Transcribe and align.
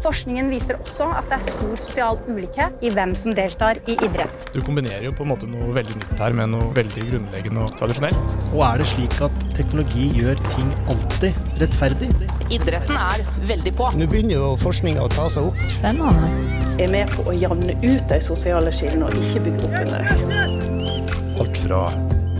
Forskningen 0.00 0.48
viser 0.48 0.78
også 0.80 1.10
at 1.12 1.26
det 1.28 1.36
er 1.36 1.42
stor 1.44 1.72
sosial 1.76 2.20
ulikhet 2.24 2.84
i 2.84 2.92
hvem 2.94 3.12
som 3.18 3.34
deltar 3.36 3.80
i 3.84 3.96
idrett. 4.00 4.46
Du 4.54 4.60
kombinerer 4.64 5.04
jo 5.04 5.12
på 5.16 5.26
en 5.26 5.32
måte 5.34 5.48
noe 5.50 5.68
veldig 5.76 5.98
nytt 6.00 6.22
her 6.24 6.36
med 6.38 6.52
noe 6.54 6.70
veldig 6.76 7.04
grunnleggende 7.10 7.66
og 7.66 7.74
tradisjonelt. 7.76 8.34
Og 8.54 8.64
er 8.64 8.80
det 8.80 8.88
slik 8.94 9.18
at 9.26 9.44
teknologi 9.56 10.08
gjør 10.16 10.40
ting 10.48 10.72
alltid 10.92 11.60
rettferdig? 11.60 12.08
Idretten 12.48 12.96
er 12.96 13.26
veldig 13.50 13.74
på. 13.76 13.90
Nå 14.00 14.08
begynner 14.10 14.38
jo 14.38 14.50
forskninga 14.64 15.04
å 15.04 15.12
ta 15.12 15.28
seg 15.32 15.50
opp. 15.50 15.60
Spennende. 15.68 16.32
Er 16.80 16.88
med 16.96 17.12
på 17.12 17.28
å 17.28 17.36
jevne 17.36 17.76
ut 17.84 18.04
de 18.08 18.22
sosiale 18.24 18.72
skillene 18.72 19.10
og 19.10 19.20
ikke 19.20 19.44
bygge 19.50 19.68
opp 19.68 19.78
under 19.84 20.08
dem. 20.08 21.34
Alt 21.40 21.60
fra 21.60 21.86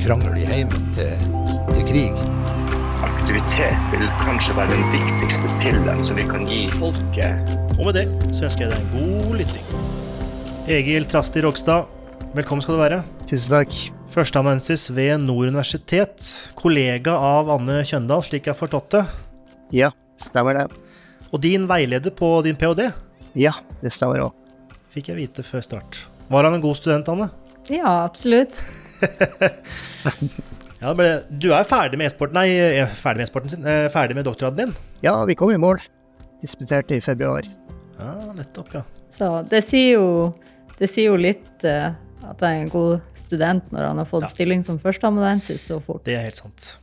krangel 0.01 0.41
i 0.41 0.49
heimen 0.49 0.93
til, 0.97 1.33
til 1.75 1.91
krig. 1.93 2.40
Aktivitet 3.31 3.93
vil 3.93 4.09
kanskje 4.25 4.55
være 4.57 4.75
den 4.75 4.89
viktigste 4.91 5.51
pillen 5.61 6.01
som 6.03 6.17
vi 6.19 6.25
kan 6.27 6.43
gi 6.51 6.65
folket. 6.75 7.53
Og 7.77 7.85
med 7.87 7.95
det 7.95 8.33
så 8.35 8.49
ønsker 8.49 8.65
jeg 8.65 8.73
deg 8.73 8.81
en 8.81 9.21
god 9.21 9.37
lytting. 9.39 9.69
Egil 10.67 11.07
Trasti 11.07 11.45
Rogstad, 11.45 11.87
velkommen 12.35 12.65
skal 12.65 12.75
du 12.75 12.81
være. 12.81 12.99
Tusen 13.31 13.55
takk. 13.55 13.79
Førsteamanuensis 14.11 14.89
ved 14.97 15.23
Nord 15.23 15.53
universitet. 15.53 16.27
Kollega 16.59 17.15
av 17.15 17.55
Anne 17.55 17.85
Kjøndal, 17.87 18.27
slik 18.27 18.51
jeg 18.51 18.57
har 18.57 18.59
forstått 18.59 18.97
det. 18.97 19.07
Ja, 19.79 19.95
stemmer 20.19 20.59
det. 20.59 20.67
Og 21.31 21.39
din 21.47 21.71
veileder 21.71 22.11
på 22.11 22.33
din 22.43 22.59
ph.d. 22.59 22.91
Ja, 23.39 23.55
det 23.79 23.95
stemmer 23.95 24.27
òg. 24.27 24.35
Fikk 24.91 25.13
jeg 25.13 25.23
vite 25.23 25.47
før 25.47 25.63
start. 25.69 26.03
Var 26.35 26.51
han 26.51 26.59
en 26.59 26.67
god 26.67 26.83
student, 26.83 27.15
Anne? 27.15 27.31
Ja, 27.71 28.01
absolutt. 28.09 28.59
Ja, 30.81 30.93
men 30.97 31.25
Du 31.41 31.51
er 31.53 31.67
ferdig 31.69 31.99
med 32.01 32.09
e-sporten 32.09 32.39
Nei, 32.39 32.49
eh, 32.57 32.87
ferdig 32.97 33.21
med 33.21 33.27
e-sporten 33.29 33.53
sin. 33.53 33.67
eh, 33.67 33.89
Ferdig 33.93 34.17
med 34.17 34.25
doktorgraden 34.25 34.57
din? 34.71 34.75
Ja, 35.05 35.25
vi 35.29 35.35
kom 35.37 35.51
i 35.53 35.59
mål. 35.61 35.81
Disputerte 36.41 36.97
i 36.97 37.01
februar. 37.05 37.45
Ja, 37.99 38.15
nettopp, 38.37 38.73
ja. 38.75 38.83
Så 39.13 39.43
det 39.49 39.63
sier 39.67 39.99
jo, 39.99 40.35
det 40.79 40.89
sier 40.89 41.11
jo 41.11 41.17
litt 41.21 41.65
uh, 41.69 41.93
at 42.25 42.41
jeg 42.41 42.49
er 42.49 42.63
en 42.63 42.71
god 42.73 43.01
student 43.19 43.67
når 43.75 43.89
han 43.91 43.99
har 43.99 44.07
fått 44.09 44.23
Ja. 44.25 44.29
stilling 44.33 44.63
som 44.65 44.79
førsteamanuensis 44.81 45.67
så 45.69 45.81
fort. 45.85 46.05
Det 46.05 46.15
er 46.17 46.23
helt 46.31 46.37
sant. 46.41 46.79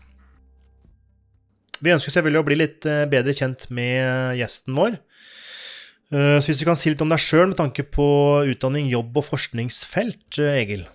Vi 1.82 1.90
ønsker 1.94 2.12
selvfølgelig 2.12 2.42
å 2.42 2.46
bli 2.46 2.56
litt 2.58 2.82
bedre 3.10 3.34
kjent 3.34 3.70
med 3.72 4.38
gjesten 4.38 4.76
vår. 4.78 4.98
Eh, 6.12 6.38
Så 6.40 6.48
hvis 6.52 6.60
du 6.60 6.66
kan 6.66 6.76
si 6.76 6.90
litt 6.90 7.02
om 7.02 7.10
deg 7.10 7.20
sjøl 7.20 7.48
med 7.48 7.58
tanke 7.58 7.84
på 7.84 8.46
utdanning, 8.54 8.90
jobb 8.90 9.18
og 9.18 9.26
forskningsfelt, 9.26 10.38
Egil? 10.38 10.86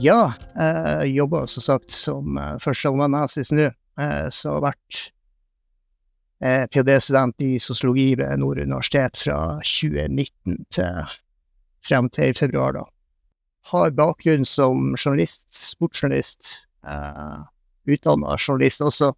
Ja, 0.00 0.32
jeg 0.56 1.14
jobber 1.18 1.48
som 1.50 1.64
sagt 1.64 1.92
som 1.92 2.38
uh, 2.40 2.54
førsteamanuensis 2.62 3.52
nå. 3.52 3.68
Eh, 4.00 4.28
så 4.32 4.54
har 4.54 4.62
vært 4.64 5.00
eh, 6.40 6.64
ph.d.-student 6.72 7.44
i 7.44 7.58
sosiologi 7.60 8.14
ved 8.16 8.40
Nord 8.40 8.62
universitet 8.62 9.20
fra 9.26 9.58
2019 9.60 10.62
til 10.72 11.16
frem 11.84 12.08
til 12.16 12.32
i 12.32 12.36
februar, 12.36 12.78
da. 12.78 12.86
Har 13.72 13.92
bakgrunn 13.92 14.46
som 14.48 14.94
journalist, 14.96 15.50
sportsjournalist. 15.52 16.62
Uh, 16.86 17.44
Utdanna 17.90 18.38
journalist 18.38 18.80
også. 18.84 19.12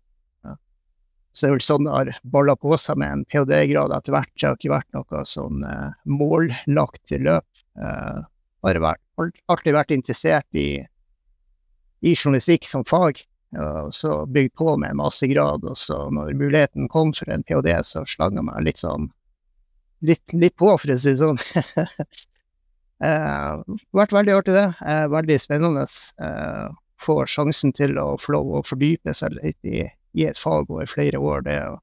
Så 1.33 1.47
det 1.47 1.49
er 1.49 1.55
vel 1.55 1.65
sånn 1.65 1.87
det 1.87 1.93
har 1.95 2.11
balla 2.35 2.55
på 2.61 2.77
seg 2.81 2.99
med 3.01 3.15
en 3.15 3.23
ph.d.-grad 3.25 3.95
etter 3.97 4.15
hvert. 4.15 4.33
Det 4.37 4.49
har 4.49 4.59
ikke 4.59 4.75
vært 4.75 4.99
noe 4.99 5.23
sånn 5.29 5.65
eh, 5.65 5.95
mållagt 6.13 7.15
løp. 7.17 7.49
Eh, 7.81 8.19
bare 8.63 8.83
vært, 8.85 9.02
alltid 9.21 9.77
vært 9.77 9.95
interessert 9.95 10.49
i, 10.59 10.83
i 12.03 12.15
journalistikk 12.15 12.69
som 12.69 12.87
fag. 12.89 13.21
Og 13.53 13.91
så 13.93 14.23
bygd 14.33 14.55
på 14.57 14.77
med 14.81 14.97
mastergrad, 14.97 15.67
og 15.69 15.77
så 15.77 16.07
når 16.15 16.33
muligheten 16.41 16.89
kom 16.93 17.13
for 17.13 17.29
en 17.29 17.45
ph.d., 17.45 17.75
så 17.85 18.07
slang 18.09 18.39
jeg 18.39 18.47
meg 18.49 18.65
litt 18.65 18.81
sånn 18.81 19.11
litt, 20.07 20.33
litt 20.33 20.57
på, 20.59 20.71
for 20.73 20.93
å 20.93 20.99
si 20.99 21.15
det 21.15 21.21
sånn. 21.21 21.41
eh, 23.07 23.77
vært 23.95 24.17
veldig 24.17 24.37
artig, 24.39 24.57
det. 24.57 24.69
Eh, 24.81 25.07
veldig 25.13 25.39
spennende. 25.43 25.87
Eh, 26.23 26.67
få 27.03 27.23
sjansen 27.29 27.75
til 27.75 27.99
å 27.99 28.13
få 28.21 28.37
lov 28.37 28.59
å 28.59 28.67
fordype 28.67 29.15
seg 29.17 29.39
litt 29.41 29.59
i, 29.67 29.85
i 30.19 30.27
et 30.29 30.39
fag 30.39 30.71
over 30.71 30.91
flere 30.91 31.21
år. 31.23 31.47
Det 31.47 31.57
er 31.61 31.79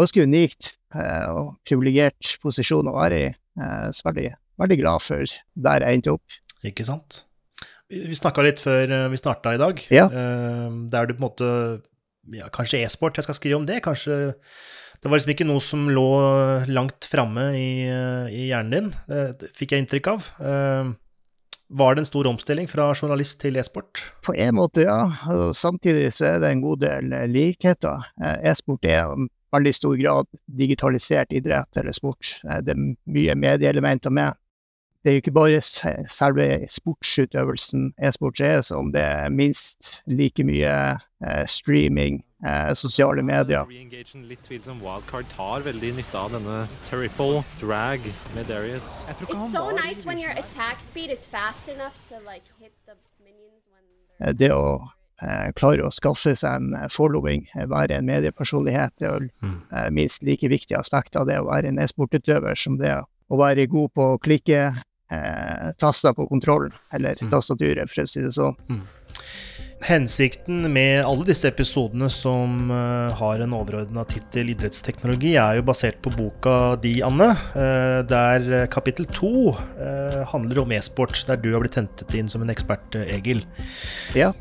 ganske 0.00 0.26
unikt 0.28 0.74
eh, 0.94 1.28
og 1.32 1.54
privilegert 1.68 2.36
posisjon 2.42 2.90
å 2.90 2.96
være 2.98 3.22
i. 3.22 3.30
Eh, 3.60 3.86
så 3.96 4.10
veldig, 4.10 4.30
veldig 4.62 4.80
glad 4.82 5.04
for 5.04 5.38
der 5.68 5.86
jeg 5.86 6.00
endte 6.00 6.16
opp. 6.18 6.42
Ikke 6.66 6.86
sant? 6.88 7.22
Vi, 7.90 8.16
snakka 8.18 8.42
litt 8.42 8.58
før 8.62 8.90
eh, 8.90 9.08
vi 9.12 9.20
starta 9.20 9.52
i 9.54 9.60
dag. 9.62 9.78
Ja. 9.94 10.08
Eh, 10.10 10.72
Der 10.90 11.06
du 11.06 11.14
på 11.14 11.20
en 11.22 11.28
måte 11.28 11.50
ja, 12.34 12.48
Kanskje 12.50 12.80
e-sport, 12.82 13.16
jeg 13.20 13.26
skal 13.28 13.38
skrive 13.38 13.60
om 13.60 13.66
det. 13.68 13.80
Kanskje 13.84 14.34
Det 14.98 15.06
var 15.10 15.18
liksom 15.20 15.34
ikke 15.36 15.46
noe 15.46 15.62
som 15.62 15.84
lå 15.92 16.06
langt 16.72 17.06
framme 17.06 17.50
i, 17.54 17.86
eh, 17.86 18.30
i 18.34 18.46
hjernen 18.50 18.72
din, 18.72 18.88
det 19.06 19.50
fikk 19.54 19.74
jeg 19.76 19.84
inntrykk 19.84 20.08
av. 20.14 20.30
Eh, 20.40 20.90
Var 21.68 21.94
det 21.94 22.02
en 22.04 22.06
stor 22.08 22.26
omstilling 22.30 22.68
fra 22.70 22.88
journalist 22.94 23.40
til 23.42 23.56
e-sport? 23.58 24.02
På 24.22 24.34
en 24.38 24.54
måte, 24.54 24.84
ja. 24.86 25.00
Samtidig 25.54 26.12
så 26.14 26.28
er 26.34 26.38
det 26.42 26.50
en 26.54 26.62
god 26.62 26.80
del 26.80 27.12
eh, 27.12 27.26
likheter. 27.26 28.06
Eh, 28.22 28.50
E-sport 28.52 28.86
er 28.86 29.10
i 29.14 29.26
veldig 29.54 29.72
stor 29.74 29.96
grad 29.98 30.26
digitalisert 30.46 31.32
idrett 31.34 31.76
eller 31.80 31.92
sport. 31.96 32.36
Eh, 32.48 32.60
Det 32.66 32.74
er 32.74 32.82
mye 33.06 33.34
medieelementer 33.34 34.10
med. 34.14 34.34
Det 35.06 35.12
er 35.12 35.20
jo 35.20 35.22
ikke 35.22 35.32
bare 35.36 35.58
selve 36.10 36.44
sportsutøvelsen 36.74 37.92
e-sport 38.02 38.40
er 38.42 38.64
som 38.66 38.88
det 38.90 39.04
er 39.06 39.28
minst 39.30 40.00
like 40.10 40.42
mye 40.42 40.72
eh, 41.22 41.44
streaming, 41.46 42.24
eh, 42.42 42.72
sosiale 42.74 43.22
medier. 43.22 43.70
Litt 43.70 44.42
tvilsom 44.48 44.80
wildcard 44.82 45.30
tar 45.30 45.62
veldig 45.62 45.92
nytte 46.00 46.18
av 46.18 46.34
denne 46.34 46.56
triple 46.82 47.44
drag 47.60 48.02
med 48.34 48.50
Darius. 48.50 49.04
So 49.52 49.70
nice 49.70 50.02
when 50.02 50.18
your 50.18 50.34
attack 50.34 50.82
speed 50.82 51.14
is 51.14 51.22
fast 51.22 51.68
enough 51.70 51.94
to 52.10 52.18
like 52.26 52.42
hit 52.58 52.74
the 52.90 52.98
minions 53.22 53.62
when 53.70 53.86
Eh, 54.18 54.32
Det 54.34 54.50
å 54.50 54.90
eh, 55.22 55.52
klare 55.54 55.86
å 55.86 55.92
skaffe 55.94 56.34
seg 56.34 56.50
en 56.50 56.74
eh, 56.74 56.88
following, 56.90 57.46
eh, 57.54 57.70
være 57.70 58.00
en 58.00 58.10
mediepersonlighet, 58.10 58.98
det 58.98 59.06
er 59.12 59.30
eh, 59.46 59.86
minst 59.94 60.26
like 60.26 60.50
viktig 60.50 60.74
aspekt 60.74 61.14
av 61.14 61.30
det 61.30 61.38
å 61.38 61.46
være 61.46 61.70
en 61.70 61.78
e-sportutøver 61.78 62.58
som 62.58 62.82
det 62.82 62.90
å 62.98 63.38
være 63.38 63.70
god 63.70 63.94
på 63.94 64.10
å 64.16 64.18
klikke 64.18 64.74
eh, 65.12 65.72
taster 65.80 66.16
på 66.16 66.28
kontrollen, 66.30 66.74
eller 66.92 67.18
tastaturet, 67.30 67.90
for 67.90 68.04
å 68.04 68.10
si 68.10 68.24
det 68.24 68.34
sånn. 68.36 68.56
Hensikten 69.84 70.64
med 70.72 71.04
alle 71.04 71.26
disse 71.28 71.50
episodene 71.50 72.08
som 72.10 72.70
eh, 72.72 73.12
har 73.18 73.42
en 73.44 73.52
overordna 73.58 74.06
tittel 74.08 74.48
idrettsteknologi, 74.54 75.34
er 75.36 75.58
jo 75.58 75.66
basert 75.68 76.00
på 76.04 76.14
boka 76.16 76.56
di, 76.80 76.96
Anne, 77.04 77.28
eh, 77.52 78.00
der 78.08 78.48
eh, 78.62 78.66
kapittel 78.72 79.08
to 79.12 79.52
handler 80.32 80.62
om 80.62 80.72
e-sport, 80.72 81.20
der 81.28 81.38
du 81.42 81.52
har 81.52 81.62
blitt 81.62 81.76
hentet 81.78 82.16
inn 82.16 82.30
som 82.32 82.42
en 82.42 82.52
ekspert, 82.52 82.96
Egil. 83.04 83.44
Ja. 84.16 84.32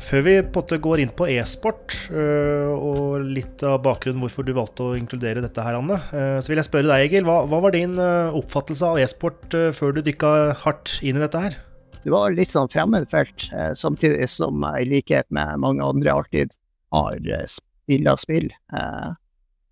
Før 0.00 0.22
vi 0.24 0.32
på 0.48 0.62
går 0.80 1.02
inn 1.02 1.12
på 1.12 1.26
e-sport, 1.28 1.94
eh, 2.10 2.70
og 2.72 3.26
litt 3.36 3.62
av 3.66 3.82
bakgrunnen 3.84 4.22
hvorfor 4.24 4.46
du 4.46 4.54
valgte 4.56 4.86
å 4.88 4.96
inkludere 4.96 5.42
dette 5.44 5.62
her, 5.62 5.76
Anne, 5.76 5.98
eh, 6.16 6.38
så 6.40 6.50
vil 6.50 6.60
jeg 6.60 6.68
spørre 6.70 6.88
deg, 6.88 7.04
Egil. 7.04 7.26
Hva, 7.28 7.42
hva 7.50 7.60
var 7.62 7.74
din 7.76 7.98
eh, 8.00 8.36
oppfattelse 8.38 8.88
av 8.88 9.00
e-sport 9.02 9.56
før 9.76 9.94
du 9.94 10.00
dykka 10.06 10.32
hardt 10.64 10.96
inn 11.04 11.20
i 11.20 11.24
dette 11.24 11.42
her? 11.44 11.58
Det 12.00 12.12
var 12.14 12.32
litt 12.32 12.48
sånn 12.48 12.70
fremmedfelt, 12.72 13.50
samtidig 13.76 14.24
som 14.32 14.62
jeg 14.64 14.86
i 14.86 14.88
likhet 14.88 15.26
med 15.36 15.60
mange 15.60 15.84
andre 15.84 16.14
alltid 16.14 16.54
har 16.96 17.18
spilla 17.52 18.14
spill. 18.16 18.46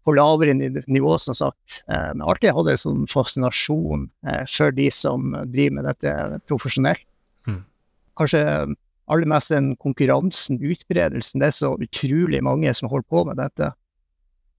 På 0.05 0.12
lavere 0.12 0.53
nivå, 0.53 1.15
som 1.25 1.38
sagt. 1.38 1.78
Men 1.88 2.27
alltid 2.28 2.53
hadde 2.53 2.75
en 2.75 2.83
sånn 2.83 3.09
fascinasjon 3.09 4.05
for 4.44 4.77
de 4.77 4.91
som 4.93 5.33
driver 5.49 5.78
med 5.78 5.88
dette 5.88 6.12
profesjonelt. 6.53 7.06
Mm. 7.49 7.62
Kanskje 8.21 8.44
aller 9.08 9.28
mest 9.30 9.52
den 9.54 9.72
konkurransen, 9.80 10.60
utbredelsen. 10.60 11.41
Det 11.41 11.50
er 11.50 11.56
så 11.56 11.72
utrolig 11.80 12.42
mange 12.44 12.72
som 12.76 12.91
holder 12.92 13.08
på 13.08 13.24
med 13.28 13.41
dette. 13.41 13.72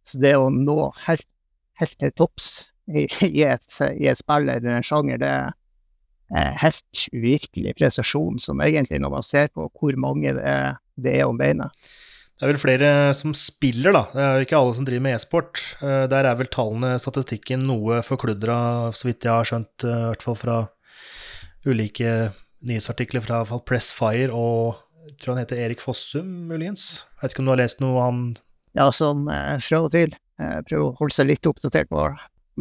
Så 0.08 0.22
det 0.22 0.34
å 0.38 0.50
nå 0.54 0.90
helt, 1.06 1.28
helt 1.80 1.96
til 2.02 2.14
topps 2.18 2.50
i, 2.90 3.06
i, 3.30 3.46
et, 3.46 3.66
i 3.94 4.10
et 4.10 4.20
spill 4.20 4.50
eller 4.50 4.80
en 4.80 4.86
sjanger, 4.86 5.22
det 5.22 5.32
er 6.30 6.60
helt 6.62 7.08
uvirkelig 7.14 7.76
prestasjon, 7.78 8.38
som 8.42 8.62
egentlig, 8.62 9.02
når 9.02 9.16
man 9.18 9.26
ser 9.26 9.50
på 9.54 9.70
hvor 9.70 9.98
mange 10.02 10.34
det 10.38 10.46
er, 10.46 10.78
det 11.00 11.20
er 11.20 11.30
om 11.30 11.38
beinet. 11.40 11.74
Det 12.40 12.46
er 12.46 12.54
vel 12.54 12.62
flere 12.62 12.90
som 13.18 13.34
spiller, 13.36 13.92
da. 13.92 14.02
Det 14.14 14.22
er 14.24 14.38
jo 14.38 14.46
ikke 14.46 14.60
alle 14.62 14.76
som 14.78 14.86
driver 14.88 15.04
med 15.04 15.16
e-sport. 15.18 15.64
Eh, 15.84 16.06
Der 16.08 16.30
er 16.30 16.38
vel 16.40 16.48
tallene, 16.48 16.94
statistikken, 17.02 17.66
noe 17.68 18.00
forkludra, 18.06 18.60
så 18.96 19.10
vidt 19.10 19.28
jeg 19.28 19.34
har 19.34 19.50
skjønt, 19.50 19.84
eh, 19.84 19.98
i 20.06 20.06
hvert 20.14 20.24
fall 20.24 20.38
fra 20.40 20.60
ulike 21.68 22.14
nyhetsartikler 22.66 23.24
fra 23.24 23.44
fall 23.48 23.64
Pressfire 23.68 24.36
og 24.36 24.80
jeg 25.10 25.18
tror 25.22 25.34
han 25.34 25.42
heter 25.42 25.62
Erik 25.64 25.82
Fossum, 25.82 26.28
muligens. 26.50 27.06
Jeg 27.18 27.24
vet 27.24 27.34
ikke 27.34 27.42
om 27.44 27.48
du 27.50 27.54
har 27.56 27.62
lest 27.64 27.80
noe 27.84 28.04
han 28.04 28.24
Ja, 28.78 28.90
sånn 28.94 29.26
eh, 29.34 29.56
fra 29.64 29.82
og 29.88 29.94
til. 29.96 30.14
Eh, 30.40 30.60
prøve 30.68 30.90
å 30.92 30.98
holde 31.00 31.16
seg 31.16 31.32
litt 31.32 31.50
oppdatert 31.50 31.90
på 31.90 32.04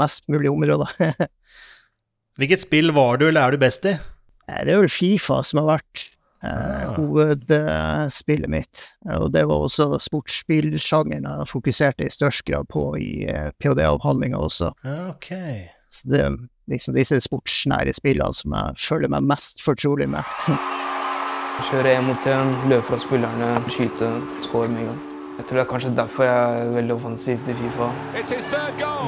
mest 0.00 0.24
mulig 0.32 0.50
områder. 0.50 0.94
Hvilket 2.40 2.64
spill 2.64 2.94
var 2.96 3.20
du, 3.20 3.28
eller 3.28 3.44
er 3.44 3.54
du 3.54 3.60
best 3.60 3.84
i? 3.84 3.98
Eh, 4.48 4.62
det 4.64 4.72
er 4.72 4.80
vel 4.80 4.92
Fifa 4.92 5.42
som 5.44 5.60
har 5.60 5.74
vært 5.74 6.04
eh, 6.40 6.84
hovedspillet 6.96 8.50
mitt. 8.50 8.86
Og 9.18 9.28
det 9.36 9.44
var 9.50 9.66
også 9.68 9.90
sportsspillsjangeren 10.08 11.28
jeg 11.28 11.50
fokuserte 11.52 12.08
i 12.08 12.14
størst 12.14 12.46
grad 12.48 12.70
på 12.72 12.90
i 12.96 13.10
ph.d.-avhandlinga 13.60 14.40
også. 14.48 14.72
Okay. 14.80 15.66
ok. 15.68 15.77
Så 15.90 16.08
det 16.12 16.20
er 16.20 16.34
liksom 16.68 16.96
disse 16.96 17.20
sportsnære 17.24 17.94
spillene 17.96 18.36
som 18.36 18.54
jeg 18.56 18.80
føler 18.82 19.12
meg 19.12 19.28
mest 19.28 19.62
fortrolig 19.64 20.08
med. 20.12 20.24
Kjøre 21.68 21.96
én 21.96 22.04
mot 22.06 22.26
én, 22.30 22.50
løpe 22.70 22.86
fra 22.86 22.98
spillerne, 23.02 23.48
skyte, 23.72 24.10
skåre 24.46 24.68
med 24.70 24.84
en 24.84 24.90
gang. 24.92 25.00
Jeg 25.38 25.46
tror 25.46 25.58
det 25.58 25.62
er 25.64 25.70
kanskje 25.70 25.90
derfor 25.96 26.26
jeg 26.26 26.60
er 26.60 26.70
veldig 26.74 26.94
offensiv 26.94 27.40
til 27.46 27.56
Fifa. 27.58 27.88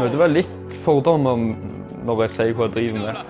Møter 0.00 0.18
vel 0.24 0.36
litt 0.40 0.80
fordommer 0.82 1.44
når 2.06 2.24
jeg 2.24 2.34
sier 2.36 2.56
hva 2.56 2.68
jeg 2.70 2.76
driver 2.78 3.06
med. 3.06 3.22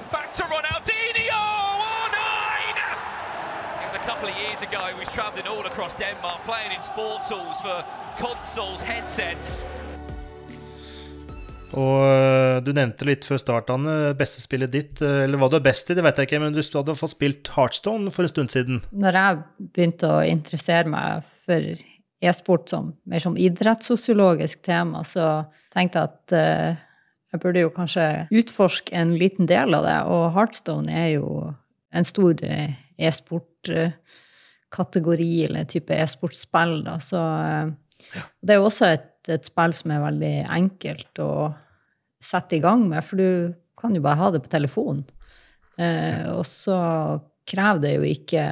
couple 4.20 4.28
of 4.28 4.36
years 4.42 4.60
ago, 4.62 4.80
he 4.84 4.98
was 4.98 5.08
travelling 5.08 5.46
all 5.46 5.64
across 5.66 5.94
Denmark, 5.94 6.40
playing 6.44 6.72
in 6.72 6.82
sports 6.82 7.28
halls 7.28 7.60
for 7.60 7.84
consoles, 8.18 8.82
headsets. 8.82 9.64
Og 11.78 12.02
øh, 12.02 12.58
du 12.66 12.72
nevnte 12.74 13.06
litt 13.06 13.24
før 13.28 13.38
start, 13.40 13.70
Anne, 13.70 14.14
beste 14.18 14.42
spillet 14.42 14.72
ditt. 14.72 15.02
øh, 15.02 15.24
Eller 15.24 15.38
hva 15.38 15.48
du 15.50 15.56
er 15.60 15.64
best 15.64 15.90
i, 15.90 15.94
det 15.98 16.04
vet 16.06 16.18
jeg 16.18 16.24
ikke, 16.30 16.42
men 16.42 16.56
du 16.56 16.62
hadde 16.62 16.98
fått 16.98 17.14
spilt 17.14 17.44
Heartstone 17.54 18.10
for 18.14 18.22
en 18.26 18.32
stund 18.32 18.50
siden. 18.54 18.76
Når 18.90 19.12
jeg 19.20 19.30
begynte 19.70 20.06
å 20.10 20.26
interessere 20.26 20.86
meg 20.90 21.08
for 21.46 21.60
e-sport 22.20 22.70
som 22.70 22.84
mer 23.08 23.20
som 23.22 23.38
idrettssosiologisk 23.40 24.62
tema, 24.66 25.00
så 25.06 25.26
tenkte 25.72 25.98
jeg 25.98 26.04
at 26.10 26.32
eh, 26.36 26.70
jeg 27.30 27.40
burde 27.44 27.62
jo 27.62 27.70
kanskje 27.74 28.06
utforske 28.34 28.90
en 28.96 29.18
liten 29.18 29.46
del 29.50 29.74
av 29.76 29.82
det. 29.86 30.00
Og 30.10 30.32
Heartstone 30.34 30.90
er 30.90 31.08
jo 31.14 31.26
en 31.94 32.04
stor 32.06 32.34
eh, 32.46 32.70
e-sport-kategori, 33.00 35.44
eller 35.46 35.64
type 35.70 35.94
e-sportspill, 35.96 36.84
da. 36.86 36.94
Så 37.02 37.20
ja. 37.20 38.22
det 38.42 38.50
er 38.54 38.58
jo 38.60 38.68
også 38.68 38.86
et, 38.96 39.06
et 39.28 39.48
spill 39.48 39.74
som 39.76 39.92
er 39.92 40.04
veldig 40.04 40.34
enkelt 40.48 41.20
å 41.22 41.32
sette 42.20 42.56
i 42.56 42.62
gang 42.64 42.86
med, 42.88 43.04
for 43.04 43.20
du 43.20 43.52
kan 43.80 43.94
jo 43.96 44.02
bare 44.04 44.20
ha 44.20 44.30
det 44.32 44.42
på 44.44 44.52
telefonen. 44.52 45.04
Eh, 45.80 46.28
og 46.32 46.44
så 46.48 46.78
krever 47.48 47.84
det 47.84 47.92
jo 47.94 48.08
ikke 48.08 48.42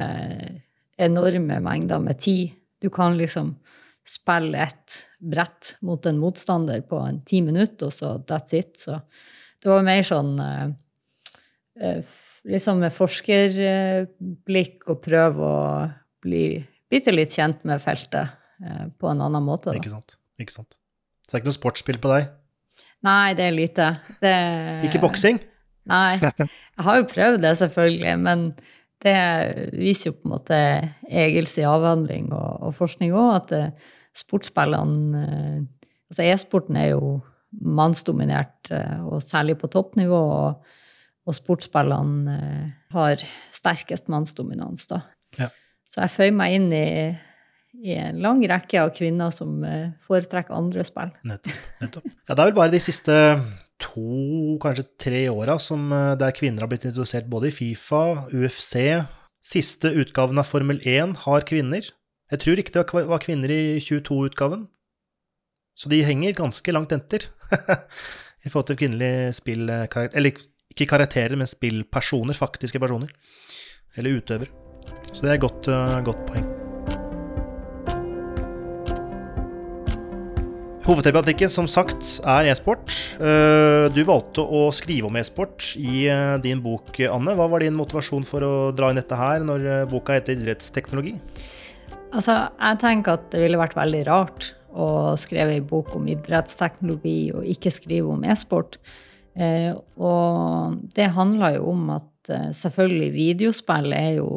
enorme 0.99 1.59
mengder 1.63 2.01
med 2.03 2.19
tid. 2.21 2.55
Du 2.81 2.89
kan 2.93 3.17
liksom 3.17 3.53
spille 4.09 4.63
et 4.65 5.01
brett 5.21 5.75
mot 5.85 6.05
en 6.09 6.21
motstander 6.21 6.81
på 6.81 7.01
en 7.05 7.21
ti 7.29 7.43
minutter, 7.45 7.89
og 7.89 7.93
så 7.93 8.15
that's 8.25 8.55
it. 8.57 8.79
Så 8.81 8.97
det 9.61 9.69
var 9.69 9.85
mer 9.85 10.01
sånn 10.07 10.33
eh, 10.41 12.01
liksom 12.49 12.81
med 12.83 12.95
forskerblikk 12.95 14.89
og 14.89 15.01
prøve 15.05 15.49
å 15.49 15.63
bli 16.23 16.43
bitte 16.89 17.13
litt 17.13 17.35
kjent 17.37 17.63
med 17.69 17.83
feltet 17.83 18.33
eh, 18.65 18.87
på 18.89 19.11
en 19.11 19.27
annen 19.27 19.45
måte. 19.45 19.71
Da. 19.71 19.77
Ikke 19.79 19.93
sant. 19.93 20.18
Ikke 20.39 20.55
sant. 20.55 20.77
Så 21.25 21.31
det 21.31 21.37
er 21.37 21.43
ikke 21.43 21.51
noe 21.51 21.59
sportsspill 21.59 22.01
på 22.01 22.11
deg? 22.13 22.29
Nei, 23.05 23.35
det 23.37 23.45
er 23.45 23.55
lite. 23.55 23.87
Det, 24.19 24.33
Ikke 24.87 25.01
boksing? 25.03 25.39
Nei. 25.89 26.19
Jeg 26.19 26.85
har 26.85 26.99
jo 26.99 27.07
prøvd 27.09 27.41
det, 27.43 27.53
selvfølgelig, 27.59 28.15
men 28.23 28.43
det 29.03 29.15
viser 29.79 30.09
jo 30.09 30.17
på 30.17 30.27
en 30.27 30.33
måte 30.33 30.59
Egils 31.07 31.55
avhandling 31.63 32.31
og, 32.35 32.67
og 32.67 32.75
forskning 32.75 33.13
òg, 33.15 33.29
at 33.37 33.53
eh, 33.55 33.91
sportsspillene 34.25 35.25
eh, 35.25 35.59
Altså 36.09 36.23
e-sporten 36.25 36.73
er 36.81 36.87
jo 36.95 37.19
mannsdominert, 37.61 38.71
eh, 38.73 39.01
og 39.05 39.21
særlig 39.21 39.59
på 39.61 39.69
toppnivå. 39.69 40.17
og 40.17 40.77
og 41.29 41.35
sportsspillene 41.37 42.35
har 42.95 43.23
sterkest 43.53 44.07
mannsdominans, 44.09 44.87
da. 44.89 45.03
Ja. 45.37 45.49
Så 45.85 46.01
jeg 46.01 46.13
føyer 46.15 46.33
meg 46.33 46.55
inn 46.57 46.71
i, 46.73 46.85
i 47.77 47.93
en 47.93 48.19
lang 48.23 48.41
rekke 48.49 48.81
av 48.81 48.91
kvinner 48.95 49.31
som 49.33 49.59
eh, 49.67 49.91
foretrekker 50.07 50.55
andre 50.55 50.83
spill. 50.87 51.11
Nettopp. 51.27 51.65
nettopp. 51.83 52.07
Ja, 52.25 52.33
det 52.33 52.41
er 52.41 52.49
vel 52.49 52.57
bare 52.57 52.73
de 52.73 52.81
siste 52.83 53.15
to, 53.79 54.57
kanskje 54.63 54.87
tre 54.99 55.23
åra 55.31 55.55
eh, 55.55 56.11
der 56.19 56.35
kvinner 56.35 56.65
har 56.65 56.71
blitt 56.71 56.87
introdusert 56.89 57.29
både 57.29 57.51
i 57.51 57.55
Fifa, 57.55 58.03
UFC. 58.33 58.75
Siste 59.39 59.93
utgaven 59.95 60.41
av 60.41 60.49
Formel 60.49 60.81
1 60.83 61.23
har 61.25 61.47
kvinner. 61.47 61.85
Jeg 62.29 62.43
tror 62.43 62.59
ikke 62.61 62.75
det 62.75 63.07
var 63.09 63.23
kvinner 63.23 63.53
i 63.53 63.79
22-utgaven. 63.81 64.67
Så 65.79 65.89
de 65.89 66.03
henger 66.03 66.35
ganske 66.35 66.73
langt 66.75 66.91
etter 66.91 67.29
i 68.45 68.51
forhold 68.51 68.67
til 68.67 68.81
kvinnelige 68.81 69.31
spillkarakterer 69.39 70.19
Eller 70.19 70.41
ikke 70.69 70.89
karakterer, 70.91 71.39
men 71.39 71.49
spillpersoner. 71.49 72.37
Faktiske 72.37 72.83
personer. 72.83 73.15
Eller 73.95 74.19
utøvere. 74.19 74.51
Så 75.13 75.23
det 75.23 75.31
er 75.31 75.37
et 75.39 75.45
godt, 75.47 75.71
godt 76.05 76.25
poeng. 76.27 76.58
Hovedtematikken, 80.89 81.51
som 81.53 81.67
sagt, 81.69 82.15
er 82.25 82.47
e-sport. 82.49 82.89
Uh, 83.21 83.85
du 83.93 84.01
valgte 84.07 84.41
å 84.41 84.67
skrive 84.73 85.05
om 85.05 85.17
e-sport 85.19 85.75
i 85.77 86.07
uh, 86.09 86.39
din 86.41 86.63
bok, 86.65 86.95
Anne. 87.05 87.35
Hva 87.37 87.45
var 87.51 87.61
din 87.61 87.77
motivasjon 87.77 88.25
for 88.25 88.41
å 88.41 88.53
dra 88.73 88.89
inn 88.89 88.97
dette 88.97 89.19
her, 89.19 89.45
når 89.45 89.85
boka 89.91 90.17
heter 90.17 90.33
idrettsteknologi? 90.33 91.13
Altså, 92.09 92.39
jeg 92.57 92.79
tenker 92.81 93.19
at 93.19 93.27
det 93.29 93.43
ville 93.43 93.59
vært 93.61 93.77
veldig 93.77 94.01
rart 94.09 94.49
å 94.73 95.13
skrive 95.19 95.59
en 95.59 95.69
bok 95.69 95.93
om 95.97 96.09
idrettsteknologi 96.09 97.19
og 97.37 97.45
ikke 97.53 97.73
skrive 97.73 98.15
om 98.15 98.25
e-sport. 98.25 98.79
Eh, 99.37 99.71
og 100.01 100.79
det 100.95 101.11
handler 101.15 101.59
jo 101.59 101.69
om 101.73 101.85
at 101.99 102.33
eh, 102.33 102.49
selvfølgelig 102.57 103.11
videospill 103.13 103.93
er 103.93 104.11
jo, 104.17 104.29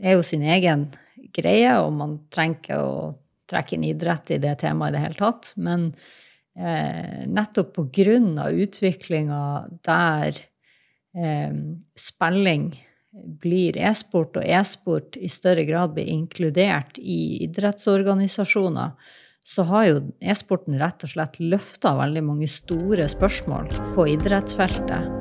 er 0.00 0.18
jo 0.18 0.26
sin 0.26 0.44
egen 0.44 0.88
greie, 1.36 1.72
og 1.80 1.92
man 1.96 2.18
trenger 2.32 2.60
ikke 2.60 2.80
å 2.84 2.94
trekke 3.50 3.76
inn 3.76 3.88
idrett 3.90 4.34
i 4.34 4.40
det 4.42 4.56
temaet 4.62 4.92
i 4.92 4.96
det 4.96 5.04
hele 5.04 5.18
tatt. 5.18 5.52
Men 5.60 5.90
eh, 6.58 7.26
nettopp 7.28 7.74
på 7.76 7.88
grunn 8.00 8.32
av 8.40 8.56
utviklinga 8.66 9.42
der 9.86 10.38
eh, 11.16 11.58
spilling 11.98 12.70
blir 13.42 13.78
e-sport, 13.78 14.38
og 14.38 14.46
e-sport 14.46 15.18
i 15.18 15.30
større 15.30 15.64
grad 15.68 15.96
blir 15.96 16.10
inkludert 16.12 17.00
i 17.02 17.42
idrettsorganisasjoner, 17.46 18.94
så 19.50 19.64
har 19.66 19.86
jo 19.88 20.02
e-sporten 20.22 20.78
rett 20.78 21.02
og 21.06 21.14
slett 21.14 21.40
løfta 21.42 21.96
veldig 21.98 22.22
mange 22.28 22.50
store 22.50 23.08
spørsmål 23.10 23.72
på 23.96 24.06
idrettsfeltet. 24.14 25.19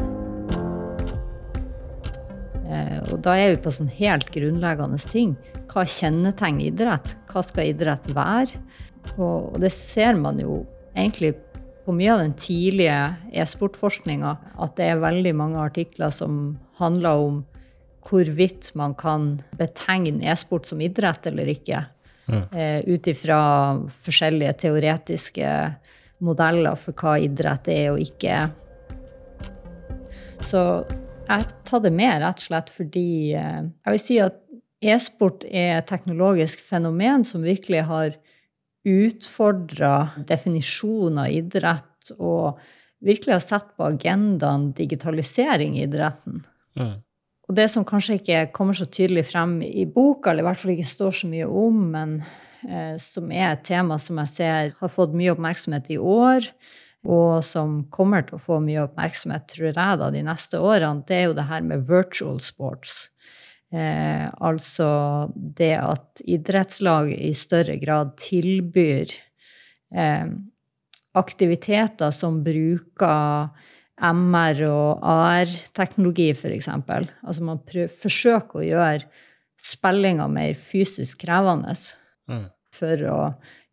Eh, 2.70 2.98
og 3.10 3.22
da 3.26 3.36
er 3.38 3.56
vi 3.56 3.62
på 3.64 3.74
sånn 3.74 3.90
helt 3.98 4.30
grunnleggende 4.34 5.00
ting. 5.10 5.36
Hva 5.72 5.86
kjennetegner 5.90 6.70
idrett? 6.70 7.16
Hva 7.32 7.44
skal 7.46 7.72
idrett 7.74 8.06
være? 8.14 8.62
Og 9.18 9.58
det 9.62 9.72
ser 9.74 10.18
man 10.20 10.40
jo 10.42 10.62
egentlig 10.94 11.34
på 11.86 11.96
mye 11.96 12.14
av 12.14 12.22
den 12.22 12.36
tidlige 12.38 12.98
e-sportforskninga, 13.42 14.36
at 14.62 14.76
det 14.78 14.92
er 14.92 15.02
veldig 15.02 15.34
mange 15.38 15.62
artikler 15.64 16.14
som 16.14 16.60
handler 16.78 17.24
om 17.24 17.40
hvorvidt 18.06 18.72
man 18.80 18.94
kan 18.98 19.32
betegne 19.58 20.30
e-sport 20.30 20.70
som 20.70 20.82
idrett 20.82 21.26
eller 21.30 21.50
ikke. 21.50 21.82
Mm. 22.30 22.44
Eh, 22.54 22.80
Ut 22.94 23.10
ifra 23.10 23.42
forskjellige 24.06 24.54
teoretiske 24.66 25.50
modeller 26.26 26.78
for 26.78 26.94
hva 27.00 27.18
idrett 27.22 27.70
er 27.74 27.94
og 27.96 28.02
ikke 28.04 28.36
er. 28.44 28.52
Så 30.46 30.62
jeg 31.30 31.46
tar 31.68 31.84
det 31.86 31.92
med 31.94 32.24
rett 32.24 32.42
og 32.42 32.48
slett 32.48 32.72
fordi 32.74 33.10
eh, 33.38 33.62
jeg 33.70 33.96
vil 33.96 34.02
si 34.02 34.20
at 34.24 34.40
e-sport 34.80 35.46
er 35.46 35.78
et 35.78 35.90
teknologisk 35.90 36.64
fenomen 36.64 37.26
som 37.28 37.46
virkelig 37.46 37.84
har 37.90 38.16
utfordra 38.88 39.94
definisjonen 40.28 41.26
av 41.26 41.34
idrett 41.36 42.14
og 42.18 42.60
virkelig 43.04 43.36
har 43.36 43.44
sett 43.44 43.70
på 43.76 43.90
agendaen 43.92 44.70
digitalisering 44.76 45.78
i 45.78 45.86
idretten. 45.86 46.42
Mm. 46.80 46.98
Og 47.50 47.56
det 47.58 47.68
som 47.74 47.86
kanskje 47.88 48.20
ikke 48.20 48.44
kommer 48.56 48.78
så 48.78 48.86
tydelig 48.86 49.26
frem 49.32 49.60
i 49.66 49.86
boka, 49.90 50.32
eller 50.32 50.46
i 50.46 50.50
hvert 50.50 50.62
fall 50.62 50.76
ikke 50.76 50.92
står 50.92 51.16
så 51.22 51.30
mye 51.32 51.48
om, 51.48 51.80
men 51.96 52.20
eh, 52.68 52.96
som 53.02 53.32
er 53.34 53.52
et 53.52 53.66
tema 53.68 53.98
som 54.02 54.20
jeg 54.22 54.34
ser 54.36 54.76
har 54.80 54.94
fått 54.94 55.16
mye 55.18 55.34
oppmerksomhet 55.34 55.90
i 55.96 55.98
år, 55.98 56.46
og 57.08 57.44
som 57.48 57.84
kommer 57.94 58.26
til 58.28 58.36
å 58.36 58.44
få 58.44 58.60
mye 58.64 58.84
oppmerksomhet, 58.84 59.48
tror 59.52 59.70
jeg, 59.70 60.00
da, 60.02 60.10
de 60.12 60.24
neste 60.26 60.60
årene, 60.60 61.06
det 61.08 61.16
er 61.16 61.26
jo 61.30 61.38
det 61.38 61.48
her 61.48 61.64
med 61.66 61.86
virtual 61.88 62.42
sports. 62.44 63.08
Eh, 63.72 64.26
altså 64.42 64.90
det 65.36 65.76
at 65.78 66.24
idrettslag 66.26 67.12
i 67.14 67.32
større 67.38 67.78
grad 67.78 68.16
tilbyr 68.20 69.14
eh, 69.94 70.32
aktiviteter 71.20 72.12
som 72.16 72.42
bruker 72.44 73.52
MR 74.00 74.62
og 74.70 75.04
AR-teknologi, 75.06 76.32
f.eks. 76.34 76.70
Altså 76.72 77.46
man 77.46 77.62
forsøker 77.68 78.62
å 78.62 78.68
gjøre 78.68 79.26
spillinga 79.60 80.28
mer 80.32 80.56
fysisk 80.56 81.26
krevende 81.26 81.76
mm. 82.32 82.46
for 82.76 83.08
å 83.12 83.20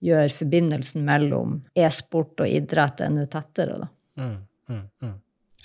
gjøre 0.07 0.33
forbindelsen 0.35 1.05
mellom 1.07 1.61
e-sport 1.77 2.45
og 2.45 2.51
idrett 2.51 3.03
enda 3.05 3.27
tettere. 3.31 3.79
Da. 3.83 3.89
Mm, 4.23 4.37
mm, 4.71 4.85
mm. 5.03 5.15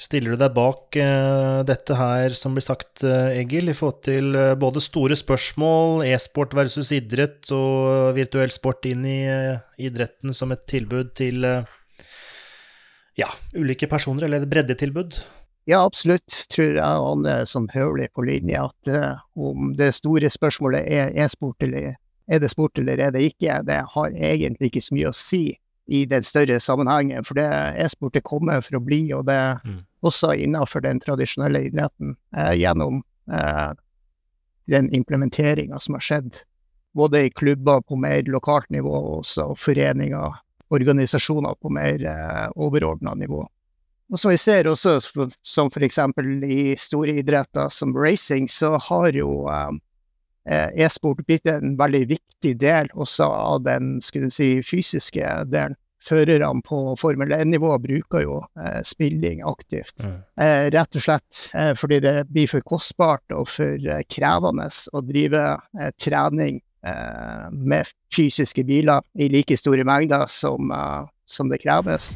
Stiller 0.02 0.34
du 0.34 0.40
deg 0.42 0.54
bak 0.56 0.98
uh, 0.98 1.62
dette 1.68 1.94
her 1.94 2.34
som 2.38 2.56
blir 2.58 2.66
sagt, 2.66 3.04
uh, 3.06 3.30
Egil, 3.38 3.70
i 3.70 3.76
forhold 3.78 4.00
til 4.08 4.32
uh, 4.34 4.56
både 4.58 4.82
store 4.82 5.18
spørsmål, 5.20 6.02
e-sport 6.10 6.56
versus 6.58 6.90
idrett 6.96 7.52
og 7.54 8.16
virtuell 8.18 8.54
sport 8.54 8.88
inn 8.90 9.06
i 9.06 9.20
idretten 9.78 10.34
som 10.34 10.56
et 10.56 10.66
tilbud 10.70 11.14
til 11.20 11.46
ja, 13.20 13.30
ulike 13.54 13.90
personer, 13.92 14.26
eller 14.26 14.42
et 14.42 14.50
breddetilbud? 14.50 15.20
Ja, 15.70 15.84
absolutt, 15.84 16.34
tror 16.50 16.80
jeg 16.80 16.82
Anne 16.82 17.36
er 17.44 17.46
høvlig 17.46 17.70
høvelig 17.70 18.08
på 18.16 18.26
linje 18.26 18.64
at 18.64 18.94
om 19.38 19.76
det 19.78 19.92
store 19.94 20.32
spørsmålet 20.34 20.88
er 20.90 21.14
e-sport 21.14 21.62
eller 21.68 21.92
er 22.32 22.40
det 22.40 22.52
sport 22.54 22.80
eller 22.80 23.02
er 23.02 23.12
det 23.14 23.26
ikke, 23.28 23.60
det 23.68 23.82
har 23.94 24.16
egentlig 24.16 24.72
ikke 24.72 24.84
så 24.86 24.96
mye 24.96 25.12
å 25.12 25.16
si 25.16 25.44
i 25.92 26.06
den 26.08 26.24
større 26.24 26.60
sammenhengen, 26.64 27.26
for 27.28 27.36
det 27.40 27.48
e-sport 27.84 28.16
er 28.16 28.24
kommer 28.24 28.62
for 28.64 28.78
å 28.80 28.84
bli, 28.84 29.02
og 29.16 29.26
det 29.28 29.36
er 29.36 29.82
også 30.08 30.32
innenfor 30.40 30.84
den 30.86 31.02
tradisjonelle 31.04 31.66
idretten 31.68 32.16
eh, 32.38 32.54
gjennom 32.62 33.02
eh, 33.32 33.72
den 34.72 34.88
implementeringa 34.96 35.80
som 35.84 35.98
har 35.98 36.06
skjedd, 36.06 36.44
både 36.96 37.26
i 37.26 37.34
klubber 37.36 37.84
på 37.84 37.98
mer 38.00 38.24
lokalt 38.32 38.70
nivå 38.72 38.92
og 38.92 39.18
også 39.22 39.52
foreninger, 39.60 40.40
organisasjoner 40.72 41.58
på 41.60 41.74
mer 41.76 42.06
eh, 42.08 42.48
overordna 42.56 43.18
nivå. 43.20 43.44
Og 44.12 44.20
som 44.20 44.32
vi 44.32 44.40
ser 44.40 44.68
også, 44.68 44.98
som 45.44 45.70
eksempel 45.72 46.44
i 46.44 46.76
store 46.80 47.16
idretter 47.22 47.72
som 47.72 47.96
racing, 47.96 48.50
så 48.52 48.76
har 48.90 49.16
jo 49.16 49.46
eh, 49.52 49.72
e-sport 50.50 51.22
blitt 51.28 51.46
en 51.52 51.76
veldig 51.78 52.06
viktig 52.10 52.56
del 52.58 52.88
også 52.98 53.28
av 53.30 53.60
den 53.66 54.00
skulle 54.02 54.32
si, 54.34 54.56
fysiske 54.66 55.28
delen. 55.52 55.78
Førerne 56.02 56.64
på 56.66 56.80
Formel 56.98 57.30
1-nivå 57.36 57.76
bruker 57.84 58.24
jo 58.24 58.40
eh, 58.58 58.80
spilling 58.86 59.44
aktivt. 59.46 60.02
Eh, 60.02 60.66
rett 60.74 60.98
og 60.98 61.04
slett 61.06 61.42
eh, 61.54 61.74
fordi 61.78 62.00
det 62.02 62.16
blir 62.32 62.50
for 62.50 62.66
kostbart 62.66 63.36
og 63.38 63.46
for 63.54 63.78
eh, 63.78 64.02
krevende 64.10 64.66
å 64.98 65.04
drive 65.06 65.44
eh, 65.78 65.92
trening 66.02 66.58
eh, 66.58 67.46
med 67.54 67.92
fysiske 68.16 68.66
biler 68.66 69.06
i 69.14 69.30
like 69.30 69.58
store 69.62 69.86
mengder 69.86 70.26
som, 70.26 70.74
eh, 70.74 71.06
som 71.30 71.54
det 71.54 71.62
kreves. 71.62 72.16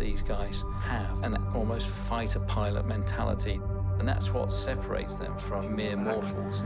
These 0.00 0.24
guys 0.24 0.64
have 0.88 1.22
an 1.22 1.36
almost 1.54 1.86
fighter 2.08 2.40
pilot 2.48 2.88
mentality, 2.88 3.60
and 4.02 4.08
that's 4.08 4.34
what 4.34 4.52
separates 4.52 5.14
them 5.14 5.36
from 5.36 5.76
mere 5.76 5.96
mortals. 5.96 6.62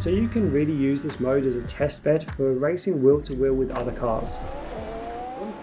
So 0.00 0.10
you 0.10 0.28
can 0.28 0.52
really 0.52 0.72
use 0.72 1.02
this 1.02 1.20
mode 1.20 1.46
as 1.46 1.54
a 1.54 1.62
test 1.62 2.02
bed 2.02 2.26
for 2.36 2.54
racing 2.54 3.04
wheel 3.04 3.22
to 3.22 3.34
wheel 3.34 3.54
with 3.54 3.70
other 3.70 3.92
cars. 3.92 4.30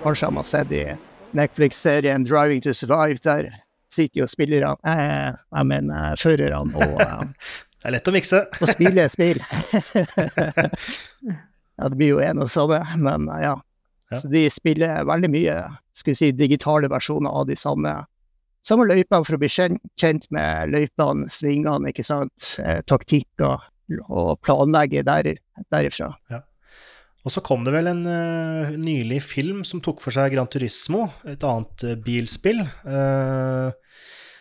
Kanskje 0.04 0.26
har 0.26 0.32
man 0.32 0.44
sett 0.44 0.72
i 0.72 0.96
Netflix-serien 1.32 2.24
Driving 2.24 2.62
to 2.62 2.74
Survive, 2.74 3.18
der 3.24 3.52
sitter 3.92 4.22
jo 4.22 4.28
spillerne, 4.28 4.76
eh, 4.88 5.34
jeg 5.58 5.66
mener 5.66 6.16
førerne, 6.16 6.76
og, 6.76 7.02
eh, 7.02 7.24
Det 7.80 7.88
er 7.88 7.92
lett 7.92 8.08
å 8.08 8.12
mikse. 8.12 8.40
og 8.62 8.70
spiller 8.70 9.08
spill. 9.08 9.40
ja, 11.80 11.90
det 11.90 11.98
blir 11.98 12.10
jo 12.10 12.20
en 12.20 12.42
og 12.44 12.50
samme, 12.52 12.80
men 12.96 13.28
ja. 13.40 13.54
ja. 14.12 14.20
Så 14.20 14.28
de 14.32 14.50
spiller 14.52 15.06
veldig 15.08 15.30
mye, 15.32 15.56
skal 15.96 16.12
vi 16.12 16.16
si, 16.20 16.32
digitale 16.32 16.90
versjoner 16.92 17.32
av 17.32 17.48
de 17.48 17.56
samme, 17.60 17.94
samme 18.66 18.88
løypa 18.90 19.22
for 19.24 19.38
å 19.38 19.42
bli 19.42 19.50
kjent, 19.52 20.30
med 20.36 20.74
løypene, 20.74 21.30
svingene, 21.32 21.92
ikke 21.92 22.06
sant, 22.06 22.54
eh, 22.64 22.82
taktikker, 22.88 23.66
og 24.06 24.38
planlegge 24.46 25.02
der, 25.08 25.34
derifra. 25.74 26.12
Ja. 26.30 26.44
Og 27.28 27.34
så 27.34 27.44
kom 27.44 27.66
det 27.66 27.74
vel 27.76 27.90
en 27.92 28.06
uh, 28.08 28.72
nylig 28.80 29.20
film 29.26 29.64
som 29.68 29.82
tok 29.84 30.00
for 30.04 30.16
seg 30.16 30.32
Gran 30.34 30.48
Turismo, 30.52 31.10
et 31.28 31.44
annet 31.44 31.84
uh, 31.84 31.98
bilspill. 32.00 32.62
Uh, 32.86 33.74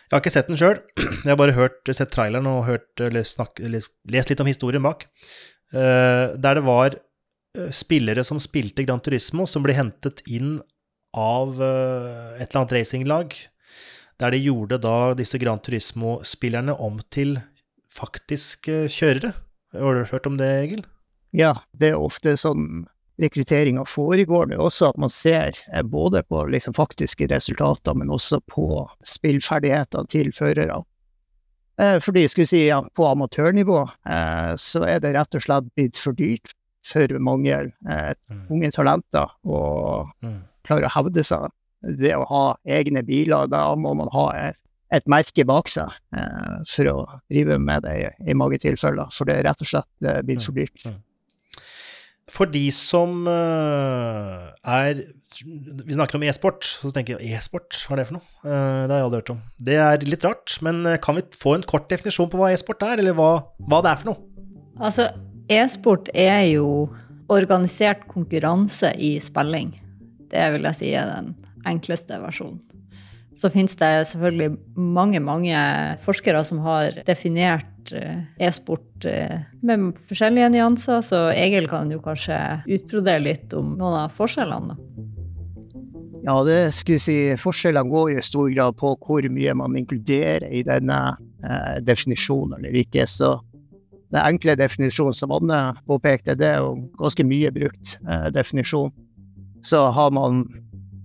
jeg 0.07 0.15
har 0.15 0.23
ikke 0.23 0.33
sett 0.33 0.49
den 0.49 0.59
sjøl, 0.59 0.79
jeg 1.25 1.27
har 1.27 1.39
bare 1.39 1.57
hørt, 1.57 1.81
sett 1.91 2.13
traileren 2.13 2.47
og 2.49 2.63
hørt, 2.69 2.89
eller 3.03 3.27
snakk, 3.27 3.59
eller 3.61 3.83
lest 4.09 4.31
litt 4.31 4.41
om 4.41 4.49
historien 4.49 4.85
bak. 4.85 5.05
Der 5.69 6.57
det 6.57 6.63
var 6.65 6.95
spillere 7.69 8.23
som 8.25 8.39
spilte 8.41 8.81
Gran 8.87 9.03
Turismo, 9.05 9.45
som 9.45 9.61
ble 9.61 9.75
hentet 9.77 10.23
inn 10.25 10.55
av 11.13 11.59
et 11.61 12.47
eller 12.47 12.57
annet 12.63 12.73
racinglag. 12.73 13.35
Der 14.19 14.35
de 14.35 14.41
gjorde 14.43 14.81
da 14.83 15.13
disse 15.15 15.39
Gran 15.39 15.61
Turismo-spillerne 15.63 16.75
om 16.75 16.99
til 17.13 17.37
faktisk 17.93 18.67
kjørere. 18.67 19.33
Har 19.73 19.95
du 19.95 20.07
hørt 20.11 20.27
om 20.27 20.37
det, 20.39 20.49
Egil? 20.63 20.85
Ja, 21.35 21.53
det 21.77 21.93
er 21.93 22.01
ofte 22.01 22.33
sånn 22.39 22.87
rekrutteringa 23.19 23.83
foregår 23.87 24.47
nå 24.49 24.59
også, 24.63 24.91
at 24.93 25.01
man 25.01 25.11
ser 25.11 25.57
eh, 25.73 25.83
både 25.83 26.23
på 26.27 26.45
liksom 26.51 26.75
faktiske 26.77 27.27
resultater, 27.31 27.97
men 27.97 28.11
også 28.13 28.39
på 28.47 28.85
spillferdigheter 29.05 30.07
til 30.11 30.31
førere. 30.35 30.79
Eh, 31.81 31.97
fordi, 32.03 32.27
skal 32.31 32.45
vi 32.45 32.51
si, 32.53 32.63
ja, 32.67 32.79
på 32.95 33.07
amatørnivå 33.09 33.81
eh, 33.83 34.53
så 34.59 34.83
er 34.87 35.03
det 35.03 35.13
rett 35.17 35.35
og 35.35 35.45
slett 35.45 35.69
blitt 35.75 35.99
for 35.99 36.17
dyrt 36.17 36.55
for 36.87 37.19
mange 37.23 37.55
eh, 37.91 38.11
unge 38.49 38.71
talenter 38.73 39.31
å 39.43 39.61
klare 40.65 40.87
å 40.87 40.95
hevde 40.95 41.23
seg. 41.27 41.51
Det 41.81 42.15
å 42.15 42.25
ha 42.27 42.45
egne 42.67 43.03
biler, 43.07 43.47
da 43.51 43.69
må 43.79 43.93
man 43.97 44.11
ha 44.15 44.25
et, 44.39 45.05
merke 45.07 45.45
bak 45.47 45.69
seg 45.71 45.93
eh, 46.17 46.55
for 46.67 46.91
å 46.91 46.95
drive 47.29 47.59
med 47.61 47.85
det 47.85 47.93
i, 47.99 48.07
i 48.31 48.37
mange 48.37 48.59
tilfeller, 48.61 49.11
for 49.15 49.29
det 49.29 49.37
er 49.37 49.47
rett 49.47 49.63
og 49.63 49.69
slett 49.69 50.09
eh, 50.09 50.23
blitt 50.25 50.43
for 50.43 50.57
dyrt. 50.57 50.89
For 52.29 52.49
de 52.49 52.65
som 52.75 53.25
eh, 53.29 54.49
er 54.69 55.01
Vi 55.41 55.95
snakker 55.95 56.19
om 56.19 56.25
e-sport, 56.27 56.65
så 56.67 56.91
tenker 56.93 57.17
jeg 57.17 57.37
e-sport, 57.37 57.77
hva 57.87 57.95
er 57.95 58.01
det 58.01 58.07
for 58.09 58.19
noe? 58.19 58.27
Eh, 58.43 58.83
det 58.85 58.93
har 58.93 58.99
jeg 58.99 59.07
aldri 59.07 59.21
hørt 59.21 59.33
om. 59.33 59.41
Det 59.69 59.79
er 59.81 60.05
litt 60.05 60.25
rart, 60.27 60.57
men 60.65 60.83
eh, 60.85 60.99
kan 61.01 61.17
vi 61.17 61.25
få 61.37 61.55
en 61.57 61.65
kort 61.69 61.89
definisjon 61.91 62.29
på 62.31 62.39
hva 62.39 62.51
e-sport 62.53 62.85
er, 62.85 63.01
eller 63.01 63.17
hva, 63.17 63.31
hva 63.65 63.81
det 63.85 63.93
er 63.93 64.01
for 64.01 64.11
noe? 64.11 64.47
Altså, 64.79 65.09
e-sport 65.51 66.11
er 66.13 66.43
jo 66.51 66.89
organisert 67.29 68.05
konkurranse 68.09 68.91
i 68.97 69.15
spilling. 69.21 69.73
Det 70.29 70.45
vil 70.53 70.69
jeg 70.69 70.79
si 70.79 70.93
er 70.97 71.09
den 71.09 71.33
enkleste 71.67 72.19
versjonen. 72.21 72.61
Så 73.39 73.47
finnes 73.53 73.75
det 73.79 73.89
selvfølgelig 74.09 74.49
mange, 74.75 75.19
mange 75.23 75.59
forskere 76.03 76.41
som 76.43 76.59
har 76.65 76.97
definert 77.07 77.93
eh, 77.95 78.25
e-sport 78.41 79.05
eh, 79.07 79.45
med 79.63 79.93
forskjellige 80.09 80.49
nyanser, 80.57 80.99
så 81.05 81.21
Egil 81.31 81.69
kan 81.71 81.91
jo 81.93 82.01
kanskje 82.03 82.35
utbrodere 82.67 83.23
litt 83.23 83.55
om 83.55 83.77
noen 83.79 84.01
av 84.01 84.15
forskjellene. 84.17 84.75
Ja, 86.25 86.35
det 86.43 86.73
skulle 86.75 86.99
si, 86.99 87.17
forskjellene 87.39 87.87
går 87.87 88.17
i 88.17 88.25
stor 88.27 88.49
grad 88.51 88.75
på 88.81 88.91
hvor 88.97 89.29
mye 89.31 89.55
man 89.55 89.77
inkluderer 89.79 90.49
i 90.51 90.65
denne 90.67 90.99
eh, 91.39 91.77
definisjonen 91.87 92.59
eller 92.59 92.81
ikke. 92.81 93.07
Så 93.07 93.37
den 94.11 94.19
enkle 94.25 94.57
definisjonen 94.59 95.15
som 95.15 95.31
Anne 95.37 95.61
påpekte, 95.87 96.35
det 96.35 96.57
er 96.57 96.65
jo 96.65 96.89
ganske 96.99 97.23
mye 97.23 97.53
brukt 97.55 97.99
definisjon. 98.33 98.89
Så 99.63 99.85
har 99.93 100.11
man 100.11 100.47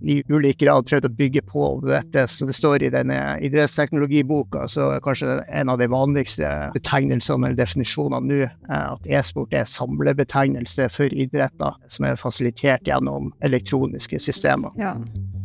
i 0.05 0.23
ulik 0.29 0.61
grad 0.61 0.87
prøvd 0.89 1.09
å 1.09 1.13
bygge 1.17 1.43
på 1.49 1.67
dette, 1.85 2.27
som 2.31 2.49
det 2.49 2.57
står 2.57 2.85
i 2.85 2.91
denne 2.93 3.19
idrettsteknologiboka, 3.45 4.67
så 4.71 4.91
er 4.95 5.05
kanskje 5.05 5.39
en 5.49 5.73
av 5.73 5.81
de 5.81 5.89
vanligste 5.91 6.51
betegnelsene 6.77 7.49
eller 7.49 7.59
definisjonene 7.59 8.29
nå 8.29 8.41
eh, 8.45 8.85
at 8.85 9.09
e-sport 9.09 9.55
er 9.57 9.69
samlebetegnelse 9.69 10.89
for 10.93 11.13
idretter 11.13 11.77
som 11.91 12.09
er 12.09 12.21
fasilitert 12.21 12.87
gjennom 12.89 13.33
elektroniske 13.45 14.21
systemer. 14.23 14.75
Ja. 14.81 14.95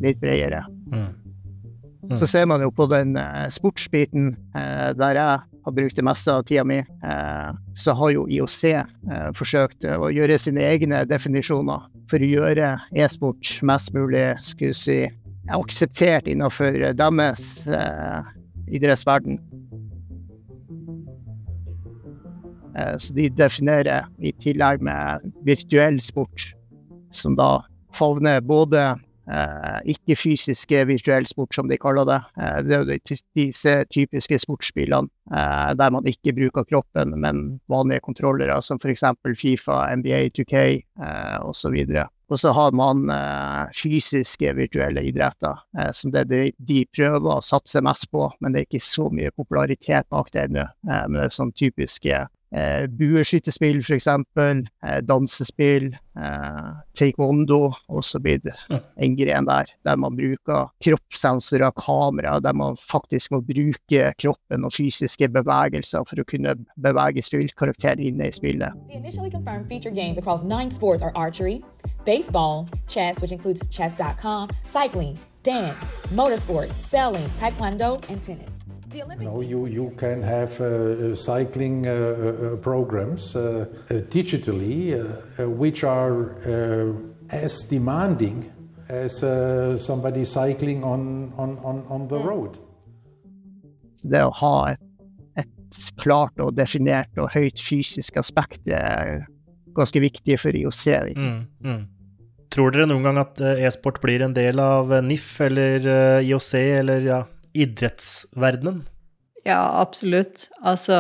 Litt 0.04 0.22
bredere. 0.22 0.66
Så 2.18 2.26
ser 2.26 2.48
man 2.50 2.64
jo 2.64 2.72
på 2.74 2.88
den 2.90 3.16
eh, 3.20 3.46
sportsbiten, 3.54 4.34
eh, 4.58 4.90
der 4.98 5.20
jeg 5.20 5.46
har 5.68 5.76
brukt 5.76 6.00
det 6.00 6.06
meste 6.08 6.34
av 6.34 6.46
tida 6.48 6.64
mi, 6.66 6.80
så 7.78 7.94
har 8.00 8.14
jo 8.16 8.24
IOC 8.32 9.34
forsøkt 9.38 9.86
å 9.92 10.08
gjøre 10.10 10.38
sine 10.40 10.64
egne 10.66 11.02
definisjoner 11.06 11.84
for 12.10 12.22
å 12.22 12.30
gjøre 12.30 12.74
e-sport 12.98 13.60
mest 13.66 13.94
mulig, 13.96 14.26
skulle 14.44 14.76
si, 14.78 15.00
akseptert 15.50 16.28
innenfor 16.30 16.78
deres 16.98 17.44
eh, 17.74 18.32
idrettsverden. 18.78 19.40
Eh, 22.78 22.96
så 23.02 23.16
de 23.18 23.30
definerer 23.34 24.10
i 24.22 24.34
tillegg 24.42 24.84
med 24.86 25.30
virtuell 25.48 26.00
sport, 26.04 26.52
som 27.14 27.38
da 27.38 27.60
favner 27.98 28.42
både 28.46 28.92
ikke-fysiske 29.30 30.84
virtuell 30.90 31.28
sport, 31.30 31.54
som 31.56 31.70
de 31.70 31.78
kaller 31.78 32.08
det. 32.10 32.20
Eh, 32.42 32.60
det 32.66 32.76
er 32.76 32.86
jo 32.86 33.18
disse 33.38 33.76
typiske 33.94 34.40
sportsspillene 34.46 35.10
eh, 35.34 35.74
der 35.78 35.92
man 35.94 36.08
ikke 36.10 36.34
bruker 36.38 36.68
kroppen, 36.70 37.14
men 37.22 37.60
vanlige 37.70 38.04
kontrollere, 38.06 38.60
som 38.66 38.82
f.eks. 38.82 39.06
Fifa, 39.38 39.84
NBA 40.00 40.30
2K 40.38 40.64
eh, 40.80 41.38
osv. 41.46 41.78
Og 42.30 42.38
så 42.38 42.54
har 42.54 42.74
man 42.78 43.08
eh, 43.10 43.70
fysiske 43.74 44.54
virtuelle 44.58 45.04
idretter, 45.10 45.62
eh, 45.78 45.92
som 45.94 46.14
det 46.14 46.28
de, 46.30 46.44
de 46.58 46.84
prøver 46.94 47.38
å 47.38 47.46
satse 47.46 47.82
mest 47.86 48.10
på, 48.14 48.28
men 48.40 48.54
det 48.54 48.62
er 48.62 48.70
ikke 48.70 48.86
så 48.86 49.10
mye 49.14 49.34
popularitet 49.34 50.10
bak 50.14 50.30
det 50.34 50.46
ennå. 50.48 50.68
Eh, 50.90 51.06
men 51.08 51.18
det 51.18 51.30
er 51.30 51.38
sånn 51.40 51.56
typiske 51.58 52.28
eh, 52.56 52.88
bueskytterspill, 52.88 53.82
eksempel, 53.96 54.66
eh, 54.86 55.00
dansespill, 55.06 55.90
eh, 56.18 56.70
taekwondo, 56.98 57.74
blitt 58.22 58.48
en 58.98 59.16
gren 59.16 59.46
der, 59.46 59.66
der 59.86 59.98
man 59.98 60.16
bruker 60.16 60.70
kroppssensorer, 60.84 61.72
kamera, 61.78 62.40
der 62.40 62.54
man 62.54 62.76
faktisk 62.76 63.32
må 63.32 63.42
bruke 63.42 64.14
kroppen 64.18 64.66
og 64.66 64.74
fysiske 64.74 65.30
bevegelser 65.30 66.06
for 66.08 66.20
å 66.20 66.28
kunne 66.28 66.56
bevege 66.78 67.24
spillkarakteren 67.24 68.00
inne 68.00 68.30
i 68.30 68.32
spillet. 68.32 68.74
The 68.90 68.98
initially 68.98 69.30
confirmed 69.30 69.68
feature 69.68 69.92
games 69.92 70.18
across 70.18 70.44
nine 70.44 70.72
sports 70.72 71.04
archery, 71.16 71.64
baseball, 72.06 72.68
chess, 72.88 73.22
which 73.22 73.32
includes 73.32 73.68
chess.com, 73.68 74.50
cycling, 74.66 75.18
dance, 75.44 75.86
motorsport, 76.14 76.72
sailing, 76.88 77.30
taekwondo, 77.40 77.98
and 78.10 78.22
tennis. 78.22 78.59
You 78.92 79.06
know, 79.20 79.42
you, 79.42 79.66
you 79.68 79.94
can 79.98 80.24
have 80.24 80.60
uh, 80.60 80.66
uh, 80.66 81.16
cycling 81.16 81.88
uh, 81.88 81.92
uh, 81.92 82.56
programs 82.58 83.36
uh, 83.36 83.66
uh, 83.90 83.94
digitally, 84.10 84.94
uh, 84.94 85.44
uh, 85.44 85.50
which 85.50 85.84
are 85.84 86.34
uh, 86.48 86.94
as 87.30 87.60
demanding 87.70 88.52
as 88.90 89.24
uh, 89.24 89.78
somebody 89.78 90.26
cycling 90.26 90.84
on, 90.84 91.32
on, 91.38 91.60
on, 91.60 91.86
on 91.90 92.08
the 92.08 92.18
road. 92.18 92.58
Det 94.02 94.24
å 94.26 94.34
ha 94.42 94.56
et, 94.74 94.82
et 95.38 95.80
klart 96.02 96.40
og 96.42 96.56
definert 96.58 97.14
og 97.20 97.30
høyt 97.36 97.62
fysisk 97.62 98.18
aspekt 98.18 98.66
er 98.74 99.28
ganske 99.78 100.02
viktig 100.02 100.40
for 100.42 100.56
IOC. 100.56 101.14
Mm, 101.14 101.42
mm. 101.62 101.82
Tror 102.50 102.74
dere 102.74 102.88
noen 102.90 103.06
gang 103.06 103.20
at 103.22 103.42
eh, 103.44 103.66
e-sport 103.68 104.00
blir 104.02 104.24
en 104.26 104.34
del 104.34 104.60
av 104.64 104.90
eh, 104.96 105.04
NIF 105.06 105.28
eller 105.46 105.86
eh, 105.86 106.30
IOC 106.32 106.54
eller 106.80 107.06
ja, 107.06 107.20
idrettsverdenen? 107.64 108.84
Ja, 109.46 109.62
absolutt. 109.80 110.48
Altså 110.66 110.98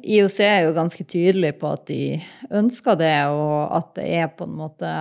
IOC 0.00 0.38
er 0.46 0.60
jo 0.66 0.76
ganske 0.76 1.04
tydelig 1.04 1.56
på 1.60 1.72
at 1.74 1.86
de 1.90 2.02
ønsker 2.54 2.96
det, 3.00 3.14
og 3.28 3.74
at 3.76 3.90
det 3.98 4.06
er 4.22 4.30
på 4.36 4.48
en 4.48 4.58
måte 4.62 4.92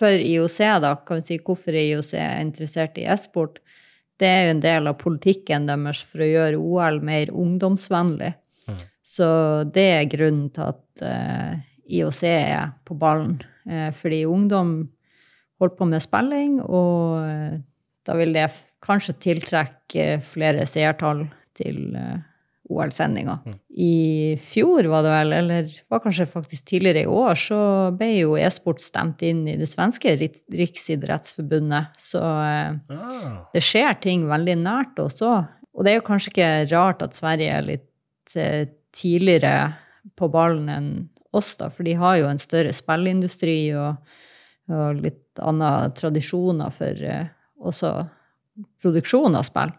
For 0.00 0.16
IOC, 0.16 0.58
da, 0.80 0.94
kan 1.04 1.20
vi 1.20 1.26
si 1.28 1.36
hvorfor 1.44 1.76
IOC 1.76 2.14
er 2.16 2.38
interessert 2.40 2.96
i 2.96 3.04
e-sport, 3.04 3.58
det 4.16 4.28
er 4.28 4.46
jo 4.46 4.52
en 4.54 4.62
del 4.64 4.88
av 4.88 4.96
politikken 5.00 5.66
deres 5.68 6.00
for 6.04 6.24
å 6.24 6.28
gjøre 6.28 6.60
OL 6.60 7.02
mer 7.04 7.32
ungdomsvennlig. 7.36 8.30
Så 9.10 9.26
det 9.74 9.86
er 9.96 10.10
grunnen 10.12 10.50
til 10.54 10.70
at 10.70 11.02
uh, 11.02 11.54
IOC 11.90 12.20
er 12.30 12.72
på 12.86 12.94
ballen. 13.00 13.40
Uh, 13.66 13.90
fordi 13.96 14.22
ungdom 14.28 14.74
holder 15.60 15.76
på 15.76 15.88
med 15.90 16.00
spilling, 16.00 16.52
og 16.64 17.18
eh, 17.20 17.56
da 18.06 18.16
vil 18.18 18.32
det 18.36 18.48
kanskje 18.84 19.18
tiltrekke 19.20 20.06
flere 20.24 20.66
seertall 20.68 21.26
til 21.56 21.96
eh, 21.98 22.20
OL-sendinga. 22.70 23.36
I 23.82 24.36
fjor 24.40 24.86
var 24.92 25.04
det 25.04 25.12
vel, 25.12 25.34
eller 25.40 25.70
var 25.90 26.02
kanskje 26.04 26.28
faktisk 26.30 26.68
tidligere 26.70 27.04
i 27.04 27.10
år, 27.10 27.38
så 27.38 27.60
ble 27.96 28.10
jo 28.14 28.36
e-sport 28.38 28.82
stemt 28.82 29.22
inn 29.26 29.42
i 29.50 29.56
det 29.60 29.68
svenske 29.68 30.14
Riksidrettsforbundet. 30.16 31.96
Så 32.00 32.22
eh, 32.22 32.98
det 33.54 33.64
skjer 33.66 33.98
ting 34.02 34.28
veldig 34.30 34.58
nært 34.62 35.02
også. 35.02 35.36
Og 35.74 35.86
det 35.86 35.94
er 35.94 36.00
jo 36.00 36.08
kanskje 36.08 36.34
ikke 36.34 36.50
rart 36.72 37.02
at 37.06 37.18
Sverige 37.18 37.56
er 37.56 37.66
litt 37.66 38.36
eh, 38.38 38.68
tidligere 38.96 39.72
på 40.18 40.30
ballen 40.32 40.70
enn 40.72 40.92
oss, 41.36 41.54
da, 41.60 41.68
for 41.70 41.86
de 41.86 41.94
har 41.98 42.16
jo 42.18 42.30
en 42.30 42.40
større 42.42 42.72
spillindustri 42.74 43.58
og, 43.78 44.00
og 44.70 44.98
litt 44.98 45.38
andre 45.38 45.92
tradisjoner 45.94 46.72
for 46.74 47.04
eh, 47.06 47.28
også 47.60 47.92
produksjon 48.82 49.36
av 49.38 49.46
spill. 49.48 49.72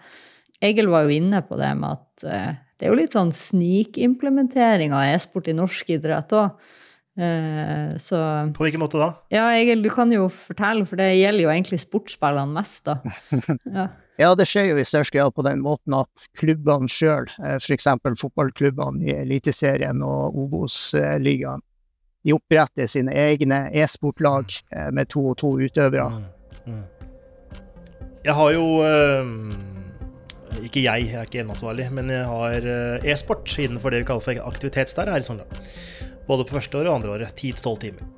Egil 0.62 0.92
var 0.92 1.08
jo 1.08 1.16
inne 1.16 1.42
på 1.46 1.58
det 1.60 1.72
med 1.80 1.98
at 1.98 2.28
eh, 2.28 2.60
det 2.78 2.88
er 2.88 2.94
jo 2.94 3.00
litt 3.00 3.18
sånn 3.18 3.34
snikimplementering 3.34 4.94
av 4.94 5.10
e-sport 5.14 5.50
i 5.50 5.58
norsk 5.58 5.90
idrett 5.98 6.34
òg. 6.38 6.70
Eh, 7.22 7.98
så 8.02 8.20
På 8.56 8.64
hvilken 8.64 8.82
måte 8.82 9.02
da? 9.02 9.10
Ja, 9.34 9.50
Egil, 9.58 9.84
du 9.84 9.90
kan 9.94 10.14
jo 10.14 10.30
fortelle, 10.32 10.86
for 10.88 11.02
det 11.02 11.12
gjelder 11.18 11.44
jo 11.44 11.52
egentlig 11.54 11.82
sportsspillene 11.84 12.56
mest, 12.56 12.88
da. 12.88 13.02
Ja. 13.82 13.90
Ja, 14.20 14.36
det 14.38 14.46
skjer 14.46 14.68
jo 14.70 14.78
i 14.78 14.86
størst 14.86 15.14
grad 15.16 15.34
på 15.34 15.42
den 15.42 15.64
måten 15.66 15.96
at 15.98 16.28
klubbene 16.38 16.90
sjøl, 16.92 17.26
f.eks. 17.56 17.88
fotballklubbene 18.22 19.08
i 19.08 19.16
Eliteserien 19.24 20.04
og 20.06 20.38
Obos-ligaen, 20.44 21.64
de 22.22 22.36
oppretter 22.36 22.90
sine 22.92 23.16
egne 23.18 23.64
e-sportlag 23.74 24.54
eh, 24.76 24.92
med 24.94 25.10
to 25.10 25.32
og 25.32 25.40
to 25.42 25.56
utøvere. 25.58 26.12
Jeg 28.22 28.38
har 28.38 28.54
jo 28.54 28.66
eh, 28.86 29.30
Ikke 30.68 30.84
jeg, 30.84 31.08
jeg 31.10 31.18
er 31.18 31.26
ikke 31.26 31.42
eneansvarlig, 31.42 31.88
men 31.96 32.12
jeg 32.14 32.26
har 32.30 32.68
eh, 32.70 33.12
e-sport 33.14 33.50
innenfor 33.58 33.94
det 33.94 34.04
vi 34.04 34.10
kaller 34.12 34.26
for 34.26 34.50
aktivitetslære 34.52 35.16
her 35.16 35.24
i 35.24 35.26
Sogndal. 35.26 35.62
Både 36.28 36.46
på 36.46 36.58
første 36.60 36.78
året 36.78 36.92
og 36.92 37.00
andre 37.00 37.16
året. 37.16 37.34
10-12 37.34 37.80
timer. 37.82 38.10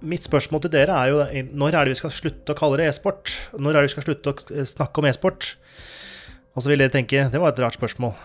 Mitt 0.00 0.24
spørsmål 0.26 0.64
til 0.64 0.72
dere 0.72 0.96
er 0.96 1.12
jo 1.12 1.44
når 1.58 1.76
er 1.76 1.86
det 1.86 1.94
vi 1.94 2.00
skal 2.00 2.14
slutte 2.14 2.54
å 2.54 2.58
kalle 2.58 2.80
det 2.80 2.88
e-sport? 2.88 3.34
Når 3.58 3.76
er 3.76 3.82
det 3.82 3.90
vi 3.90 3.94
skal 3.98 4.06
slutte 4.08 4.32
å 4.32 4.46
eh, 4.56 4.68
snakke 4.72 5.02
om 5.02 5.10
e-sport? 5.10 5.50
Og 6.56 6.64
så 6.64 6.72
vil 6.72 6.80
dere 6.80 6.94
tenke 6.94 7.28
det 7.28 7.42
var 7.42 7.52
et 7.52 7.60
rart 7.62 7.76
spørsmål. 7.76 8.16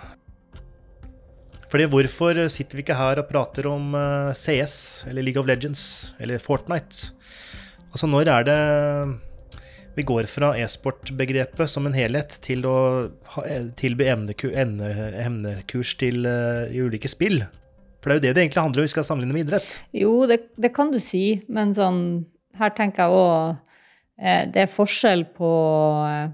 Fordi 1.73 1.89
hvorfor 1.89 2.37
sitter 2.53 2.77
vi 2.77 2.85
ikke 2.85 2.95
her 2.95 3.19
og 3.19 3.27
prater 3.27 3.67
om 3.67 3.91
eh, 3.97 4.31
CS 4.39 4.77
eller 5.11 5.25
League 5.25 5.41
of 5.41 5.51
Legends 5.51 6.13
eller 6.23 6.39
Fortnite? 6.39 7.11
Altså 7.91 8.07
når 8.07 8.31
er 8.37 8.47
det 8.47 8.59
vi 9.95 10.05
går 10.07 10.27
fra 10.29 10.53
e-sport-begrepet 10.57 11.69
som 11.69 11.85
en 11.87 11.95
helhet 11.95 12.37
til 12.43 12.65
å 12.65 12.77
tilby 13.77 14.07
emnekurs 14.09 15.93
til 16.01 16.25
uh, 16.25 16.65
i 16.69 16.81
ulike 16.81 17.11
spill? 17.11 17.43
For 18.03 18.11
det 18.11 18.15
er 18.15 18.19
jo 18.19 18.23
det 18.23 18.33
det 18.35 18.43
egentlig 18.43 18.63
handler 18.65 18.81
om, 18.81 18.87
vi 18.87 18.91
skal 18.91 19.05
sammenligne 19.07 19.37
med 19.37 19.45
idrett. 19.45 19.69
Jo, 19.95 20.15
det, 20.27 20.39
det 20.59 20.73
kan 20.75 20.91
du 20.91 20.99
si, 20.99 21.39
men 21.47 21.71
sånn, 21.77 22.01
her 22.59 22.73
tenker 22.75 23.05
jeg 23.05 23.15
òg 23.15 23.53
eh, 24.19 24.41
Det 24.51 24.65
er 24.65 24.73
forskjell 24.73 25.23
på 25.37 25.51
eh, 26.09 26.33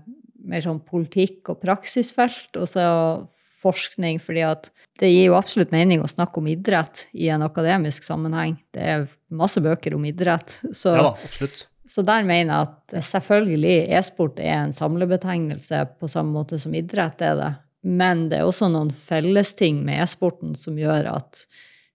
mer 0.49 0.65
sånn 0.65 0.81
politikk 0.81 1.53
og 1.53 1.61
praksisfelt, 1.61 2.49
og 2.57 2.65
så 2.71 2.87
forskning, 3.59 4.17
fordi 4.23 4.43
at 4.47 4.71
det 4.99 5.11
gir 5.11 5.29
jo 5.29 5.37
absolutt 5.37 5.73
mening 5.75 6.01
å 6.01 6.09
snakke 6.09 6.41
om 6.41 6.47
idrett 6.49 7.05
i 7.13 7.29
en 7.31 7.43
akademisk 7.45 8.07
sammenheng. 8.07 8.57
Det 8.73 8.85
er 8.95 9.05
masse 9.29 9.61
bøker 9.63 9.95
om 9.97 10.07
idrett. 10.07 10.61
Så, 10.71 10.95
Ja 10.95 11.11
da, 11.11 11.13
absolutt. 11.13 11.67
Så 11.89 12.03
der 12.05 12.25
mener 12.27 12.53
jeg 12.53 12.67
at 12.67 13.05
selvfølgelig 13.07 13.77
e-sport 13.97 14.39
er 14.43 14.59
en 14.59 14.75
samlebetegnelse 14.75 15.81
på 15.99 16.09
samme 16.11 16.35
måte 16.35 16.59
som 16.61 16.75
idrett 16.77 17.21
er 17.25 17.39
det. 17.39 17.49
Men 17.81 18.27
det 18.29 18.39
er 18.39 18.49
også 18.49 18.69
noen 18.69 18.91
fellesting 18.93 19.81
med 19.87 20.03
e-sporten 20.03 20.53
som 20.59 20.77
gjør 20.77 21.09
at 21.15 21.45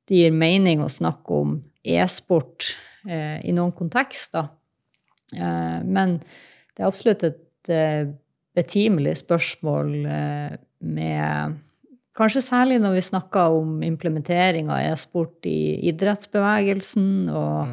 det 0.09 0.19
gir 0.19 0.35
mening 0.35 0.83
å 0.83 0.91
snakke 0.91 1.39
om 1.45 1.55
e-sport 1.85 2.73
eh, 3.07 3.39
i 3.47 3.55
noen 3.55 3.73
kontekster. 3.77 4.49
Eh, 5.37 5.79
men 5.85 6.19
det 6.75 6.83
er 6.83 6.89
absolutt 6.89 7.27
et 7.29 7.73
eh, 7.73 8.09
betimelig 8.57 9.21
spørsmål 9.23 9.95
eh, 10.07 10.57
med 10.85 11.61
Kanskje 12.15 12.45
særlig 12.47 12.77
når 12.79 12.93
vi 12.95 13.01
snakker 13.09 13.57
om 13.57 13.81
implementering 13.83 14.69
av 14.71 14.85
e-sport 14.87 15.49
i 15.51 15.81
idrettsbevegelsen 15.91 17.27
og 17.35 17.73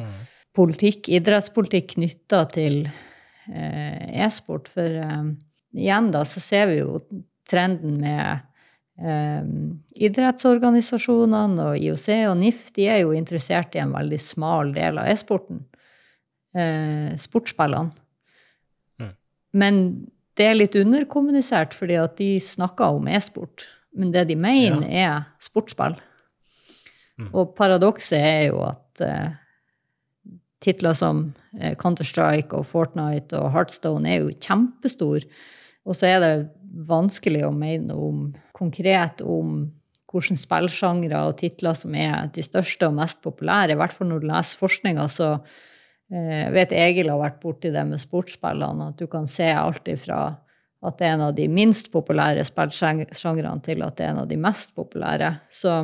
politikk, 0.56 1.08
idrettspolitikk 1.12 1.94
knytta 1.96 2.44
til 2.52 2.84
eh, 2.84 4.24
e-sport. 4.24 4.70
For 4.70 4.98
eh, 5.02 5.26
igjen 5.78 6.10
da 6.14 6.24
så 6.28 6.42
ser 6.44 6.68
vi 6.70 6.80
jo 6.82 7.00
trenden 7.48 7.98
med 8.02 8.44
eh, 9.00 9.42
idrettsorganisasjonene 10.08 11.68
og 11.72 11.80
IOC 11.80 12.08
og 12.30 12.38
NIF, 12.42 12.68
de 12.76 12.88
er 12.92 13.02
jo 13.04 13.16
interessert 13.16 13.76
i 13.76 13.82
en 13.82 13.94
veldig 13.96 14.20
smal 14.20 14.74
del 14.76 15.02
av 15.02 15.12
e-sporten. 15.12 15.66
Sportsspillene. 16.52 17.94
Men 19.56 19.76
det 20.36 20.44
er 20.50 20.58
litt 20.58 20.74
underkommunisert, 20.76 21.72
fordi 21.72 21.96
at 21.96 22.18
de 22.18 22.34
snakker 22.44 22.98
om 22.98 23.08
e-sport. 23.08 23.64
Men 23.96 24.10
det 24.12 24.26
de 24.28 24.36
mener, 24.36 24.84
er 24.84 25.24
sportsspill. 25.40 25.96
Og 27.32 27.54
paradokset 27.56 28.18
er 28.20 28.44
jo 28.50 28.60
at 28.66 29.00
titler 30.62 30.96
som 30.96 31.26
eh, 31.58 31.74
Counter-Strike 31.78 32.56
og 32.58 32.66
Fortnite 32.68 33.38
og 33.40 33.52
Heartstone 33.54 34.08
er 34.10 34.22
jo 34.22 34.34
kjempestor. 34.36 35.26
Og 35.86 35.98
så 35.98 36.08
er 36.12 36.20
det 36.22 36.34
vanskelig 36.88 37.44
å 37.46 37.54
mene 37.54 37.96
om, 37.98 38.28
konkret 38.56 39.24
om 39.26 39.64
hvilke 40.12 40.36
spillsjangre 40.36 41.22
og 41.24 41.38
titler 41.40 41.76
som 41.76 41.94
er 41.96 42.28
de 42.34 42.44
største 42.44 42.88
og 42.88 42.98
mest 42.98 43.22
populære. 43.24 43.72
I 43.72 43.80
hvert 43.80 43.94
fall 43.96 44.10
når 44.10 44.22
du 44.22 44.28
leser 44.28 44.60
forskninga, 44.60 45.06
så 45.08 45.28
eh, 46.12 46.50
vet 46.52 46.74
Egil 46.76 47.08
har 47.08 47.20
vært 47.22 47.40
borti 47.40 47.72
det 47.72 47.84
med 47.88 48.00
sportsspillene, 48.02 48.90
at 48.92 49.00
du 49.00 49.08
kan 49.10 49.26
se 49.30 49.48
alt 49.56 49.88
ifra 49.88 50.26
at 50.82 50.98
det 50.98 51.06
er 51.06 51.12
en 51.14 51.28
av 51.28 51.34
de 51.36 51.46
minst 51.46 51.92
populære 51.94 52.42
spillsjangrene 52.44 53.62
til 53.62 53.84
at 53.86 53.96
det 53.98 54.06
er 54.06 54.14
en 54.16 54.24
av 54.24 54.30
de 54.30 54.38
mest 54.40 54.74
populære. 54.76 55.36
Så 55.50 55.82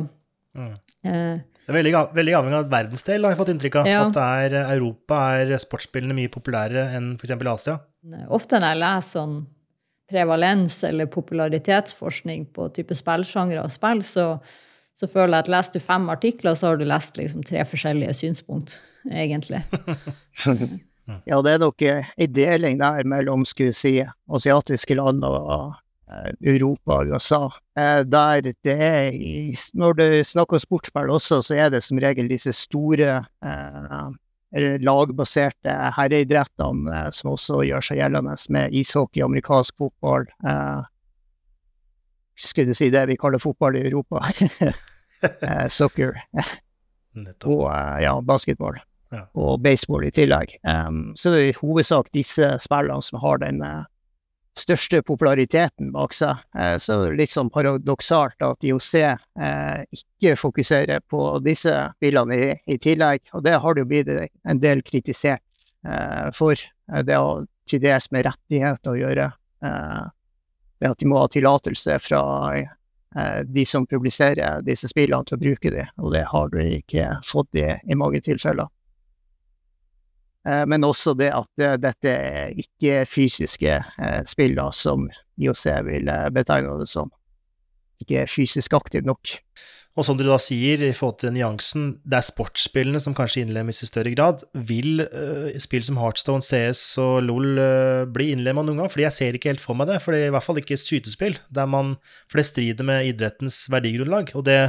Mm. 0.55 0.73
eh, 1.03 1.39
Det 1.69 1.75
er 1.75 1.83
veldig, 1.83 1.91
veldig 2.17 2.33
avhengig 2.33 2.57
av 2.57 2.69
verdensdel, 2.71 3.25
har 3.27 3.35
jeg 3.35 3.37
fått 3.37 3.49
inntrykk 3.53 3.75
av. 3.77 3.87
Ja. 3.91 3.99
At 4.07 4.15
det 4.15 4.23
er, 4.41 4.53
Europa 4.73 5.19
er 5.37 5.51
sportsspillene 5.61 6.15
mye 6.17 6.31
populærere 6.33 6.87
enn 6.97 7.11
f.eks. 7.13 7.35
Asia. 7.51 7.75
ofte 8.33 8.57
når 8.57 8.73
jeg 8.73 8.79
leser 8.81 9.11
sånn 9.13 9.35
prevalens 10.09 10.79
eller 10.87 11.05
popularitetsforskning 11.13 12.47
på 12.57 12.65
type 12.73 12.97
spillsjangre 12.97 13.61
og 13.61 13.69
spill, 13.69 14.01
så, 14.01 14.23
så 14.97 15.09
føler 15.11 15.35
jeg 15.35 15.45
at 15.45 15.51
leser 15.53 15.77
du 15.77 15.85
fem 15.85 16.09
artikler, 16.09 16.57
så 16.57 16.71
har 16.71 16.81
du 16.81 16.87
lest 16.89 17.21
liksom 17.21 17.45
tre 17.45 17.61
forskjellige 17.69 18.17
synspunkt, 18.17 18.79
egentlig. 19.05 19.61
ja, 21.29 21.37
det 21.45 21.53
er 21.53 21.61
nok 21.61 21.85
en 21.85 22.33
deling 22.33 22.81
der 22.81 23.05
mellom, 23.13 23.45
skulle 23.45 23.77
si, 23.77 23.99
asiatiske 24.25 24.97
land 24.97 25.21
og 25.29 25.77
Europa 26.41 26.99
og 27.01 27.11
USA, 27.13 27.41
der 27.75 28.41
det 28.41 28.73
er 28.73 29.11
Når 29.73 29.93
du 29.93 30.05
snakker 30.23 30.57
sportsspill 30.57 31.09
også, 31.09 31.41
så 31.41 31.55
er 31.55 31.69
det 31.69 31.83
som 31.83 31.99
regel 32.01 32.29
disse 32.29 32.53
store 32.53 33.19
lagbaserte 34.51 35.73
herreidrettene 35.95 37.09
som 37.13 37.33
også 37.35 37.61
gjør 37.67 37.85
seg 37.85 37.99
gjeldende 38.01 38.35
med 38.49 38.73
ishockey, 38.73 39.21
amerikansk 39.21 39.77
fotball 39.77 40.25
eh, 40.45 40.81
Skulle 42.39 42.73
si 42.73 42.89
det 42.89 43.05
vi 43.09 43.17
kaller 43.19 43.39
fotball 43.39 43.75
i 43.75 43.85
Europa. 43.89 44.23
eh, 45.21 45.67
soccer. 45.67 46.15
og 47.43 47.65
ja, 48.01 48.21
basketball. 48.21 48.77
Ja. 49.11 49.25
Og 49.35 49.59
baseball 49.61 50.05
i 50.05 50.11
tillegg. 50.13 50.53
Så 51.17 51.33
det 51.33 51.39
er 51.41 51.47
i 51.49 51.57
hovedsak 51.57 52.07
disse 52.13 52.53
spillene 52.63 53.01
som 53.03 53.19
har 53.19 53.41
den 53.41 53.59
største 54.59 55.01
populariteten 55.05 55.91
bak 55.93 56.13
seg. 56.15 56.39
Eh, 56.57 56.75
så 56.81 56.99
litt 57.15 57.31
sånn 57.31 57.51
paradoksalt 57.53 58.41
at 58.45 58.65
IOC 58.65 58.93
eh, 58.99 59.83
ikke 59.95 60.35
fokuserer 60.39 61.03
på 61.09 61.23
disse 61.45 61.73
bilene 62.01 62.37
i, 62.37 62.49
i, 62.67 62.79
tillegg, 62.81 63.31
og 63.33 63.45
det 63.45 63.57
har 63.63 63.75
det 63.75 63.85
jo 63.85 63.91
blitt 63.91 64.11
en 64.13 64.61
del 64.61 64.83
kritisert 64.85 65.43
eh, 65.87 66.29
for. 66.35 66.59
Det 66.89 67.15
har 67.15 67.45
til 67.69 67.83
dels 67.83 68.09
med 68.11 68.25
rettigheter 68.25 68.95
å 68.95 68.97
gjøre, 68.97 69.31
Det 70.79 70.87
at 70.87 70.97
de 70.97 71.07
må 71.11 71.19
ha 71.19 71.27
tillatelse 71.29 71.97
fra 71.99 72.21
de 73.45 73.65
som 73.67 73.85
publiserer 73.85 74.63
disse 74.65 74.87
spillene 74.89 75.27
til 75.27 75.35
å 75.35 75.41
bruke 75.43 75.69
dem, 75.69 75.91
og 76.01 76.15
det 76.15 76.23
har 76.31 76.49
de 76.49 76.63
ikke 76.79 77.11
fått 77.27 77.59
i, 77.59 77.67
i 77.67 77.97
mange 77.99 78.23
tilfeller. 78.25 78.71
Eh, 80.49 80.65
men 80.69 80.87
også 80.87 81.15
det 81.17 81.29
at 81.35 81.63
eh, 81.63 81.77
dette 81.81 82.13
er 82.13 82.57
ikke 82.57 83.03
fysiske 83.09 83.75
eh, 83.75 84.21
spill, 84.29 84.55
da, 84.57 84.69
som 84.75 85.09
IOC 85.39 85.65
vil 85.87 86.09
betegne 86.35 86.79
det 86.81 86.89
som. 86.91 87.11
Ikke 87.99 88.25
fysisk 88.31 88.73
aktiv 88.77 89.05
nok. 89.07 89.37
Og 89.97 90.05
som 90.05 90.15
du 90.15 90.21
da 90.23 90.37
sier, 90.39 90.79
i 90.85 90.95
forhold 90.95 91.17
til 91.19 91.33
nyansen, 91.35 91.87
det 92.07 92.19
er 92.19 92.23
sportsspillene 92.23 93.01
som 93.03 93.15
kanskje 93.17 93.41
innlemmes 93.43 93.81
i 93.83 93.89
større 93.89 94.13
grad. 94.13 94.45
Vil 94.53 95.01
uh, 95.01 95.49
spill 95.59 95.83
som 95.83 95.97
Heartstone, 95.99 96.45
CS 96.45 96.83
og 97.03 97.17
LOL 97.25 97.59
uh, 97.59 98.05
bli 98.07 98.29
innlemma 98.31 98.63
noen 98.63 98.79
gang? 98.79 98.91
Fordi 98.93 99.03
jeg 99.07 99.17
ser 99.17 99.35
ikke 99.35 99.51
helt 99.51 99.63
for 99.63 99.75
meg 99.75 99.89
det. 99.89 99.97
For 100.05 100.15
det 100.15 100.21
er 100.21 100.31
i 100.31 100.35
hvert 100.37 100.45
fall 100.45 100.61
ikke 100.61 100.77
skytespill, 100.79 101.35
der 101.51 101.67
man, 101.67 101.97
for 102.31 102.39
det 102.39 102.47
strider 102.47 102.87
med 102.87 103.09
idrettens 103.09 103.65
verdigrunnlag. 103.73 104.31
Og 104.39 104.45
det, 104.47 104.59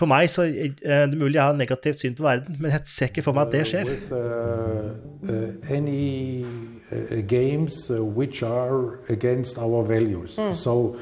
for 0.00 0.08
meg 0.08 0.30
så 0.32 0.46
uh, 0.48 0.48
det 0.80 0.96
er 0.96 1.12
mulig 1.16 1.36
jeg 1.36 1.44
har 1.44 1.56
negativt 1.58 2.00
syn 2.00 2.16
på 2.16 2.24
verden, 2.24 2.56
men 2.60 2.72
jeg 2.72 2.80
ser 2.88 3.10
ikke 3.12 3.24
for 3.26 3.36
meg 3.36 3.48
at 3.48 3.52
det 3.52 3.66
skjer. 3.68 3.90
With, 3.90 4.12
uh, 4.12 5.76
any 5.76 6.44
uh, 6.44 7.20
games 7.28 7.90
which 7.90 8.42
are 8.42 8.98
against 9.08 9.58
our 9.58 9.84
values. 9.84 10.38
Mm. 10.38 10.54
So 10.54 10.96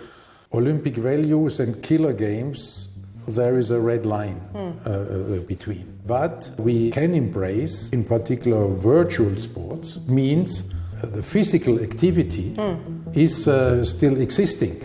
Olympic 0.52 0.96
values 0.96 1.60
and 1.60 1.82
killer 1.82 2.12
games, 2.12 2.88
there 3.28 3.58
is 3.58 3.70
a 3.70 3.78
red 3.78 4.06
line 4.06 4.40
mm. 4.54 5.46
between. 5.46 5.86
But 6.06 6.50
we 6.58 6.90
can 6.90 7.14
embrace, 7.14 7.90
in 7.92 8.04
particular, 8.04 8.66
virtual 8.66 9.36
sports, 9.36 9.98
means 10.08 10.72
the 11.02 11.22
physical 11.22 11.78
activity 11.78 12.54
mm. 12.56 13.14
is 13.14 13.42
still 13.88 14.16
existing. 14.20 14.80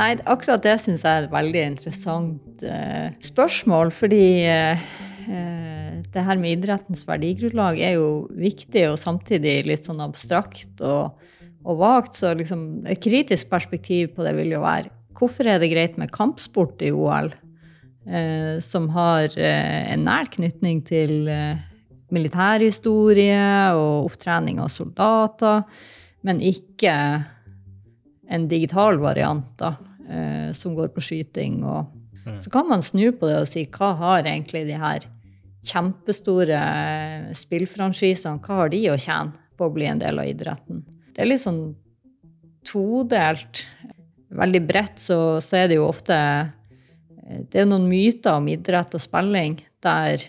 Nei, 0.00 0.16
akkurat 0.24 0.62
det 0.64 0.78
syns 0.80 1.04
jeg 1.04 1.12
er 1.12 1.26
et 1.26 1.32
veldig 1.32 1.62
interessant 1.74 2.62
eh, 2.64 3.12
spørsmål, 3.22 3.92
fordi 3.94 4.24
eh, 4.48 4.80
det 6.12 6.24
her 6.26 6.40
med 6.40 6.56
idrettens 6.56 7.04
verdigrunnlag 7.06 7.78
er 7.78 7.98
jo 7.98 8.08
viktig 8.34 8.86
og 8.88 8.98
samtidig 9.00 9.60
litt 9.68 9.86
sånn 9.86 10.02
abstrakt 10.02 10.80
og, 10.80 11.20
og 11.62 11.82
vagt. 11.82 12.16
Så 12.18 12.32
liksom, 12.38 12.86
et 12.88 13.02
kritisk 13.04 13.52
perspektiv 13.52 14.14
på 14.16 14.26
det 14.26 14.34
vil 14.38 14.56
jo 14.56 14.64
være 14.64 14.90
hvorfor 15.18 15.46
er 15.46 15.60
det 15.62 15.70
greit 15.70 16.00
med 16.00 16.10
kampsport 16.10 16.80
i 16.82 16.90
OL, 16.90 17.28
eh, 18.08 18.56
som 18.64 18.88
har 18.96 19.36
en 19.38 20.08
nær 20.08 20.32
knytning 20.32 20.80
til 20.88 21.28
militærhistorie 22.12 23.44
og 23.76 24.08
opptrening 24.08 24.58
av 24.60 24.72
soldater, 24.72 25.62
men 26.26 26.42
ikke 26.42 26.96
en 28.32 28.46
digital 28.48 29.00
variant 29.02 29.48
da, 29.60 29.74
eh, 30.08 30.52
som 30.56 30.76
går 30.76 30.92
på 30.94 31.04
skyting. 31.04 31.60
Og, 31.64 31.90
mm. 32.26 32.38
Så 32.40 32.52
kan 32.52 32.68
man 32.68 32.84
snu 32.84 33.10
på 33.12 33.28
det 33.28 33.40
og 33.42 33.50
si 33.50 33.66
hva 33.76 33.92
har 34.00 34.24
egentlig 34.24 34.64
de 34.70 34.78
her 34.80 35.06
kjempestore 35.62 36.58
spillfranchisene 37.38 38.42
hva 38.42 38.62
har 38.62 38.72
de 38.72 38.82
å 38.90 38.98
tjene 38.98 39.36
på 39.58 39.68
å 39.68 39.74
bli 39.74 39.86
en 39.90 40.00
del 40.02 40.18
av 40.18 40.30
idretten? 40.30 40.82
Det 41.12 41.22
er 41.22 41.28
litt 41.28 41.44
sånn 41.44 41.64
todelt. 42.66 43.66
Veldig 44.32 44.62
bredt 44.64 45.02
så, 45.02 45.18
så 45.44 45.60
er 45.60 45.68
det 45.68 45.76
jo 45.76 45.90
ofte 45.90 46.16
Det 47.52 47.60
er 47.60 47.66
noen 47.68 47.84
myter 47.88 48.38
om 48.38 48.48
idrett 48.48 48.94
og 48.96 49.02
spilling 49.02 49.58
der 49.84 50.24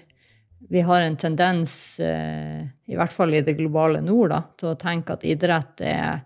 vi 0.73 0.81
har 0.81 1.03
en 1.03 1.15
tendens, 1.19 1.99
eh, 1.99 2.63
i 2.89 2.95
hvert 2.97 3.11
fall 3.13 3.33
i 3.35 3.43
det 3.45 3.53
globale 3.57 3.99
nord, 4.01 4.31
da, 4.31 4.39
til 4.57 4.71
å 4.71 4.79
tenke 4.79 5.13
at 5.13 5.25
idrett 5.27 5.83
er 5.85 6.23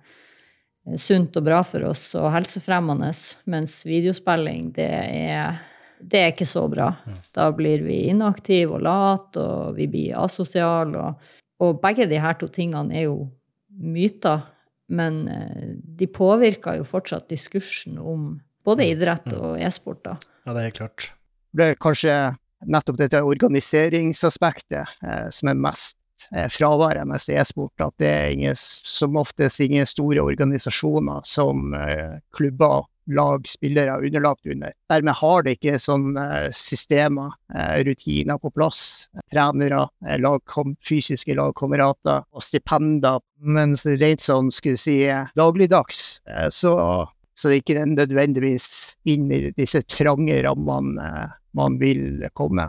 sunt 0.96 1.36
og 1.36 1.46
bra 1.48 1.62
for 1.68 1.88
oss 1.90 2.10
og 2.16 2.30
helsefremmende, 2.32 3.10
mens 3.52 3.80
videospilling, 3.88 4.72
det 4.78 4.88
er, 4.88 5.58
det 6.00 6.22
er 6.22 6.32
ikke 6.32 6.48
så 6.48 6.68
bra. 6.72 6.92
Da 7.36 7.50
blir 7.56 7.84
vi 7.86 8.06
inaktive 8.12 8.78
og 8.78 8.86
late, 8.88 9.44
og 9.44 9.76
vi 9.80 9.90
blir 9.92 10.16
asosiale. 10.22 11.02
Og, 11.10 11.34
og, 11.64 11.82
begge 11.84 12.08
de 12.08 12.22
her 12.24 12.40
to 12.40 12.50
tingene 12.54 12.96
er 12.96 13.08
jo 13.10 13.28
myter, 13.78 14.46
men 14.88 15.26
eh, 15.28 15.76
de 16.00 16.08
påvirker 16.08 16.80
jo 16.80 16.88
fortsatt 16.88 17.28
diskursen 17.30 18.00
om 18.00 18.38
både 18.66 18.86
mm. 18.86 18.90
idrett 18.96 19.32
mm. 19.34 19.38
og 19.42 19.62
e-sport. 19.62 20.04
da. 20.06 20.18
Ja, 20.46 20.54
det 20.54 20.60
er 20.60 20.70
helt 20.70 20.80
klart. 20.80 21.10
Det 21.58 21.72
er 21.72 21.80
kanskje 21.82 22.16
nettopp 22.66 22.98
dette 23.00 23.22
organiseringsaspektet 23.28 24.98
eh, 25.04 25.28
som 25.34 25.52
er 25.52 25.60
mest 25.68 26.00
fraværet 26.52 27.08
mens 27.08 27.30
e-sport, 27.30 27.74
at 27.84 27.96
det 28.02 28.12
er 28.12 28.36
ingen, 28.36 28.56
som 28.58 29.18
oftest 29.20 29.62
ingen 29.64 29.88
store 29.88 30.24
organisasjoner 30.24 31.24
som 31.28 31.74
eh, 31.78 32.20
klubber, 32.36 32.86
lag, 33.08 33.46
spillere 33.48 33.94
er 33.94 34.04
underlagt 34.04 34.50
under. 34.52 34.74
Dermed 34.92 35.16
har 35.16 35.46
det 35.46 35.54
ikke 35.56 35.78
sånne 35.80 36.26
eh, 36.40 36.48
systemer, 36.56 37.36
rutiner 37.88 38.40
på 38.42 38.52
plass. 38.52 38.82
Trenere, 39.32 39.86
lag, 40.20 40.58
fysiske 40.84 41.38
lagkamerater 41.38 42.26
og 42.28 42.44
stipender. 42.44 43.22
Men 43.40 43.78
rent 44.02 44.26
sånn, 44.26 44.52
skulle 44.52 44.82
si, 44.82 45.00
dagligdags, 45.38 46.20
så, 46.52 46.74
så 47.38 47.50
det 47.52 47.60
er 47.60 47.62
ikke 47.62 47.86
nødvendigvis 47.94 48.68
inn 49.08 49.30
i 49.32 49.44
disse 49.56 49.84
trange 49.86 50.42
rammene 50.44 51.28
man 51.58 51.78
vil 51.82 52.26
komme. 52.38 52.68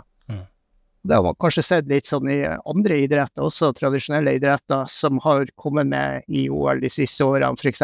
Det 1.07 1.15
har 1.15 1.25
man 1.25 1.37
kanskje 1.41 1.65
sett 1.65 1.89
litt 1.91 2.09
sånn 2.09 2.29
i 2.31 2.39
andre 2.47 2.99
idretter 3.05 3.47
også, 3.47 3.71
tradisjonelle 3.77 4.35
idretter 4.39 4.89
som 4.91 5.21
har 5.25 5.49
kommet 5.61 5.89
med 5.91 6.27
i 6.29 6.47
OL 6.51 6.83
de 6.83 6.91
siste 6.93 7.27
årene, 7.27 7.55
f.eks. 7.59 7.83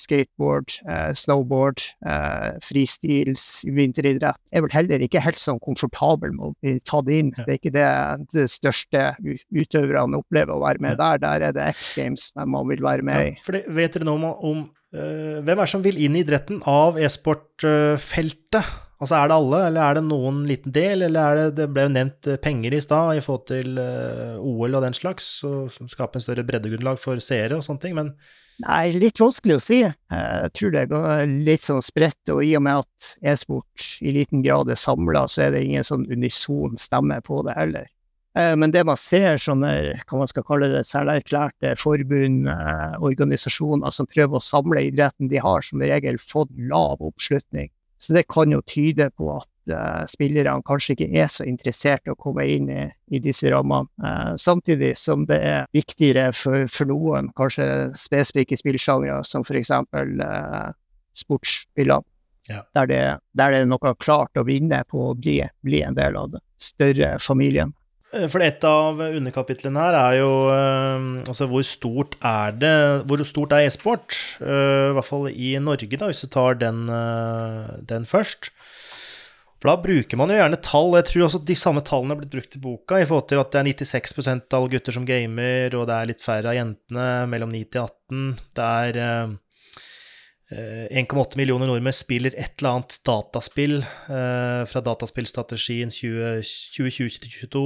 skateboard, 0.00 0.78
eh, 0.88 1.10
snowboard, 1.16 1.84
eh, 2.06 2.56
fristils, 2.64 3.64
vinteridrett. 3.68 4.40
Er 4.52 4.64
vel 4.64 4.74
heller 4.74 5.04
ikke 5.04 5.22
helt 5.24 5.40
sånn 5.40 5.60
komfortabel 5.64 6.32
med 6.36 6.48
å 6.48 6.54
bli 6.62 6.78
tatt 6.88 7.10
inn. 7.12 7.34
Det 7.36 7.46
er 7.46 7.60
ikke 7.60 7.74
det 7.76 7.90
de 8.32 8.46
største 8.50 9.04
utøverne 9.52 10.22
opplever 10.22 10.56
å 10.56 10.64
være 10.64 10.82
med 10.82 10.98
der. 11.02 11.20
Der 11.22 11.48
er 11.50 11.56
det 11.56 11.68
X 11.76 11.94
Games 11.98 12.30
man 12.36 12.68
vil 12.70 12.82
være 12.84 13.06
med 13.06 13.22
i. 13.22 13.28
Ja, 13.36 13.44
for 13.44 13.58
det, 13.58 13.66
vet 13.76 13.96
dere 13.96 14.08
noe 14.08 14.18
om, 14.18 14.26
om 14.50 14.64
uh, 14.96 15.38
hvem 15.44 15.54
er 15.54 15.62
det 15.64 15.70
som 15.72 15.84
vil 15.84 16.00
inn 16.02 16.16
i 16.16 16.24
idretten 16.24 16.62
av 16.70 16.98
e-sportfeltet? 17.00 18.60
Uh, 18.64 18.85
Altså 18.96 19.18
Er 19.18 19.28
det 19.28 19.36
alle, 19.36 19.58
eller 19.68 19.82
er 19.82 19.98
det 19.98 20.04
noen 20.06 20.40
liten 20.48 20.72
del, 20.72 21.04
eller 21.04 21.20
er 21.20 21.38
det 21.40 21.58
Det 21.58 21.68
ble 21.72 21.84
jo 21.84 21.92
nevnt 21.92 22.30
eh, 22.32 22.40
penger 22.40 22.76
i 22.76 22.80
stad 22.80 23.18
i 23.18 23.22
forhold 23.24 23.46
til 23.50 23.76
uh, 23.76 24.40
OL 24.40 24.78
og 24.78 24.86
den 24.86 24.96
slags, 24.96 25.28
og 25.44 25.74
skape 25.92 26.16
en 26.16 26.24
større 26.24 26.46
breddegrunnlag 26.48 27.00
for 27.00 27.20
seere 27.20 27.58
og 27.58 27.64
sånne 27.66 27.84
ting, 27.84 27.96
men 27.98 28.14
Nei, 28.64 28.94
litt 28.96 29.20
vanskelig 29.20 29.58
å 29.58 29.60
si. 29.60 29.82
Jeg 29.84 30.52
tror 30.56 30.70
det 30.72 30.86
går 30.88 31.26
litt 31.44 31.60
sånn 31.60 31.82
spredt, 31.84 32.30
og 32.32 32.38
i 32.40 32.54
og 32.56 32.62
med 32.64 32.86
at 32.86 33.10
e-sport 33.28 33.84
i 34.00 34.14
liten 34.16 34.40
grad 34.40 34.72
er 34.72 34.80
samla, 34.80 35.26
så 35.28 35.42
er 35.44 35.52
det 35.52 35.60
ingen 35.66 35.84
sånn 35.84 36.06
unison 36.08 36.80
stemme 36.80 37.18
på 37.26 37.42
det 37.44 37.52
heller. 37.58 37.90
Eh, 38.32 38.54
men 38.56 38.72
det 38.72 38.86
man 38.88 38.96
ser 38.96 39.36
sånne, 39.44 39.74
hva 40.08 40.22
man 40.22 40.32
skal 40.32 40.48
kalle 40.48 40.72
det, 40.72 40.86
selverklærte 40.88 41.74
forbund, 41.76 42.48
organisasjoner 43.04 43.92
som 43.92 44.08
prøver 44.08 44.40
å 44.40 44.46
samle 44.48 44.88
idretten, 44.88 45.28
de 45.28 45.44
har 45.44 45.68
som 45.68 45.84
regel 45.84 46.16
fått 46.16 46.56
lav 46.56 47.04
oppslutning 47.04 47.68
så 47.98 48.16
det 48.16 48.26
kan 48.28 48.52
jo 48.52 48.60
tyde 48.68 49.08
på 49.16 49.30
at 49.32 49.72
uh, 49.72 50.02
spillerne 50.10 50.64
kanskje 50.66 50.94
ikke 50.94 51.08
er 51.16 51.30
så 51.32 51.46
interessert 51.48 52.04
i 52.06 52.12
å 52.12 52.18
komme 52.20 52.44
inn 52.52 52.68
i, 52.72 52.82
i 53.08 53.20
disse 53.22 53.50
rammene. 53.52 53.88
Uh, 54.02 54.34
samtidig 54.40 54.92
som 55.00 55.24
det 55.28 55.38
er 55.40 55.70
viktigere 55.76 56.28
for, 56.36 56.66
for 56.72 56.92
noen, 56.92 57.32
kanskje 57.38 57.68
spesifikke 57.96 58.58
spillsjangre, 58.60 59.22
som 59.24 59.46
eksempel 59.48 60.20
uh, 60.20 60.68
sportsspillene. 61.16 62.04
Ja. 62.46 62.60
Der, 62.76 62.86
det, 62.86 62.98
der 63.34 63.50
det 63.50 63.64
er 63.64 63.66
noe 63.66 63.94
klart 63.98 64.38
å 64.38 64.44
vinne 64.46 64.78
på 64.86 65.08
å 65.08 65.16
bli, 65.18 65.40
bli 65.66 65.80
en 65.82 65.96
del 65.96 66.14
av 66.14 66.36
den 66.36 66.42
større 66.62 67.16
familien. 67.18 67.72
For 68.14 68.40
et 68.44 68.62
av 68.64 69.00
underkapitlene 69.02 69.82
her 69.82 69.96
er 69.98 70.16
jo 70.20 70.30
altså 71.26 71.48
hvor 71.50 71.64
stort 71.66 72.14
er 72.24 72.54
det 72.54 72.74
Hvor 73.10 73.24
stort 73.26 73.54
er 73.56 73.66
e-sport? 73.66 74.14
I 74.38 74.92
hvert 74.94 75.08
fall 75.08 75.26
i 75.32 75.56
Norge, 75.58 75.90
da, 75.98 76.06
hvis 76.06 76.22
du 76.22 76.30
tar 76.30 76.60
den, 76.60 76.86
den 77.90 78.06
først. 78.06 78.52
For 79.56 79.72
da 79.72 79.76
bruker 79.80 80.20
man 80.20 80.30
jo 80.30 80.36
gjerne 80.38 80.60
tall. 80.62 80.92
Jeg 80.98 81.08
tror 81.08 81.26
også 81.26 81.40
de 81.48 81.56
samme 81.58 81.82
tallene 81.86 82.14
er 82.14 82.20
blitt 82.20 82.34
brukt 82.36 82.56
i 82.58 82.62
boka, 82.62 83.00
i 83.00 83.08
forhold 83.08 83.26
til 83.32 83.40
at 83.40 83.54
det 83.54 83.62
er 83.62 83.86
96 83.88 84.28
av 84.28 84.58
alle 84.60 84.72
gutter 84.76 84.94
som 84.94 85.08
gamer, 85.08 85.74
og 85.74 85.88
det 85.88 85.96
er 85.96 86.10
litt 86.12 86.22
færre 86.22 86.52
av 86.52 86.58
jentene 86.58 87.08
mellom 87.32 87.54
9 87.54 87.64
til 87.72 87.86
18. 87.88 88.26
Det 88.54 88.68
er 88.68 89.00
1,8 90.46 91.34
millioner 91.40 91.66
nordmenn 91.66 91.94
spiller 91.96 92.34
et 92.38 92.60
eller 92.60 92.76
annet 92.76 93.00
dataspill 93.06 93.80
eh, 93.82 94.62
fra 94.70 94.82
dataspillstrategien 94.86 95.90
2020-2022. 95.90 97.62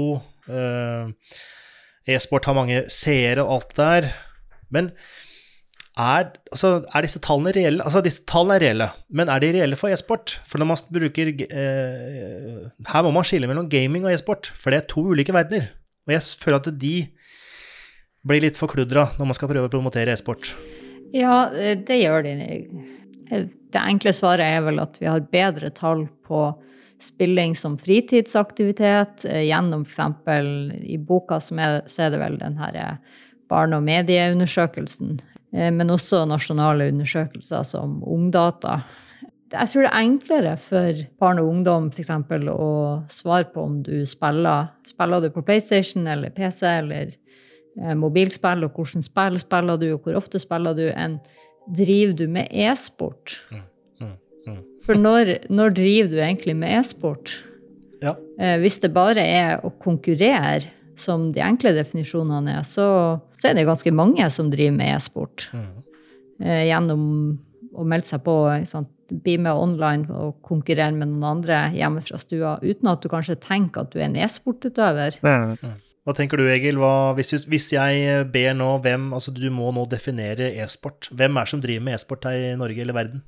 Eh, 0.49 1.11
E-sport 2.09 2.49
har 2.49 2.57
mange 2.57 2.87
seere 2.93 3.45
og 3.45 3.59
alt 3.59 3.75
det 3.75 3.85
der. 3.85 4.09
Men 4.73 4.91
er, 6.01 6.31
altså, 6.49 6.73
er, 6.89 7.05
disse 7.05 7.21
tallene 7.21 7.53
reelle? 7.53 7.85
Altså, 7.85 8.01
disse 8.05 8.25
tallene 8.25 8.57
er 8.57 8.65
reelle, 8.65 8.91
men 9.13 9.29
er 9.29 9.43
de 9.43 9.53
reelle 9.59 9.77
for 9.77 9.93
e-sport? 9.93 10.39
For 10.49 10.63
når 10.63 10.71
man 10.71 10.85
bruker 10.97 11.33
eh, 11.45 12.61
Her 12.89 13.05
må 13.05 13.13
man 13.13 13.27
skille 13.29 13.51
mellom 13.51 13.69
gaming 13.69 14.07
og 14.07 14.15
e-sport, 14.15 14.53
for 14.57 14.73
det 14.73 14.81
er 14.81 14.89
to 14.89 15.05
ulike 15.13 15.37
verdener. 15.37 15.69
Og 16.09 16.17
jeg 16.17 16.25
føler 16.41 16.63
at 16.63 16.73
de 16.81 16.95
blir 18.25 18.41
litt 18.45 18.57
forkludra 18.61 19.11
når 19.19 19.29
man 19.29 19.37
skal 19.37 19.51
prøve 19.53 19.69
å 19.69 19.73
promotere 19.73 20.15
e-sport. 20.15 20.55
Ja, 21.13 21.51
det 21.51 22.01
gjør 22.01 22.25
de. 22.27 22.35
Det 23.71 23.81
enkle 23.81 24.13
svaret 24.15 24.47
er 24.47 24.65
vel 24.67 24.83
at 24.83 24.99
vi 25.01 25.09
har 25.11 25.23
bedre 25.31 25.71
tall 25.75 26.07
på 26.27 26.49
spilling 27.01 27.55
som 27.57 27.79
fritidsaktivitet 27.81 29.25
gjennom 29.25 29.87
f.eks. 29.87 30.81
i 30.85 30.99
boka 30.99 31.41
som 31.41 31.61
er, 31.63 31.81
så 31.89 32.07
er 32.07 32.15
det 32.15 32.23
vel 32.23 32.39
den 32.41 32.59
her 32.61 32.99
barne- 33.51 33.79
og 33.79 33.87
medieundersøkelsen, 33.87 35.19
men 35.51 35.91
også 35.91 36.25
nasjonale 36.29 36.91
undersøkelser 36.93 37.65
som 37.67 38.03
Ungdata. 38.07 38.81
Jeg 39.51 39.67
tror 39.73 39.83
det 39.83 39.91
er 39.91 40.05
enklere 40.05 40.53
for 40.63 41.01
barn 41.19 41.41
og 41.43 41.49
ungdom 41.51 41.89
f.eks. 41.91 42.13
å 42.53 42.71
svare 43.11 43.49
på 43.51 43.65
om 43.67 43.81
du 43.83 44.05
spiller 44.07 44.69
Spiller 44.87 45.25
du 45.25 45.33
på 45.35 45.43
PlayStation 45.43 46.07
eller 46.07 46.31
PC 46.31 46.63
eller 46.69 47.17
mobilspill, 47.77 48.65
og 48.67 48.77
hvordan 48.77 49.05
spill 49.05 49.39
spiller 49.41 49.79
du, 49.81 49.87
og 49.95 50.05
hvor 50.05 50.19
ofte 50.19 50.41
spiller 50.43 50.75
du, 50.77 50.89
enn 50.91 51.19
driver 51.77 52.17
du 52.19 52.27
med 52.29 52.51
e-sport? 52.51 53.37
Mm, 53.51 53.63
mm, 54.01 54.17
mm. 54.49 54.59
For 54.87 54.99
når, 54.99 55.35
når, 55.53 55.77
driver 55.79 56.11
du 56.11 56.19
egentlig 56.25 56.57
med 56.59 56.81
e-sport? 56.81 57.37
Ja. 58.03 58.17
Eh, 58.41 58.57
hvis 58.63 58.81
det 58.83 58.93
bare 58.97 59.23
er 59.23 59.65
å 59.65 59.73
konkurrere, 59.83 60.73
som 61.01 61.31
de 61.33 61.41
enkle 61.41 61.73
definisjonene 61.73 62.59
er, 62.59 62.65
så, 62.69 62.87
så 63.39 63.49
er 63.49 63.55
det 63.57 63.69
ganske 63.69 63.93
mange 63.95 64.27
som 64.35 64.51
driver 64.53 64.75
med 64.77 64.97
e-sport. 64.99 65.47
Eh, 66.41 66.67
gjennom 66.69 67.05
å 67.73 67.87
melde 67.89 68.11
seg 68.11 68.25
på, 68.27 68.35
bli 69.11 69.37
med 69.43 69.57
online 69.57 70.11
og 70.13 70.43
konkurrere 70.47 70.93
med 70.95 71.09
noen 71.09 71.39
andre 71.39 71.63
hjemme 71.75 72.03
fra 72.05 72.19
stua, 72.21 72.59
uten 72.61 72.91
at 72.91 73.01
du 73.03 73.09
kanskje 73.13 73.39
tenker 73.41 73.87
at 73.87 73.95
du 73.95 74.01
er 74.01 74.11
en 74.11 74.19
e-sportutøver. 74.21 75.21
Hva 76.07 76.15
tenker 76.17 76.41
du, 76.41 76.47
Egil? 76.49 76.79
Hva, 76.81 77.13
hvis, 77.19 77.35
hvis, 77.51 77.69
jeg 77.75 78.25
ber 78.33 78.55
nå 78.57 78.71
hvem 78.85 79.11
Altså, 79.17 79.35
du 79.37 79.45
må 79.53 79.69
nå 79.77 79.85
definere 79.91 80.49
e-sport. 80.65 81.11
Hvem 81.13 81.37
er 81.37 81.47
det 81.47 81.53
som 81.53 81.63
driver 81.63 81.87
med 81.87 81.99
e-sport 81.99 82.25
her 82.31 82.39
i 82.41 82.57
Norge 82.61 82.85
eller 82.85 82.97
verden? 82.97 83.23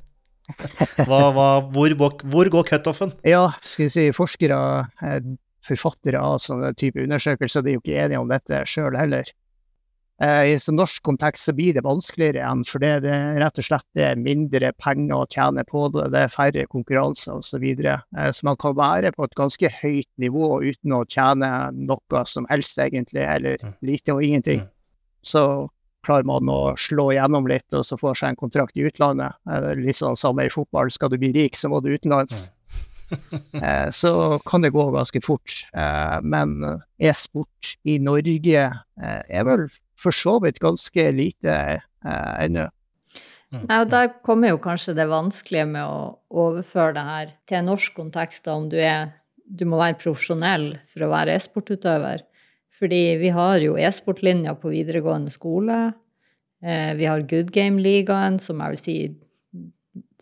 Hva, 1.08 1.20
hva, 1.32 1.46
hvor, 1.72 1.92
hvor, 2.26 2.48
går 2.50 2.66
cutoffen? 2.66 3.12
Ja, 3.24 3.44
skal 3.62 3.86
vi 3.86 3.92
si 3.94 4.06
forskere, 4.16 4.56
forfattere 5.64 6.18
av 6.18 6.40
sånne 6.42 6.72
type 6.76 7.04
undersøkelser, 7.04 7.62
de 7.62 7.72
er 7.72 7.78
jo 7.78 7.82
ikke 7.84 8.00
enige 8.02 8.20
om 8.20 8.30
dette 8.30 8.58
sjøl 8.68 8.98
heller. 8.98 9.30
I 10.22 10.52
en 10.54 10.76
norsk 10.76 11.02
kontekst 11.02 11.48
så 11.48 11.54
blir 11.56 11.74
det 11.74 11.82
vanskeligere 11.82 12.38
igjen, 12.38 12.60
for 12.68 12.82
det 12.82 12.92
det 13.02 13.16
rett 13.42 13.56
og 13.58 13.66
slett 13.66 13.86
det 13.98 14.04
er 14.06 14.20
mindre 14.22 14.70
penger 14.78 15.16
å 15.16 15.26
tjene 15.26 15.64
på 15.66 15.88
det, 15.90 16.04
det 16.14 16.20
er 16.26 16.30
færre 16.30 16.66
konkurranser 16.70 17.34
osv. 17.34 17.48
Så, 17.48 17.58
videre. 17.62 17.96
så 18.30 18.46
man 18.46 18.58
kan 18.60 18.76
være 18.78 19.10
på 19.16 19.26
et 19.26 19.34
ganske 19.38 19.72
høyt 19.80 20.10
nivå 20.22 20.60
uten 20.62 20.94
å 20.94 21.02
tjene 21.10 21.50
noe 21.74 22.22
som 22.28 22.46
helst, 22.52 22.78
egentlig, 22.78 23.26
eller 23.26 23.66
lite 23.82 24.14
og 24.14 24.22
ingenting. 24.22 24.62
Så 25.26 25.42
klarer 26.06 26.26
man 26.26 26.48
å 26.50 26.74
slå 26.78 27.10
igjennom 27.12 27.46
litt, 27.50 27.68
og 27.74 27.84
så 27.86 27.98
får 27.98 28.18
seg 28.18 28.32
en 28.32 28.40
kontrakt 28.40 28.78
i 28.78 28.86
utlandet. 28.86 29.38
Litt 29.78 29.98
sånn 29.98 30.18
samme 30.18 30.46
i 30.46 30.52
fotball, 30.52 30.90
skal 30.94 31.12
du 31.12 31.18
bli 31.22 31.32
rik, 31.34 31.58
så 31.58 31.70
må 31.72 31.82
du 31.82 31.92
utenlands. 31.94 32.50
så 34.02 34.12
kan 34.48 34.64
det 34.64 34.72
gå 34.74 34.88
ganske 34.94 35.22
fort. 35.24 35.62
Men 36.24 36.58
e-sport 37.02 37.74
i 37.84 37.98
Norge 38.02 38.68
er 38.98 39.48
vel 39.48 39.66
for 40.02 40.14
så 40.16 40.38
vidt 40.42 40.60
ganske 40.62 41.08
lite 41.14 41.56
eh, 41.78 42.34
ennå. 42.44 42.68
Nei, 43.52 43.78
og 43.82 43.90
Der 43.92 44.08
kommer 44.24 44.54
jo 44.54 44.60
kanskje 44.64 44.94
det 44.96 45.10
vanskelige 45.10 45.66
med 45.68 45.84
å 45.84 46.14
overføre 46.42 46.94
det 46.96 47.02
her 47.08 47.32
til 47.48 47.58
en 47.58 47.68
norsk 47.68 47.94
kontekst, 47.98 48.48
om 48.48 48.70
du, 48.72 48.78
er, 48.80 49.12
du 49.44 49.66
må 49.68 49.80
være 49.80 50.00
profesjonell 50.00 50.70
for 50.88 51.04
å 51.04 51.10
være 51.12 51.36
e-sportutøver. 51.36 52.24
Fordi 52.80 53.02
vi 53.20 53.32
har 53.34 53.60
jo 53.62 53.76
e-sportlinja 53.76 54.56
på 54.58 54.72
videregående 54.72 55.30
skole. 55.34 55.78
Eh, 56.64 56.94
vi 56.96 57.06
har 57.10 57.26
Good 57.28 57.52
Game-ligaen, 57.52 58.40
som 58.40 58.62
jeg 58.64 58.74
vil 58.74 58.80
si 58.80 58.96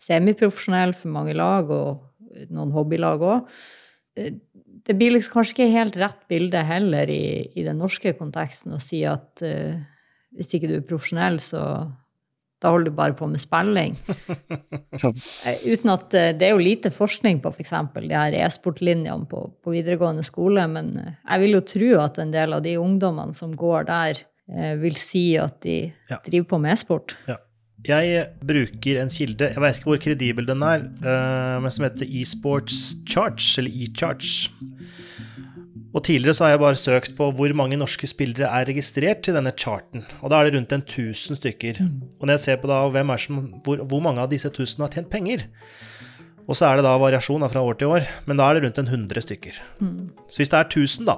semiprofesjonell 0.01 0.91
for 0.97 1.13
mange 1.15 1.37
lag, 1.37 1.71
og 1.71 2.51
noen 2.51 2.75
hobbylag 2.75 3.23
òg. 3.23 3.55
Det 4.87 4.97
blir 4.97 5.13
liksom 5.15 5.39
kanskje 5.39 5.55
ikke 5.55 5.73
helt 5.75 5.97
rett 6.01 6.21
bilde 6.31 6.61
heller 6.65 7.09
i, 7.11 7.47
i 7.55 7.65
den 7.65 7.81
norske 7.81 8.13
konteksten 8.17 8.75
å 8.75 8.81
si 8.81 9.03
at 9.07 9.43
uh, 9.45 9.75
hvis 10.35 10.55
ikke 10.57 10.69
du 10.71 10.77
er 10.79 10.87
profesjonell, 10.87 11.37
så 11.43 11.61
da 12.61 12.69
holder 12.69 12.91
du 12.91 12.97
bare 12.97 13.15
på 13.17 13.27
med 13.29 13.41
spilling. 13.41 13.97
Uten 15.71 15.93
at 15.93 16.17
uh, 16.17 16.31
Det 16.37 16.47
er 16.47 16.53
jo 16.53 16.63
lite 16.63 16.93
forskning 16.93 17.43
på 17.43 17.53
f.eks. 17.53 17.75
For 17.93 18.05
de 18.05 18.17
her 18.17 18.37
e-sportlinjene 18.41 19.29
på, 19.29 19.45
på, 19.61 19.75
videregående 19.75 20.25
skole, 20.25 20.65
men 20.71 20.91
uh, 20.97 21.13
jeg 21.27 21.45
vil 21.45 21.57
jo 21.59 21.63
tro 21.75 21.93
at 22.07 22.19
en 22.23 22.33
del 22.33 22.57
av 22.57 22.65
de 22.65 22.77
ungdommene 22.81 23.37
som 23.37 23.55
går 23.55 23.89
der, 23.91 24.27
vil 24.81 24.97
si 24.99 25.37
at 25.39 25.61
de 25.63 25.75
ja. 26.09 26.17
driver 26.25 26.47
på 26.49 26.57
med 26.59 26.73
e-sport. 26.73 27.13
Ja. 27.23 27.37
Jeg 27.87 28.25
bruker 28.45 28.99
en 29.01 29.09
kilde, 29.09 29.47
jeg 29.55 29.61
vet 29.63 29.77
ikke 29.79 29.89
hvor 29.89 30.01
kredibel 30.03 30.45
den 30.45 30.61
er, 30.61 30.83
men 31.63 31.73
som 31.73 31.87
heter 31.87 32.05
eSports 32.05 32.91
Charts, 33.09 33.55
eller 33.57 33.73
eCharge. 33.73 34.51
Og 35.91 36.03
tidligere 36.07 36.35
så 36.37 36.45
har 36.45 36.53
jeg 36.53 36.61
bare 36.61 36.79
søkt 36.79 37.15
på 37.17 37.27
hvor 37.35 37.53
mange 37.57 37.79
norske 37.79 38.07
spillere 38.07 38.47
er 38.47 38.69
registrert 38.69 39.25
til 39.25 39.35
denne 39.35 39.51
charten. 39.51 40.05
Og 40.21 40.31
da 40.31 40.39
er 40.39 40.47
det 40.47 40.55
rundt 40.55 40.75
en 40.75 40.85
1000 40.85 41.39
stykker. 41.41 41.81
Og 42.19 42.27
når 42.27 42.37
jeg 42.37 42.43
ser 42.45 42.61
på 42.61 42.69
da 42.71 42.77
hvem 42.93 43.11
er 43.11 43.19
som, 43.19 43.41
hvor, 43.65 43.81
hvor 43.83 44.03
mange 44.03 44.23
av 44.23 44.29
disse 44.31 44.47
1000 44.47 44.85
har 44.85 44.93
tjent 44.93 45.11
penger, 45.11 45.43
og 46.47 46.55
så 46.57 46.69
er 46.69 46.79
det 46.79 46.85
da 46.87 46.95
variasjon 46.99 47.43
fra 47.51 47.63
år 47.63 47.77
til 47.79 47.91
år, 47.91 48.07
men 48.27 48.39
da 48.39 48.47
er 48.47 48.57
det 48.57 48.63
rundt 48.65 48.79
en 48.81 48.87
100 48.87 49.25
stykker. 49.27 49.59
Mm. 49.79 50.09
Så 50.27 50.41
hvis 50.41 50.53
det 50.53 50.59
er 50.59 50.69
1000, 50.69 51.09
da, 51.09 51.17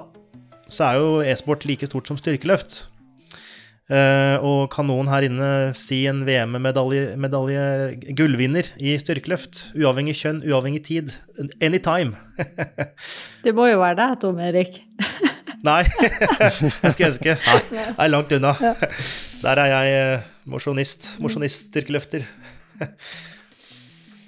så 0.68 0.88
er 0.88 0.98
jo 1.00 1.08
e-sport 1.22 1.64
like 1.68 1.86
stort 1.86 2.10
som 2.10 2.18
styrkeløft. 2.18 2.84
Uh, 3.84 4.40
og 4.40 4.60
kan 4.72 4.86
noen 4.88 5.10
her 5.12 5.26
inne 5.26 5.48
si 5.76 5.98
en 6.08 6.22
VM-medalje, 6.24 7.64
gullvinner 8.16 8.70
i 8.80 8.94
styrkeløft? 8.96 9.76
Uavhengig 9.76 10.14
kjønn, 10.22 10.40
uavhengig 10.48 10.86
tid. 10.86 11.12
Anytime. 11.60 12.16
det 13.44 13.52
må 13.52 13.68
jo 13.68 13.82
være 13.82 13.98
deg, 14.00 14.16
Tom 14.24 14.40
Erik. 14.40 14.80
Nei, 15.68 15.82
jeg 16.40 16.94
skal 16.96 17.10
ønske. 17.10 17.36
Nei, 17.36 17.60
jeg 17.76 17.92
er 17.92 18.10
langt 18.12 18.32
unna. 18.36 18.54
Der 19.44 19.60
er 19.66 19.68
jeg 19.68 20.18
mosjonist. 20.48 21.14
Mosjonist-styrkeløfter. 21.24 22.24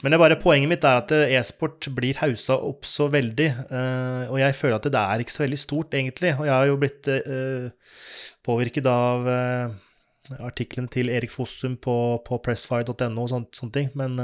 Men 0.03 0.13
det 0.13 0.17
er 0.19 0.23
bare 0.23 0.39
poenget 0.41 0.71
mitt 0.71 0.85
er 0.85 1.01
at 1.01 1.13
e-sport 1.17 1.89
blir 1.97 2.21
hausa 2.21 2.59
opp 2.61 2.85
så 2.89 3.09
veldig. 3.13 3.49
Uh, 3.73 4.25
og 4.29 4.41
jeg 4.43 4.57
føler 4.61 4.77
at 4.77 4.89
det 4.93 5.01
er 5.01 5.25
ikke 5.25 5.35
så 5.35 5.47
veldig 5.47 5.61
stort, 5.65 5.97
egentlig. 5.97 6.37
Og 6.37 6.45
jeg 6.45 6.55
har 6.55 6.69
jo 6.69 6.81
blitt 6.85 7.09
uh, 7.09 7.95
påvirket 8.47 8.87
av 8.91 9.27
uh, 9.29 9.75
artikkelen 10.47 10.89
til 10.93 11.11
Erik 11.13 11.35
Fossum 11.35 11.77
på, 11.83 11.97
på 12.27 12.39
pressfire.no 12.43 13.27
og 13.27 13.33
sånt, 13.33 13.53
sånne 13.59 13.75
ting. 13.75 13.93
Men 13.99 14.17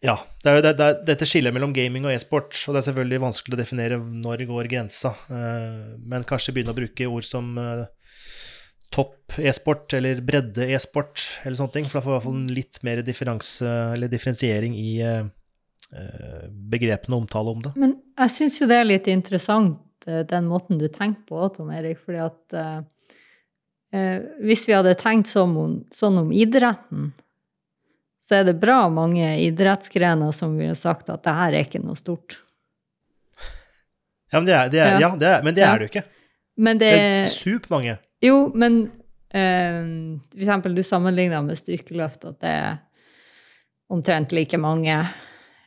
ja. 0.00 0.14
Det 0.40 0.48
er 0.48 0.56
jo 0.56 0.62
det, 0.64 0.70
det, 0.78 0.86
dette 1.10 1.26
skillet 1.28 1.52
mellom 1.52 1.74
gaming 1.76 2.06
og 2.08 2.14
e-sport, 2.14 2.56
og 2.64 2.72
det 2.72 2.80
er 2.80 2.86
selvfølgelig 2.88 3.20
vanskelig 3.20 3.56
å 3.56 3.60
definere 3.60 3.98
når 4.00 4.46
går 4.48 4.70
grensa. 4.72 5.12
men 5.28 6.24
kanskje 6.24 6.56
begynne 6.56 6.72
å 6.72 6.78
bruke 6.78 7.10
ord 7.10 7.28
som 7.28 7.52
topp 8.94 9.38
e-sport 9.38 9.94
eller 9.98 10.20
bredde 10.24 10.66
e-sport 10.74 11.22
eller 11.44 11.58
sånne 11.58 11.74
ting, 11.76 11.88
for 11.88 11.98
da 11.98 12.04
får 12.04 12.10
vi 12.10 12.14
i 12.14 12.18
hvert 12.18 12.28
fall 12.28 12.58
litt 12.58 12.76
mer 12.86 13.02
differensiering 14.12 14.76
i 14.78 14.92
eh, 15.02 15.24
eh, 15.90 16.44
begrepene 16.74 17.16
og 17.16 17.24
omtale 17.24 17.54
om 17.54 17.64
det. 17.64 17.74
Men 17.80 17.96
jeg 18.20 18.34
syns 18.36 18.60
jo 18.60 18.70
det 18.70 18.78
er 18.78 18.88
litt 18.88 19.10
interessant, 19.10 19.80
eh, 19.80 19.83
den 20.06 20.46
måten 20.50 20.78
du 20.78 20.88
tenker 20.88 21.22
på, 21.28 21.48
Tom 21.54 21.70
Erik, 21.74 21.98
fordi 22.04 22.20
at 22.24 22.56
eh, 22.60 22.80
eh, 23.96 24.24
hvis 24.44 24.66
vi 24.68 24.74
hadde 24.76 24.94
tenkt 25.00 25.30
sånn 25.32 25.56
om, 25.56 25.76
sånn 25.94 26.18
om 26.26 26.32
idretten, 26.32 27.12
så 28.24 28.38
er 28.40 28.46
det 28.48 28.56
bra 28.60 28.86
mange 28.88 29.34
idrettsgrener 29.44 30.32
som 30.32 30.54
ville 30.56 30.76
sagt 30.78 31.10
at 31.12 31.24
det 31.26 31.34
her 31.36 31.52
er 31.52 31.66
ikke 31.66 31.82
noe 31.84 31.96
stort. 31.98 32.38
Ja, 34.32 34.40
men 34.40 34.46
det 34.48 34.54
er 34.56 34.70
det, 34.72 34.80
er, 34.80 35.00
ja. 35.02 35.10
det, 35.20 35.28
er, 35.28 35.42
men 35.44 35.54
det, 35.54 35.60
Ja. 35.62 35.72
er 35.74 35.78
det 35.78 35.86
jo 35.88 35.92
ikke. 35.92 36.04
Men 36.56 36.78
det, 36.80 36.88
Det 36.90 37.04
er 37.18 37.28
supermange. 37.34 37.98
Jo, 38.24 38.38
men 38.54 38.78
eh, 39.34 39.82
for 40.32 40.40
eksempel 40.40 40.74
du 40.74 40.82
sammenligner 40.86 41.44
med 41.44 41.58
styrkeløft, 41.60 42.24
at 42.30 42.40
det 42.40 42.54
er 42.64 42.76
omtrent 43.92 44.32
like 44.32 44.58
mange. 44.58 44.96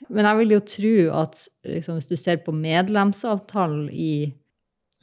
Men 0.09 0.25
jeg 0.29 0.37
vil 0.41 0.51
jo 0.55 0.59
tro 0.61 0.95
at 1.23 1.39
liksom, 1.67 1.97
hvis 1.97 2.09
du 2.11 2.15
ser 2.19 2.37
på 2.45 2.53
medlemsavtalen 2.55 3.87
i 3.91 4.33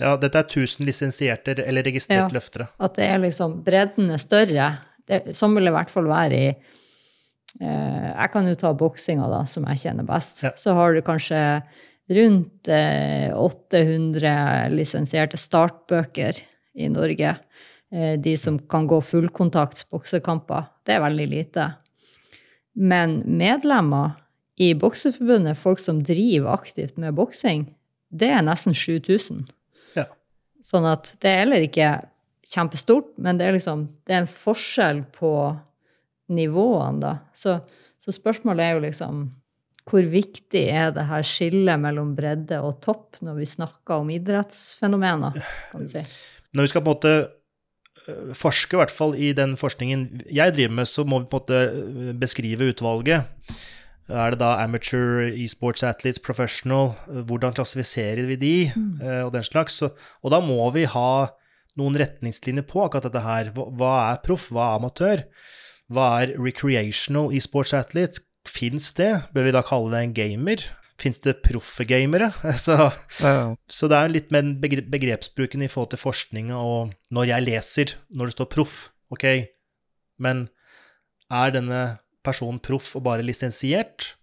Ja, 0.00 0.16
dette 0.18 0.40
er 0.40 0.46
1000 0.48 0.87
lisensierte 0.88 1.54
eller 1.64 1.83
registrerte 1.87 2.33
Ja. 2.33 2.38
løftere. 2.38 2.68
At 2.80 2.96
det 2.98 3.04
er 3.11 3.18
liksom 3.22 3.61
Bredden 3.64 4.11
er 4.11 4.18
større. 4.22 4.68
Det, 5.07 5.35
sånn 5.37 5.54
vil 5.54 5.64
det 5.68 5.72
i 5.74 5.76
hvert 5.76 5.90
fall 5.92 6.09
være 6.09 6.38
i 6.38 6.48
eh, 7.61 8.11
Jeg 8.14 8.30
kan 8.33 8.48
jo 8.48 8.54
ta 8.59 8.72
boksinga, 8.74 9.28
da, 9.30 9.44
som 9.46 9.66
jeg 9.70 9.83
kjenner 9.85 10.07
best. 10.09 10.44
Så 10.57 10.74
har 10.74 10.94
du 10.94 11.02
kanskje 11.02 11.62
rundt 12.11 12.68
eh, 12.68 13.30
800 13.35 14.68
lisensierte 14.74 15.38
startbøker 15.40 16.40
i 16.74 16.88
Norge. 16.92 17.37
Eh, 17.92 18.16
de 18.18 18.35
som 18.40 18.59
kan 18.59 18.88
gå 18.90 18.98
fullkontakts 19.04 19.87
boksekamper. 19.90 20.66
Det 20.85 20.96
er 20.96 21.04
veldig 21.04 21.28
lite. 21.30 21.68
Men 22.74 23.20
medlemmer 23.38 24.16
i 24.60 24.70
Bokseforbundet, 24.78 25.58
folk 25.58 25.80
som 25.82 26.02
driver 26.06 26.54
aktivt 26.54 26.98
med 27.00 27.16
boksing, 27.18 27.66
det 28.14 28.30
er 28.30 28.44
nesten 28.46 28.76
7000. 28.76 29.44
Ja. 29.98 30.06
Sånn 30.62 30.86
at 30.86 31.16
det 31.22 31.30
er 31.30 31.40
heller 31.42 31.66
ikke 31.66 31.92
kjempestort, 32.46 33.10
men 33.18 33.40
det 33.40 33.48
er 33.48 33.56
liksom 33.56 33.88
det 34.06 34.14
er 34.14 34.22
en 34.22 34.30
forskjell 34.30 35.02
på 35.16 35.32
nivåene, 36.34 37.00
da. 37.02 37.14
Så, 37.36 37.58
så 38.00 38.14
spørsmålet 38.14 38.64
er 38.64 38.76
jo 38.76 38.84
liksom 38.86 39.24
hvor 39.84 40.06
viktig 40.08 40.62
er 40.72 40.94
det 40.96 41.04
her 41.10 41.24
skillet 41.28 41.80
mellom 41.80 42.14
bredde 42.16 42.56
og 42.64 42.78
topp 42.84 43.18
når 43.24 43.36
vi 43.42 43.48
snakker 43.48 44.00
om 44.00 44.12
idrettsfenomener, 44.14 45.36
kan 45.72 45.84
du 45.84 45.90
si. 45.90 46.00
Når 46.56 46.64
vi 46.64 46.72
skal 46.72 46.84
på 46.84 46.88
en 46.88 46.94
måte 46.94 47.12
øh, 48.08 48.32
forske, 48.38 48.76
i 48.76 48.80
hvert 48.80 48.94
fall 48.94 49.12
i 49.18 49.34
den 49.36 49.58
forskningen 49.60 50.24
jeg 50.32 50.54
driver 50.56 50.78
med, 50.80 50.88
så 50.88 51.04
må 51.04 51.20
vi 51.20 51.28
på 51.28 51.36
en 51.36 51.42
måte 51.42 51.60
øh, 51.82 52.14
beskrive 52.16 52.70
utvalget. 52.72 53.28
Er 54.08 54.34
det 54.34 54.38
da 54.42 54.50
amateur, 54.60 55.22
e-sports 55.32 55.82
athletes, 55.86 56.18
professional? 56.20 56.92
Hvordan 57.08 57.54
klassifiserer 57.56 58.26
vi 58.28 58.36
de, 58.36 58.72
Mm. 58.76 59.00
øh, 59.02 59.24
og 59.26 59.32
den 59.32 59.42
slags? 59.42 59.80
Og 59.82 60.30
da 60.30 60.40
må 60.40 60.70
vi 60.74 60.84
ha 60.84 61.26
noen 61.76 61.96
retningslinjer 61.98 62.66
på 62.68 62.84
akkurat 62.84 63.02
dette 63.08 63.22
her. 63.24 63.50
Hva, 63.54 64.12
er 64.12 64.20
proff, 64.22 64.50
hva 64.52 64.74
er 64.74 64.78
amatør? 64.78 65.24
Hva 65.90 66.22
er 66.22 66.34
recreational 66.38 67.32
e-sports 67.34 67.72
athlete? 67.72 68.20
Fins 68.46 68.92
det? 68.92 69.22
Bør 69.34 69.44
vi 69.48 69.52
da 69.56 69.62
kalle 69.62 69.90
det 69.90 70.02
en 70.04 70.14
gamer? 70.14 70.56
Fins 71.00 71.18
det 71.24 71.40
proffe 71.42 71.84
gamere? 71.88 72.28
Så, 72.60 72.92
Ja. 73.20 73.54
så 73.66 73.88
det 73.88 73.96
er 73.98 74.08
litt 74.12 74.30
med 74.30 74.60
begrepsbruken 74.60 75.62
i 75.64 75.68
forhold 75.68 75.90
til 75.90 75.98
forskninga 75.98 76.54
og 76.54 76.92
når 77.10 77.24
jeg 77.32 77.42
leser, 77.48 77.94
når 78.14 78.26
det 78.26 78.32
står 78.36 78.50
proff, 78.52 78.90
ok, 79.10 79.24
men 80.20 80.48
er 81.32 81.50
denne 81.50 81.98
personen 82.24 82.58
proff 82.64 82.94
og 82.98 83.04
bare 83.06 83.22
lisensiert, 83.26 84.14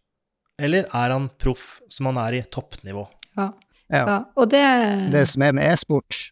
eller 0.62 0.86
er 0.92 1.14
han 1.16 1.30
proff 1.42 1.80
som 1.90 2.10
han 2.12 2.20
er 2.26 2.40
i 2.40 2.42
toppnivå? 2.54 3.06
Ja. 3.38 3.52
Ja. 3.92 4.04
ja. 4.08 4.18
Og 4.40 4.50
det 4.52 4.66
Det 5.12 5.26
som 5.28 5.44
er 5.44 5.54
med 5.58 5.68
e-sport 5.72 6.32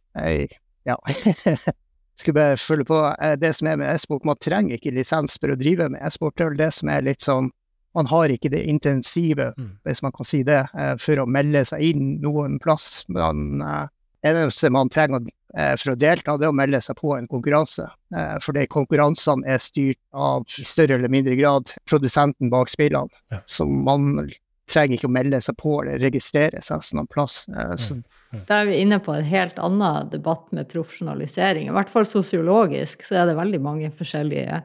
Ja. 0.88 0.96
Skulle 2.20 2.36
bare 2.36 2.58
følge 2.60 2.86
på. 2.86 2.98
eh, 3.22 3.36
Det 3.40 3.54
som 3.56 3.68
er 3.72 3.78
med 3.80 3.90
e-sport, 3.94 4.26
man 4.28 4.36
trenger 4.40 4.76
ikke 4.76 4.92
lisens 4.96 5.38
for 5.40 5.54
å 5.54 5.58
drive 5.60 5.90
med 5.92 6.02
e-sport. 6.04 6.36
Det 6.36 6.44
er 6.46 6.50
vel 6.54 6.58
det 6.60 6.74
som 6.76 6.90
er 6.92 7.06
litt 7.08 7.22
sånn 7.24 7.52
Man 7.98 8.06
har 8.06 8.30
ikke 8.30 8.52
det 8.54 8.60
intensive, 8.70 9.48
hvis 9.84 10.04
man 10.06 10.12
kan 10.14 10.26
si 10.30 10.44
det, 10.46 10.60
eh, 10.78 10.92
for 11.02 11.24
å 11.24 11.26
melde 11.26 11.64
seg 11.66 11.82
inn 11.82 12.20
noen 12.22 12.60
plass. 12.62 13.04
Men 13.10 13.62
eh, 13.66 13.88
eneste 14.26 14.70
man 14.74 14.90
trenger 14.92 15.24
eh, 15.56 15.76
for 15.80 15.94
å 15.94 16.00
delta, 16.00 16.36
det 16.38 16.48
er 16.48 16.54
å 16.54 16.58
melde 16.58 16.82
seg 16.84 16.98
på 17.00 17.16
en 17.16 17.28
konkurranse. 17.32 17.88
Eh, 18.16 18.36
Fordi 18.44 18.66
konkurransene 18.72 19.48
er 19.48 19.62
styrt 19.64 20.00
av, 20.12 20.46
i 20.60 20.68
større 20.68 21.00
eller 21.00 21.12
mindre 21.12 21.38
grad, 21.40 21.72
produsenten 21.90 22.52
bak 22.52 22.72
spillene. 22.72 23.10
Så 23.46 23.68
man 23.70 24.28
trenger 24.70 25.00
ikke 25.00 25.10
å 25.10 25.14
melde 25.14 25.40
seg 25.42 25.58
på 25.58 25.80
eller 25.82 26.02
registrere 26.02 26.62
seg 26.66 26.84
sånn 26.86 27.10
plass. 27.10 27.44
Eh, 27.50 27.76
Så 27.80 28.02
Da 28.46 28.60
er 28.62 28.68
vi 28.70 28.82
inne 28.84 29.00
på 29.02 29.16
en 29.16 29.26
helt 29.26 29.58
annen 29.58 30.10
debatt 30.12 30.52
med 30.54 30.70
profesjonalisering. 30.70 31.68
I 31.68 31.74
hvert 31.74 31.90
fall 31.90 32.06
sosiologisk 32.06 33.02
så 33.02 33.24
er 33.24 33.26
det 33.26 33.40
veldig 33.40 33.62
mange 33.62 33.90
forskjellige 33.90 34.62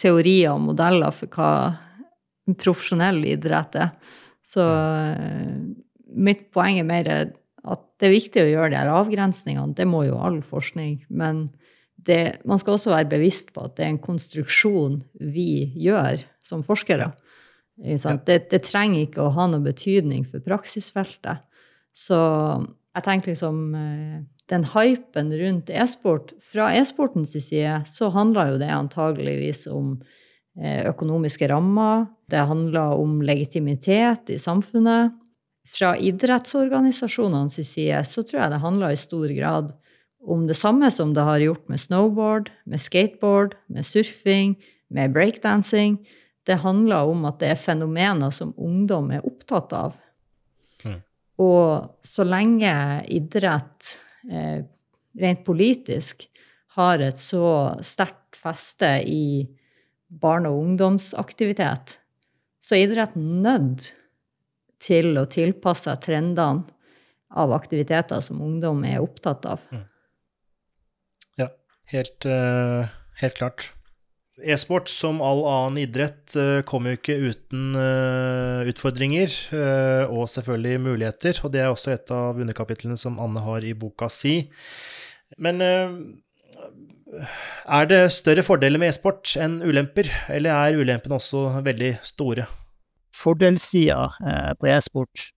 teorier 0.00 0.54
og 0.54 0.62
modeller 0.70 1.12
for 1.12 1.28
hva 1.36 1.52
profesjonell 2.60 3.20
idrett 3.28 3.76
er. 3.76 3.90
Så 4.46 4.64
eh, 4.64 5.60
mitt 6.16 6.48
poeng 6.54 6.80
er 6.80 6.88
mer 6.88 7.10
at 7.68 7.82
det 8.00 8.08
er 8.08 8.14
viktig 8.14 8.42
å 8.44 8.50
gjøre 8.50 8.70
de 8.72 8.78
her 8.80 8.92
avgrensningene. 8.94 9.76
Det 9.76 9.86
må 9.88 10.04
jo 10.06 10.20
all 10.20 10.40
forskning. 10.46 11.02
Men 11.12 11.48
det, 12.06 12.40
man 12.48 12.60
skal 12.60 12.76
også 12.76 12.94
være 12.94 13.10
bevisst 13.10 13.52
på 13.54 13.66
at 13.66 13.76
det 13.76 13.86
er 13.86 13.92
en 13.94 14.02
konstruksjon 14.02 15.00
vi 15.34 15.70
gjør 15.80 16.22
som 16.44 16.64
forskere. 16.66 17.10
Ja. 17.80 18.16
Det, 18.26 18.42
det 18.52 18.62
trenger 18.66 19.06
ikke 19.06 19.24
å 19.24 19.32
ha 19.36 19.46
noe 19.48 19.64
betydning 19.64 20.26
for 20.28 20.44
praksisfeltet. 20.44 21.44
Så 21.96 22.18
jeg 22.96 23.06
tenker 23.06 23.32
liksom 23.32 23.60
eh, 23.76 24.18
den 24.50 24.66
hypen 24.72 25.30
rundt 25.38 25.70
e-sport 25.70 26.32
Fra 26.42 26.70
e-sportens 26.74 27.36
side 27.36 27.80
så 27.88 28.10
handler 28.14 28.54
jo 28.54 28.60
det 28.62 28.70
antageligvis 28.74 29.66
om 29.70 29.94
eh, 30.58 30.86
økonomiske 30.90 31.48
rammer. 31.50 32.08
Det 32.30 32.44
handler 32.50 32.98
om 33.00 33.20
legitimitet 33.24 34.32
i 34.34 34.38
samfunnet. 34.42 35.16
Fra 35.70 35.92
idrettsorganisasjonenes 35.96 37.60
side 37.68 38.00
så 38.08 38.24
tror 38.26 38.42
jeg 38.42 38.52
det 38.54 38.64
handler 38.64 38.94
i 38.94 38.98
stor 38.98 39.30
grad 39.36 39.70
om 40.20 40.44
det 40.48 40.56
samme 40.58 40.90
som 40.92 41.14
det 41.14 41.24
har 41.24 41.40
gjort 41.40 41.68
med 41.70 41.80
snowboard, 41.80 42.50
med 42.68 42.82
skateboard, 42.82 43.54
med 43.72 43.86
surfing, 43.86 44.56
med 44.90 45.14
breakdancing. 45.14 46.00
Det 46.44 46.60
handler 46.64 47.08
om 47.12 47.24
at 47.30 47.38
det 47.40 47.52
er 47.52 47.60
fenomener 47.60 48.34
som 48.34 48.52
ungdom 48.58 49.12
er 49.14 49.26
opptatt 49.26 49.72
av. 49.76 49.96
Og 51.40 52.04
så 52.04 52.26
lenge 52.26 52.72
idrett 53.08 53.94
eh, 54.28 54.60
rent 55.20 55.44
politisk 55.46 56.26
har 56.76 57.00
et 57.02 57.20
så 57.20 57.78
sterkt 57.84 58.36
feste 58.36 58.90
i 59.08 59.48
barne- 60.10 60.50
og 60.50 60.60
ungdomsaktivitet, 60.66 61.96
så 62.60 62.76
er 62.76 62.84
idretten 62.86 63.40
nødt 63.44 63.92
til 64.80 65.18
å 65.20 65.28
tilpasse 65.30 65.92
trendene 66.02 66.64
av 67.30 67.52
aktiviteter 67.54 68.20
som 68.24 68.40
ungdom 68.42 68.84
er 68.88 69.02
opptatt 69.02 69.46
av. 69.46 69.60
Ja, 71.38 71.48
helt, 71.92 72.26
eh, 72.26 72.88
helt 73.22 73.36
klart. 73.38 73.70
E-sport, 74.40 74.88
som 74.88 75.20
all 75.20 75.44
annen 75.44 75.84
idrett, 75.84 76.34
eh, 76.34 76.62
kommer 76.62 76.94
jo 76.94 76.98
ikke 76.98 77.28
uten 77.28 77.76
eh, 77.76 78.68
utfordringer, 78.72 79.28
og 80.08 80.28
selvfølgelig 80.32 80.80
muligheter, 80.80 81.40
og 81.44 81.52
det 81.52 81.60
er 81.60 81.68
også 81.68 81.92
et 81.92 82.10
av 82.10 82.40
underkapitlene 82.40 82.98
som 82.98 83.20
Anne 83.20 83.40
har 83.44 83.60
i 83.62 83.76
boka 83.76 84.08
si. 84.08 84.50
Men 85.38 85.60
er 85.60 87.84
det 87.86 88.10
større 88.10 88.42
fordeler 88.42 88.78
med 88.80 88.88
e-sport 88.90 89.36
enn 89.38 89.62
ulemper, 89.62 90.10
eller 90.32 90.50
er 90.50 90.74
ulempene 90.80 91.14
også 91.20 91.62
veldig 91.62 91.98
store? 92.02 92.46
Fordelssida 93.20 94.12
eh, 94.26 94.54
på 94.60 94.66
e-sport, 94.66 95.30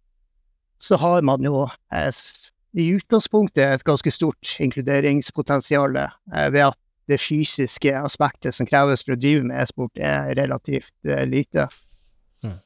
så 0.80 0.98
har 1.00 1.22
man 1.22 1.44
jo 1.44 1.66
eh, 1.94 2.12
i 2.80 2.88
utgangspunktet 2.96 3.64
et 3.66 3.86
ganske 3.88 4.12
stort 4.12 4.56
inkluderingspotensial 4.64 6.00
eh, 6.00 6.48
ved 6.54 6.70
at 6.70 6.80
det 7.12 7.20
fysiske 7.20 7.92
aspektet 8.00 8.56
som 8.56 8.68
kreves 8.70 9.04
for 9.04 9.16
å 9.16 9.20
drive 9.20 9.44
med 9.50 9.60
e-sport, 9.60 10.00
er 10.00 10.32
relativt 10.40 10.96
lite. 11.28 11.66
Mm. 12.40 12.62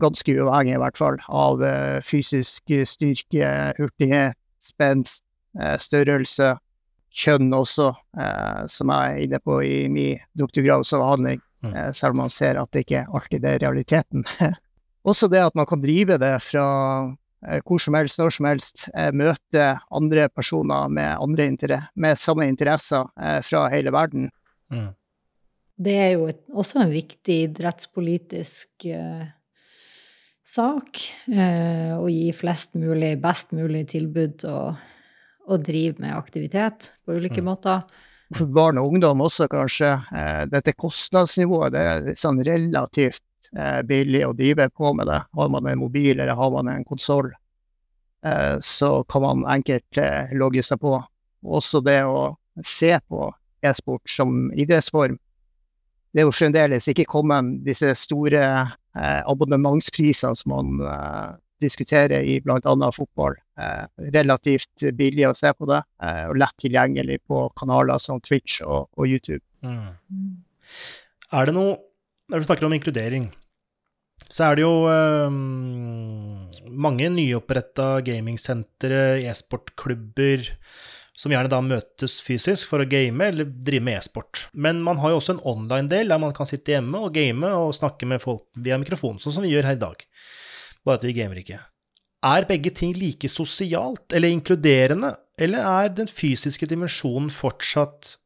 Ganske 0.00 0.32
uavhengig, 0.38 0.78
i 0.78 0.80
hvert 0.80 0.96
fall, 0.96 1.18
av 1.28 1.60
fysisk 2.08 2.72
styrke, 2.88 3.50
hurtighet, 3.76 4.38
spenst, 4.64 5.26
størrelse, 5.76 6.54
kjønn 7.12 7.52
også, 7.52 7.90
som 8.72 8.94
jeg 8.96 9.12
er 9.12 9.20
inne 9.26 9.42
på 9.44 9.60
i 9.60 9.76
min 9.92 10.24
doktorgradsavhandling, 10.40 11.44
selv 11.94 12.16
om 12.16 12.24
man 12.24 12.32
ser 12.32 12.60
at 12.60 12.70
det 12.74 12.84
ikke 12.86 13.06
alltid 13.08 13.44
er 13.44 13.60
realiteten. 13.62 14.24
også 15.08 15.28
det 15.30 15.42
at 15.42 15.58
man 15.58 15.68
kan 15.68 15.82
drive 15.82 16.18
det 16.20 16.32
fra 16.44 16.66
eh, 17.46 17.60
hvor 17.66 17.82
som 17.82 17.96
helst, 17.98 18.20
når 18.20 18.34
som 18.36 18.48
helst, 18.50 18.88
eh, 18.94 19.12
møte 19.14 19.68
andre 19.90 20.28
personer 20.28 20.88
med, 20.88 21.16
andre 21.18 21.82
med 21.94 22.18
samme 22.18 22.48
interesser 22.48 23.06
eh, 23.20 23.40
fra 23.46 23.68
hele 23.72 23.92
verden. 23.94 24.30
Mm. 24.72 24.90
Det 25.82 25.94
er 25.98 26.10
jo 26.14 26.28
et, 26.30 26.42
også 26.52 26.82
en 26.82 26.92
viktig 26.92 27.38
idrettspolitisk 27.48 28.86
eh, 28.92 29.26
sak 30.52 31.00
eh, 31.32 31.92
å 31.96 32.06
gi 32.10 32.30
flest 32.36 32.76
mulig, 32.78 33.16
best 33.22 33.54
mulig 33.56 33.86
tilbud 33.90 34.44
og, 34.50 34.78
og 35.48 35.64
drive 35.66 36.02
med 36.02 36.14
aktivitet 36.14 36.92
på 37.04 37.16
ulike 37.16 37.40
Mm. 37.40 37.48
måter. 37.48 37.82
For 38.32 38.48
barn 38.48 38.78
og 38.80 38.92
ungdom 38.92 39.20
også, 39.24 39.48
kanskje. 39.50 39.92
Eh, 40.16 40.42
dette 40.52 40.74
kostnadsnivået 40.78 41.74
det 41.74 41.82
er 41.82 42.18
sånn 42.18 42.40
relativt 42.46 43.24
eh, 43.56 43.82
billig 43.84 44.22
å 44.26 44.34
drive 44.36 44.68
på 44.72 44.92
med 44.96 45.10
det. 45.10 45.20
Har 45.36 45.50
man 45.52 45.68
en 45.68 45.82
mobil 45.82 46.16
eller 46.16 46.36
har 46.38 46.52
man 46.54 46.70
en 46.72 46.86
konsoll, 46.88 47.28
eh, 48.24 48.56
så 48.64 49.02
kan 49.04 49.26
man 49.26 49.44
enkelt 49.56 50.00
logge 50.38 50.64
seg 50.64 50.80
på. 50.80 50.96
Også 51.42 51.82
det 51.84 52.00
å 52.08 52.32
se 52.64 52.94
på 53.08 53.28
e-sport 53.62 54.08
som 54.10 54.48
idrettsform. 54.52 55.18
Det 56.12 56.22
er 56.22 56.28
jo 56.28 56.34
fremdeles 56.34 56.88
ikke 56.92 57.08
kommet 57.08 57.62
disse 57.64 57.94
store 57.96 58.42
abonnementsprisene 58.92 60.36
som 60.36 60.52
man 60.52 61.38
diskuterer 61.62 62.26
i 62.26 62.38
bl.a. 62.44 62.90
fotball. 62.94 63.36
Eh, 63.58 63.84
relativt 64.14 64.86
billig 64.98 65.28
å 65.28 65.36
se 65.36 65.52
på 65.54 65.68
det, 65.70 65.82
eh, 66.02 66.24
og 66.30 66.38
lett 66.40 66.56
tilgjengelig 66.62 67.20
på 67.28 67.44
kanaler 67.58 68.00
som 68.02 68.20
Twitch 68.24 68.60
og, 68.64 68.88
og 68.96 69.06
YouTube. 69.08 69.42
Mm. 69.62 70.42
Er 71.32 71.48
det 71.48 71.56
noe 71.56 71.78
Når 72.32 72.40
vi 72.40 72.46
snakker 72.46 72.64
om 72.64 72.72
inkludering, 72.72 73.24
så 74.30 74.46
er 74.46 74.56
det 74.56 74.62
jo 74.62 74.86
eh, 74.88 75.34
mange 76.84 77.10
nyoppretta 77.12 77.98
gamingsentre, 78.06 79.18
e-sportklubber, 79.28 80.46
som 81.18 81.34
gjerne 81.34 81.50
da 81.52 81.60
møtes 81.60 82.16
fysisk 82.24 82.70
for 82.70 82.82
å 82.82 82.88
game 82.88 83.26
eller 83.26 83.50
drive 83.50 83.84
med 83.84 83.98
e-sport. 84.00 84.46
Men 84.52 84.80
man 84.86 85.02
har 85.02 85.12
jo 85.12 85.20
også 85.20 85.36
en 85.36 85.44
online-del 85.52 86.08
der 86.08 86.22
man 86.22 86.32
kan 86.36 86.48
sitte 86.48 86.72
hjemme 86.72 87.04
og 87.04 87.12
game 87.18 87.52
og 87.52 87.74
snakke 87.76 88.08
med 88.08 88.22
folk 88.24 88.46
via 88.56 88.80
mikrofon, 88.80 89.20
sånn 89.20 89.36
som 89.36 89.44
vi 89.44 89.52
gjør 89.52 89.68
her 89.68 89.76
i 89.76 89.82
dag. 89.82 90.06
Bare 90.86 90.98
at 90.98 91.06
vi 91.06 91.14
gamer 91.16 91.42
ikke. 91.42 91.60
Er 92.22 92.46
begge 92.46 92.70
ting 92.74 92.94
like 92.94 93.28
sosialt 93.30 94.14
eller 94.14 94.30
inkluderende, 94.30 95.14
eller 95.38 95.64
er 95.66 95.94
den 95.94 96.10
fysiske 96.10 96.68
dimensjonen 96.70 97.30
fortsatt 97.34 98.16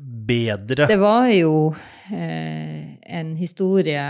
bedre? 0.00 0.88
Det 0.90 0.98
var 1.00 1.28
jo 1.32 1.70
eh, 2.12 2.96
en 3.00 3.36
historie 3.38 4.02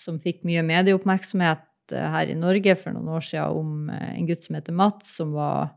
som 0.00 0.20
fikk 0.22 0.44
mye 0.48 0.62
medieoppmerksomhet 0.66 1.92
eh, 1.92 2.08
her 2.14 2.30
i 2.32 2.38
Norge 2.38 2.76
for 2.80 2.94
noen 2.94 3.10
år 3.16 3.26
siden 3.26 3.60
om 3.60 3.92
eh, 3.92 4.14
en 4.14 4.28
gutt 4.28 4.46
som 4.46 4.58
heter 4.58 4.76
Mats, 4.76 5.12
som 5.18 5.34
var 5.36 5.74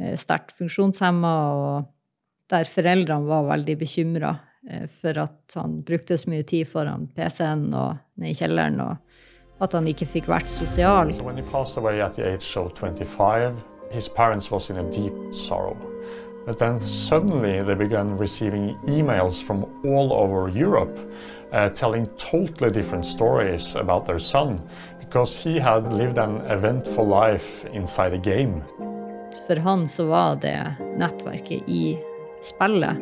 eh, 0.00 0.16
sterkt 0.20 0.54
funksjonshemma, 0.58 1.34
og 1.56 1.90
der 2.50 2.70
foreldrene 2.70 3.30
var 3.30 3.50
veldig 3.52 3.76
bekymra 3.78 4.36
for 4.92 5.16
at 5.22 5.54
han 5.56 5.78
brukte 5.88 6.18
så 6.20 6.28
mye 6.28 6.44
tid 6.44 6.68
foran 6.68 7.06
PC-en 7.16 7.62
og 7.72 7.94
ned 8.20 8.34
i 8.34 8.36
kjelleren, 8.36 8.74
og 8.84 8.98
at 9.60 9.72
han 9.76 9.86
ikke 9.86 10.06
fikk 10.06 10.28
vært 10.30 10.50
sosial. 10.50 11.12
So 11.14 11.22
when 11.22 11.36
he 11.36 11.44
passed 11.50 11.76
away 11.76 12.00
at 12.00 12.14
the 12.14 12.26
age 12.26 12.56
of 12.56 12.72
25, 12.74 13.54
his 13.90 14.08
parents 14.08 14.50
was 14.50 14.70
in 14.70 14.78
a 14.78 14.84
deep 14.90 15.14
sorrow. 15.32 15.76
But 16.46 16.58
then 16.58 16.80
suddenly 16.80 17.60
they 17.62 17.74
began 17.74 18.16
receiving 18.16 18.76
emails 18.86 19.42
from 19.42 19.66
all 19.84 20.12
over 20.12 20.48
Europe 20.48 20.98
uh, 21.52 21.68
telling 21.68 22.06
totally 22.16 22.70
different 22.70 23.04
stories 23.04 23.76
about 23.76 24.06
their 24.06 24.18
son 24.18 24.62
because 24.98 25.36
he 25.36 25.58
had 25.58 25.92
lived 25.92 26.18
an 26.18 26.40
eventful 26.50 27.06
life 27.06 27.66
inside 27.72 28.14
a 28.14 28.18
game. 28.18 28.62
For 29.46 29.56
han 29.56 29.88
så 29.88 30.06
var 30.06 30.36
det 30.36 30.74
nettverket 30.96 31.68
i 31.68 31.98
spillet. 32.42 32.96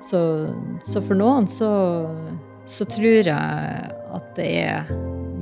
Så, 0.00 0.48
så 0.82 1.02
for 1.02 1.18
noen 1.18 1.46
så, 1.50 1.70
så 2.64 2.84
tror 2.86 3.26
jeg 3.26 3.92
at 4.14 4.28
det 4.36 4.50
er 4.62 4.92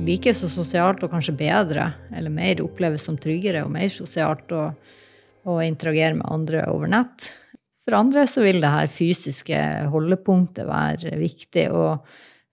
like 0.05 0.33
så 0.35 0.49
sosialt 0.51 1.03
og 1.03 1.11
kanskje 1.11 1.35
bedre, 1.37 1.89
eller 2.15 2.33
mer 2.33 2.61
oppleves 2.63 3.05
som 3.07 3.17
tryggere 3.19 3.63
og 3.65 3.73
mer 3.73 3.89
sosialt 3.91 4.51
å, 4.55 4.69
å 5.47 5.57
interagere 5.63 6.17
med 6.19 6.29
andre 6.29 6.63
over 6.71 6.91
nett. 6.91 7.31
For 7.83 7.95
andre 7.97 8.25
så 8.27 8.43
vil 8.43 8.59
det 8.63 8.71
her 8.73 8.89
fysiske 8.91 9.59
holdepunktet 9.91 10.67
være 10.67 11.13
viktig. 11.21 11.69
Og 11.71 12.03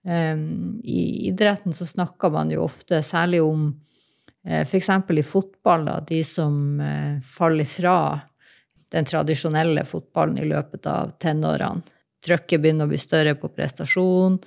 um, 0.07 0.45
i 0.83 1.27
idretten 1.29 1.75
så 1.75 1.87
snakker 1.89 2.31
man 2.31 2.53
jo 2.53 2.63
ofte 2.63 3.01
særlig 3.03 3.41
om 3.43 3.67
uh, 3.73 4.61
f.eks. 4.63 4.93
i 4.95 5.25
fotball, 5.27 5.89
da, 5.89 5.97
de 6.07 6.21
som 6.27 6.79
uh, 6.79 7.19
faller 7.19 7.67
fra 7.67 7.97
den 8.95 9.07
tradisjonelle 9.09 9.83
fotballen 9.83 10.39
i 10.39 10.47
løpet 10.47 10.87
av 10.87 11.17
tenårene. 11.19 11.83
Trøkket 12.25 12.61
begynner 12.61 12.87
å 12.87 12.93
bli 12.93 12.97
større 12.97 13.35
på 13.37 13.51
prestasjon. 13.53 14.39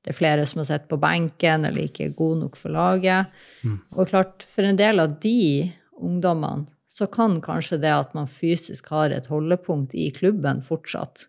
Det 0.00 0.14
er 0.14 0.16
flere 0.16 0.44
som 0.48 0.62
har 0.62 0.68
sett 0.70 0.88
på 0.88 0.98
benken 1.00 1.66
eller 1.68 1.84
ikke 1.84 2.08
er 2.08 2.16
gode 2.16 2.40
nok 2.44 2.56
for 2.56 2.72
laget. 2.72 3.32
Mm. 3.64 3.78
Og 3.96 4.08
klart, 4.08 4.46
for 4.48 4.64
en 4.64 4.78
del 4.78 5.02
av 5.02 5.18
de 5.20 5.70
ungdommene 6.00 6.68
så 6.90 7.06
kan 7.06 7.36
kanskje 7.44 7.78
det 7.84 7.92
at 7.94 8.14
man 8.16 8.26
fysisk 8.30 8.88
har 8.90 9.12
et 9.14 9.28
holdepunkt 9.30 9.92
i 9.94 10.08
klubben 10.10 10.62
fortsatt, 10.66 11.28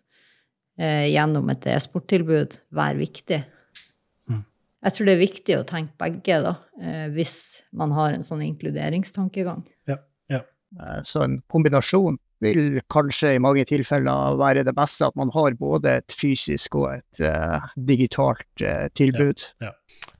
eh, 0.80 1.06
gjennom 1.12 1.52
et 1.52 1.68
e-sporttilbud, 1.70 2.56
være 2.74 2.98
viktig. 2.98 3.38
Mm. 4.26 4.40
Jeg 4.82 4.96
tror 4.96 5.06
det 5.06 5.14
er 5.14 5.22
viktig 5.22 5.58
å 5.58 5.68
tenke 5.68 5.94
begge, 6.02 6.40
da, 6.42 6.56
eh, 6.80 7.06
hvis 7.14 7.36
man 7.72 7.94
har 7.94 8.16
en 8.16 8.26
sånn 8.26 8.42
inkluderingstankegang. 8.48 9.62
Ja, 9.86 10.00
ja. 10.32 10.42
Eh, 10.80 11.00
Så 11.02 11.22
en 11.22 11.42
kombinasjon 11.46 12.18
vil 12.42 12.80
kanskje 12.92 13.36
i 13.36 13.42
mange 13.42 13.64
tilfeller 13.68 14.38
være 14.40 14.64
det 14.66 14.74
beste, 14.76 15.06
at 15.06 15.18
man 15.18 15.30
har 15.34 15.54
både 15.58 15.98
et 16.00 16.16
fysisk 16.18 16.76
og 16.80 16.88
et 16.96 17.22
uh, 17.24 17.68
digitalt 17.76 18.64
uh, 18.64 18.88
tilbud. 18.98 19.46
Ja. 19.62 19.72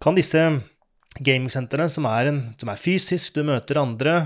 Kan 0.03 0.19
disse 0.19 0.45
gamingsentrene, 1.21 1.91
som, 1.93 2.09
som 2.59 2.73
er 2.73 2.81
fysisk, 2.81 3.37
du 3.37 3.45
møter 3.47 3.81
andre, 3.83 4.17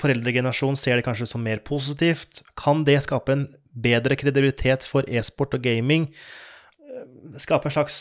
foreldregenerasjon 0.00 0.78
ser 0.80 0.98
det 0.98 1.06
kanskje 1.06 1.28
som 1.28 1.44
mer 1.44 1.62
positivt, 1.66 2.42
kan 2.58 2.84
det 2.88 3.00
skape 3.04 3.36
en 3.36 3.48
bedre 3.70 4.16
kredibilitet 4.18 4.86
for 4.88 5.06
e-sport 5.08 5.58
og 5.58 5.64
gaming? 5.66 6.08
Eh, 6.80 7.06
Skape 7.40 7.68
en 7.68 7.74
slags 7.74 7.98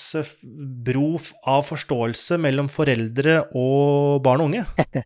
bro 0.88 1.20
av 1.48 1.68
forståelse 1.68 2.40
mellom 2.42 2.72
foreldre 2.72 3.42
og 3.52 4.24
barn 4.26 4.46
og 4.46 4.52
unge? 4.52 4.66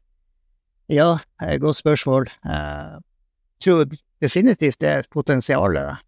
Ja, 0.91 1.16
godt 1.64 1.78
spørsmål. 1.80 2.28
Jeg 2.43 2.99
tror 3.64 3.86
definitivt 4.24 4.82
det 4.82 4.89
er 4.89 5.03
et 5.03 5.14
potensial 5.14 5.78
eh, 5.80 6.01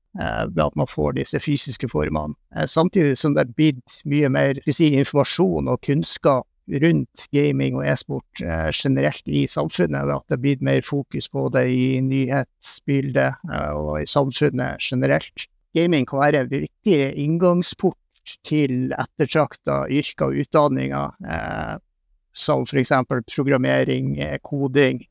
ved 0.51 0.64
at 0.66 0.76
man 0.80 0.89
får 0.89 1.18
disse 1.20 1.39
fysiske 1.39 1.89
formene. 1.91 2.36
Eh, 2.56 2.68
Samtidig 2.68 3.18
som 3.20 3.36
det 3.36 3.45
er 3.45 3.56
blitt 3.58 4.01
mye 4.06 4.30
mer 4.30 4.60
si, 4.70 4.93
informasjon 4.95 5.72
og 5.72 5.82
kunnskap 5.86 6.47
rundt 6.82 7.28
gaming 7.34 7.78
og 7.78 7.86
e-sport 7.86 8.41
eh, 8.41 8.70
generelt 8.74 9.28
i 9.28 9.45
samfunnet, 9.49 10.08
ved 10.08 10.16
at 10.16 10.34
det 10.34 10.41
blitt 10.41 10.64
mer 10.66 10.82
fokus 10.86 11.30
på 11.30 11.47
det 11.53 11.68
i 11.70 11.99
nyhetsbildet 12.01 13.51
eh, 13.51 13.72
og 13.76 14.01
i 14.01 14.10
samfunnet 14.10 14.82
generelt. 14.82 15.47
Gaming 15.76 16.08
kan 16.10 16.24
være 16.24 16.45
en 16.45 16.53
viktig 16.53 16.99
inngangsport 17.22 17.99
til 18.47 18.93
ettertrakta 18.97 19.84
yrker 19.93 20.32
og 20.32 20.41
utdanninger, 20.41 21.20
eh, 21.30 21.76
som 22.36 22.66
eksempel 22.66 23.22
programmering, 23.30 24.18
koding, 24.43 25.06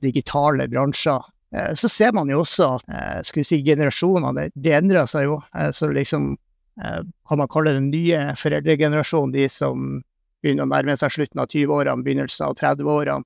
digitale 0.00 0.64
bransjer. 0.72 1.26
Eh, 1.54 1.72
Så 1.74 1.88
ser 1.88 2.12
man 2.12 2.28
jo 2.28 2.40
også, 2.44 2.80
eh, 2.88 3.22
skal 3.22 3.40
vi 3.40 3.44
si, 3.44 3.62
generasjonene, 3.62 4.50
det, 4.54 4.74
endrer 4.76 5.06
seg 5.10 5.24
jo. 5.30 5.40
Eh, 5.54 5.70
Så 5.70 5.90
liksom 5.92 6.36
kan 6.80 7.36
man 7.36 7.48
kalle 7.48 7.74
den 7.74 7.90
nye 7.90 8.32
foreldregenerasjonen, 8.40 9.32
de 9.34 9.48
som 9.52 10.02
begynner 10.40 10.64
å 10.64 10.70
nærme 10.70 10.94
seg 10.96 11.10
slutten 11.12 11.42
av 11.42 11.50
20-årene, 11.52 12.00
begynnelsen 12.06 12.46
av 12.46 12.54
30-årene, 12.56 13.24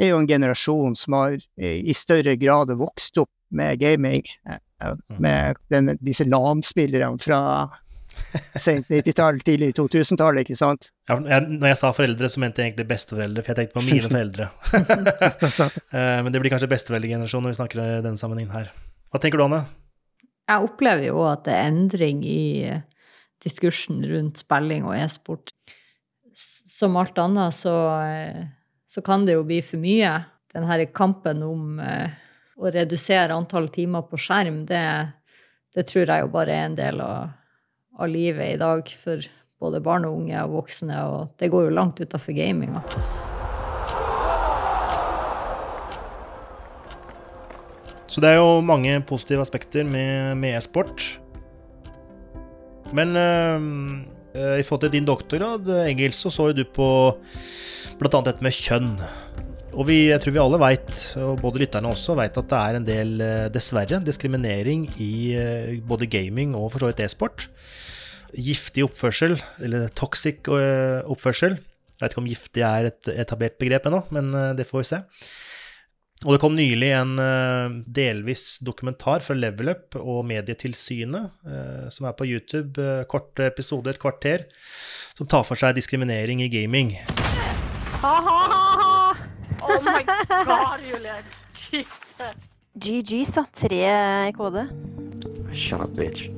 er 0.00 0.08
jo 0.08 0.18
en 0.18 0.26
generasjon 0.26 0.96
som 0.96 1.14
har 1.14 1.36
i 1.62 1.94
større 1.94 2.34
grad 2.40 2.72
vokst 2.80 3.20
opp 3.22 3.30
med 3.52 3.78
gaming, 3.78 4.24
eh, 4.48 4.94
med 5.18 5.56
den, 5.70 5.96
disse 6.02 6.24
LAN-spillerne 6.24 7.20
fra 7.22 7.68
sent 8.56 8.88
90-tall, 8.90 9.40
tidlig 9.44 9.72
2000-tall, 9.76 10.40
ikke 10.42 10.56
sant? 10.58 10.90
Ja, 11.10 11.16
når 11.18 11.72
jeg 11.72 11.78
sa 11.80 11.90
foreldre, 11.96 12.30
så 12.32 12.40
mente 12.42 12.62
jeg 12.62 12.72
egentlig 12.72 12.88
besteforeldre, 12.90 13.44
for 13.44 13.52
jeg 13.52 13.58
tenkte 13.60 13.78
på 13.78 13.84
mine 13.86 14.08
foreldre. 14.08 14.48
Eh, 15.92 16.18
Men 16.24 16.32
det 16.32 16.40
blir 16.40 16.52
kanskje 16.52 16.70
besteforeldregenerasjonen 16.72 17.46
når 17.46 17.52
vi 17.52 17.58
snakker 17.58 17.80
i 17.82 18.00
denne 18.04 18.20
sammenhengen 18.20 18.54
her. 18.54 18.70
Hva 19.12 19.20
tenker 19.20 19.40
du, 19.40 19.44
Anne? 19.44 19.60
Jeg 20.48 20.66
opplever 20.66 21.06
jo 21.10 21.22
at 21.28 21.44
det 21.46 21.54
er 21.54 21.68
endring 21.68 22.22
i 22.24 22.42
eh, 22.70 22.82
diskursen 23.44 24.00
rundt 24.08 24.40
spilling 24.40 24.86
og 24.88 24.96
e-sport. 24.96 25.52
Som 26.32 26.96
alt 27.00 27.20
annet 27.20 27.56
så, 27.56 27.74
eh, 28.06 28.42
så 28.88 29.04
kan 29.04 29.26
det 29.28 29.36
jo 29.36 29.44
bli 29.48 29.60
for 29.66 29.82
mye. 29.82 30.14
Den 30.52 30.68
her 30.68 30.84
kampen 30.96 31.44
om 31.44 31.78
å 31.80 32.72
redusere 32.72 33.34
antall 33.36 33.68
timer 33.72 34.04
på 34.08 34.18
skjerm, 34.20 34.62
det, 34.68 34.82
det 35.74 35.86
tror 35.88 36.08
jeg 36.08 36.24
jo 36.24 36.32
bare 36.32 36.56
er 36.56 36.66
en 36.68 36.76
del 36.78 37.00
av, 37.04 37.30
av 37.98 38.08
livet 38.08 38.54
i 38.54 38.60
dag 38.60 38.88
for 38.88 39.22
både 39.62 39.82
barn 39.84 40.06
og 40.08 40.16
unge 40.22 40.38
og 40.42 40.56
voksne, 40.56 40.96
og 41.06 41.36
det 41.38 41.50
går 41.52 41.68
jo 41.68 41.76
langt 41.76 42.00
utafor 42.02 42.34
gaminga. 42.36 42.82
Så 48.12 48.20
det 48.20 48.34
er 48.34 48.42
jo 48.42 48.60
mange 48.60 48.98
positive 49.08 49.40
aspekter 49.40 49.86
med, 49.88 50.44
e-sport. 50.52 51.04
Men 52.92 53.16
øh, 53.16 54.58
i 54.58 54.64
forhold 54.66 54.82
til 54.84 54.92
din 54.92 55.08
doktorgrad, 55.08 55.68
Engels, 55.88 56.20
så 56.20 56.30
så 56.30 56.50
jo 56.50 56.58
du 56.58 56.64
på 56.68 56.88
bl.a. 57.98 58.20
dette 58.20 58.44
med 58.44 58.52
kjønn. 58.52 58.90
Og 59.72 59.86
vi, 59.88 60.10
jeg 60.10 60.20
tror 60.20 60.34
vi 60.34 60.40
alle 60.42 60.58
veit, 60.60 60.98
og 61.16 61.38
både 61.40 61.62
lytterne 61.62 61.88
også, 61.88 62.12
veit 62.18 62.36
at 62.36 62.48
det 62.50 62.58
er 62.58 62.76
en 62.76 62.86
del, 62.86 63.12
dessverre, 63.54 64.02
diskriminering 64.04 64.84
i 65.00 65.12
både 65.88 66.08
gaming 66.12 66.52
og 66.58 66.74
for 66.74 66.84
så 66.84 66.90
vidt 66.90 67.00
e-sport. 67.06 67.46
Giftig 68.36 68.84
oppførsel, 68.84 69.38
eller 69.64 69.88
toxic 69.96 70.44
oppførsel. 70.50 71.56
Jeg 71.56 72.04
vet 72.04 72.12
ikke 72.12 72.22
om 72.24 72.28
giftig 72.28 72.66
er 72.68 72.90
et 72.90 73.10
etablert 73.14 73.56
begrep 73.62 73.88
ennå, 73.88 74.02
men 74.12 74.28
det 74.58 74.68
får 74.68 74.82
vi 74.82 74.90
se. 74.90 75.00
Og 76.22 76.36
det 76.36 76.42
kom 76.44 76.54
nylig 76.54 76.92
en 76.94 77.16
delvis 77.88 78.60
dokumentar 78.62 79.24
fra 79.24 79.34
Level 79.34 79.72
Up 79.72 79.96
og 80.02 80.20
Medietilsynet, 80.28 81.48
som 81.90 82.06
er 82.10 82.18
på 82.18 82.28
YouTube, 82.28 82.76
korte 83.10 83.48
episoder, 83.48 83.96
et 83.96 84.04
kvarter, 84.04 84.44
som 85.16 85.26
tar 85.26 85.48
for 85.48 85.56
seg 85.58 85.80
diskriminering 85.80 86.44
i 86.44 86.52
gaming. 86.52 86.98
Ha, 88.02 88.16
ha, 88.20 88.40
ha, 88.52 88.64
ha! 88.76 88.91
Oh 89.62 89.80
my 89.82 90.02
god, 90.04 90.80
Julian. 90.82 91.24
Jesus. 91.54 92.36
GG 92.74 93.34
da. 93.34 93.44
Tre 93.54 93.82
i 94.28 94.32
kode. 94.32 94.68
Shut 95.52 95.80
up, 95.80 95.92
bitch. 95.96 96.30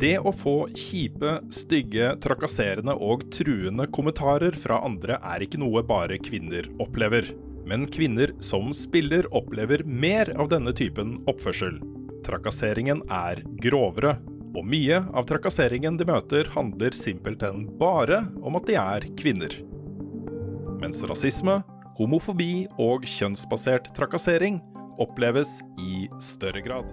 Det 0.00 0.18
å 0.20 0.32
få 0.34 0.66
kjipe, 0.76 1.38
stygge, 1.54 2.10
trakasserende 2.20 2.92
og 3.00 3.22
truende 3.32 3.86
kommentarer 3.88 4.56
fra 4.60 4.82
andre 4.84 5.16
er 5.24 5.44
ikke 5.46 5.60
noe 5.62 5.80
bare 5.86 6.18
kvinner 6.20 6.68
opplever. 6.82 7.30
Men 7.66 7.86
kvinner 7.88 8.34
som 8.44 8.74
spiller 8.76 9.28
opplever 9.34 9.86
mer 9.88 10.30
av 10.36 10.50
denne 10.52 10.74
typen 10.76 11.16
oppførsel. 11.30 11.78
Trakasseringen 12.26 13.00
er 13.08 13.40
grovere, 13.62 14.18
og 14.56 14.68
mye 14.68 15.00
av 15.16 15.28
trakasseringen 15.28 15.96
de 16.00 16.06
møter 16.08 16.48
handler 16.52 16.96
simpelthen 16.96 17.64
bare 17.80 18.24
om 18.44 18.60
at 18.60 18.68
de 18.68 18.76
er 18.80 19.08
kvinner. 19.16 19.56
Mens 20.80 21.00
rasisme, 21.08 21.62
homofobi 21.96 22.66
og 22.82 23.06
kjønnsbasert 23.08 23.90
trakassering 23.96 24.60
oppleves 25.02 25.58
i 25.80 26.06
større 26.22 26.62
grad. 26.64 26.88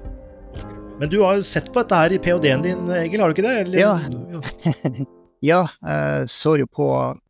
Men 1.00 1.10
du 1.10 1.20
har 1.24 1.40
jo 1.40 1.46
sett 1.48 1.72
på 1.74 1.82
dette 1.82 1.98
her 1.98 2.16
i 2.16 2.20
ph.d.-en 2.22 2.64
din, 2.64 2.90
Egil, 2.96 3.24
har 3.24 3.32
du 3.32 3.36
ikke 3.36 3.48
det? 3.48 3.56
Eller? 3.66 3.80
Ja. 3.82 3.94
ja, 5.44 5.62
jeg 5.90 6.30
så 6.32 6.56
jo 6.62 6.70
på 6.70 6.90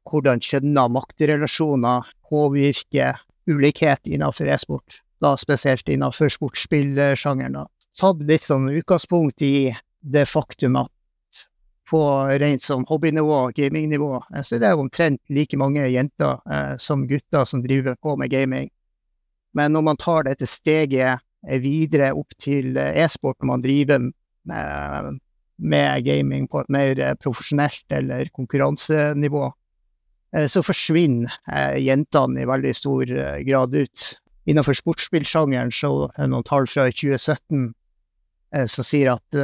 hvordan 0.10 0.44
kjønn 0.44 0.78
og 0.78 0.92
maktrelasjoner 0.98 2.10
påvirker 2.30 3.22
ulikhet 3.50 4.12
innenfor 4.12 4.52
e-sport, 4.52 5.00
da 5.24 5.34
spesielt 5.40 5.90
innenfor 5.90 6.32
sportsspillsjangeren. 6.34 7.64
Tatt 7.94 8.22
litt 8.28 8.46
sånn 8.46 8.70
utgangspunkt 8.74 9.44
i 9.46 9.72
det 10.04 10.26
faktum 10.30 10.78
at 10.82 10.92
på 11.94 12.02
rent 12.42 12.64
sånn 12.66 12.88
hobbynivå, 12.90 13.52
gamingnivå, 13.54 14.16
så 14.42 14.58
det 14.58 14.72
er 14.72 14.80
omtrent 14.82 15.22
like 15.34 15.58
mange 15.62 15.86
jenter 15.94 16.40
eh, 16.50 16.74
som 16.82 17.06
gutter 17.10 17.46
som 17.46 17.62
driver 17.62 18.00
på 18.02 18.16
med 18.18 18.32
gaming. 18.34 18.72
Men 19.54 19.76
når 19.76 19.86
man 19.86 20.00
tar 20.02 20.26
dette 20.26 20.50
steget 20.50 21.22
videre 21.62 22.14
opp 22.18 22.34
til 22.42 22.80
e-sport, 22.80 23.38
når 23.42 23.52
man 23.52 23.66
driver 23.66 24.08
med, 24.50 25.20
med 25.62 26.06
gaming 26.08 26.48
på 26.50 26.64
et 26.64 26.74
mer 26.74 27.04
profesjonelt 27.22 27.94
eller 27.94 28.32
konkurransenivå, 28.34 29.46
eh, 30.34 30.50
så 30.50 30.66
forsvinner 30.66 31.30
eh, 31.46 31.78
jentene 31.86 32.42
i 32.42 32.50
veldig 32.50 32.74
stor 32.82 33.18
grad 33.46 33.78
ut. 33.78 34.10
Innenfor 34.50 34.82
sportsspillsjangeren 34.82 35.70
så 35.72 36.08
er 36.10 36.24
det 36.26 36.32
noen 36.34 36.50
tall 36.50 36.66
fra 36.68 36.90
2017 36.90 37.70
som 38.70 38.86
sier 38.86 39.10
at 39.10 39.38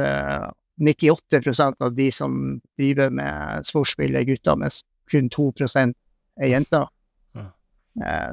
98% 0.80 1.84
av 1.84 1.94
de 1.94 2.08
som 2.12 2.60
driver 2.80 3.12
med 3.12 3.66
sportsspill, 3.68 4.16
er 4.16 4.26
gutter, 4.28 4.56
mens 4.56 4.80
kun 5.10 5.28
2 5.28 5.52
er 5.76 6.48
jenter. 6.48 6.86
Ja. 7.36 7.46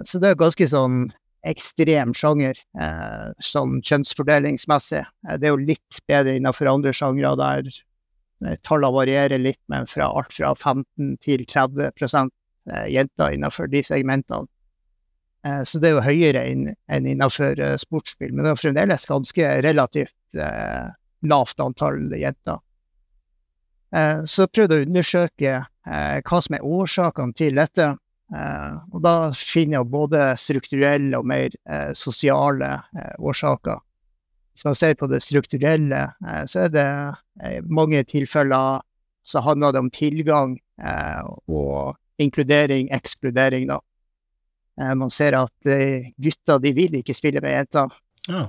Så 0.08 0.22
det 0.24 0.32
er 0.32 0.40
ganske 0.40 0.68
sånn 0.70 1.10
ekstrem 1.48 2.14
sjanger, 2.18 2.58
eh, 2.80 3.30
sånn 3.44 3.82
kjønnsfordelingsmessig. 3.82 5.04
Det 5.40 5.48
er 5.48 5.54
jo 5.54 5.62
litt 5.62 6.00
bedre 6.08 6.36
innenfor 6.38 6.70
andre 6.72 6.94
sjangre 6.96 7.36
der 7.40 7.70
tallene 8.66 8.94
varierer 8.94 9.42
litt, 9.42 9.62
men 9.68 9.88
fra 9.90 10.12
alt 10.14 10.34
fra 10.34 10.54
15 10.54 11.18
til 11.24 11.46
30% 11.46 12.34
jenter 12.92 13.34
innenfor 13.34 13.70
de 13.72 13.82
segmentene. 13.82 14.48
Så 15.64 15.80
det 15.80 15.90
er 15.90 15.96
jo 15.96 16.04
høyere 16.04 16.42
enn 16.44 17.08
innenfor 17.08 17.62
sportsspill, 17.80 18.34
men 18.34 18.44
det 18.44 18.52
er 18.52 18.60
fremdeles 18.60 19.08
ganske 19.08 19.52
relativt 19.64 20.38
lavt 21.26 21.60
antall 21.64 22.04
jenter. 22.14 22.60
Så 24.28 24.48
prøvde 24.52 24.76
jeg 24.76 24.84
å 24.84 24.90
undersøke 24.90 25.56
hva 25.88 26.40
som 26.44 26.58
er 26.58 26.66
årsakene 26.68 27.34
til 27.38 27.56
dette. 27.58 27.88
Og 28.92 29.00
da 29.06 29.32
finner 29.32 29.80
jeg 29.80 29.92
både 29.94 30.24
strukturelle 30.38 31.18
og 31.18 31.30
mer 31.32 31.56
sosiale 31.96 32.74
årsaker. 33.18 33.80
Hvis 34.52 34.66
man 34.66 34.76
ser 34.76 34.98
på 35.00 35.08
det 35.08 35.22
strukturelle, 35.24 36.04
så 36.50 36.66
er 36.66 36.74
det 36.74 36.90
mange 37.70 38.04
tilfeller 38.10 38.84
så 39.28 39.44
handler 39.44 39.74
det 39.76 39.80
om 39.84 39.90
tilgang 39.92 40.58
og 41.48 41.96
inkludering, 42.20 42.88
ekskludering, 42.96 43.68
da. 43.70 43.80
Man 44.98 45.10
ser 45.14 45.36
at 45.40 45.72
gutter, 46.22 46.60
de 46.64 46.72
vil 46.76 47.00
ikke 47.00 47.16
spille 47.18 47.42
med 47.44 47.56
jenter. 47.56 47.96
Ja. 48.28 48.48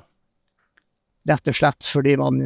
Rett 1.28 1.50
og 1.50 1.56
slett 1.56 1.92
fordi 1.92 2.16
man 2.20 2.40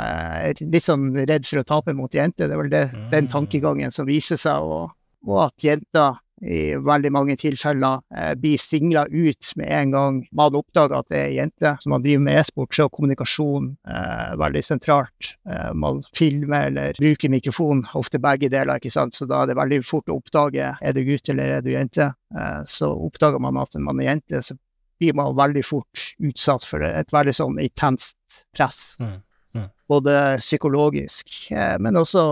er 0.00 0.60
litt 0.60 0.86
sånn 0.86 1.10
redd 1.14 1.46
for 1.46 1.60
å 1.60 1.68
tape 1.68 1.94
mot 1.96 2.14
jenter. 2.14 2.48
Det 2.48 2.56
er 2.56 2.62
vel 2.62 2.72
det, 2.72 2.84
den 3.12 3.30
tankegangen 3.30 3.92
som 3.94 4.08
viser 4.08 4.40
seg, 4.40 4.64
og, 4.64 4.94
og 5.28 5.42
at 5.46 5.66
jenter 5.66 6.16
i 6.44 6.74
veldig 6.76 7.10
mange 7.14 7.36
tilfeller 7.38 8.00
eh, 8.16 8.32
blir 8.36 8.58
singla 8.60 9.04
ut 9.06 9.52
med 9.56 9.70
en 9.72 9.92
gang 9.94 10.18
man 10.34 10.56
oppdager 10.58 10.96
at 10.98 11.08
det 11.12 11.20
er 11.20 11.36
jenter. 11.38 11.78
Så 11.80 11.92
man 11.92 12.02
driver 12.04 12.24
med 12.26 12.40
e-sport, 12.40 12.74
så 12.74 12.86
er 12.86 12.92
kommunikasjon 12.96 13.70
eh, 13.88 14.34
veldig 14.40 14.64
sentralt. 14.66 15.30
Eh, 15.48 15.70
man 15.78 16.02
filmer 16.16 16.68
eller 16.68 16.98
bruker 16.98 17.32
mikrofon, 17.32 17.84
ofte 17.96 18.20
begge 18.22 18.50
deler, 18.52 18.76
ikke 18.76 18.92
sant. 18.92 19.16
Så 19.16 19.28
da 19.30 19.42
er 19.42 19.52
det 19.52 19.58
veldig 19.60 19.80
fort 19.86 20.10
å 20.10 20.18
oppdage 20.18 20.74
er 20.74 20.96
du 20.96 21.02
gutt 21.06 21.32
eller 21.32 21.58
er 21.58 21.64
du 21.64 21.72
jente. 21.72 22.10
Eh, 22.36 22.60
så 22.68 22.90
oppdager 22.92 23.42
man 23.42 23.62
at 23.62 23.78
man 23.80 24.02
er 24.02 24.12
jente, 24.12 24.42
så 24.44 24.58
blir 25.00 25.16
man 25.18 25.36
veldig 25.38 25.64
fort 25.66 26.08
utsatt 26.22 26.66
for 26.66 26.84
et 26.86 27.14
veldig 27.14 27.34
sånn 27.36 27.60
intenst 27.62 28.44
press. 28.56 28.94
Mm. 29.02 29.16
Mm. 29.54 29.68
Både 29.90 30.14
psykologisk, 30.42 31.34
eh, 31.54 31.76
men 31.82 32.00
også 32.00 32.24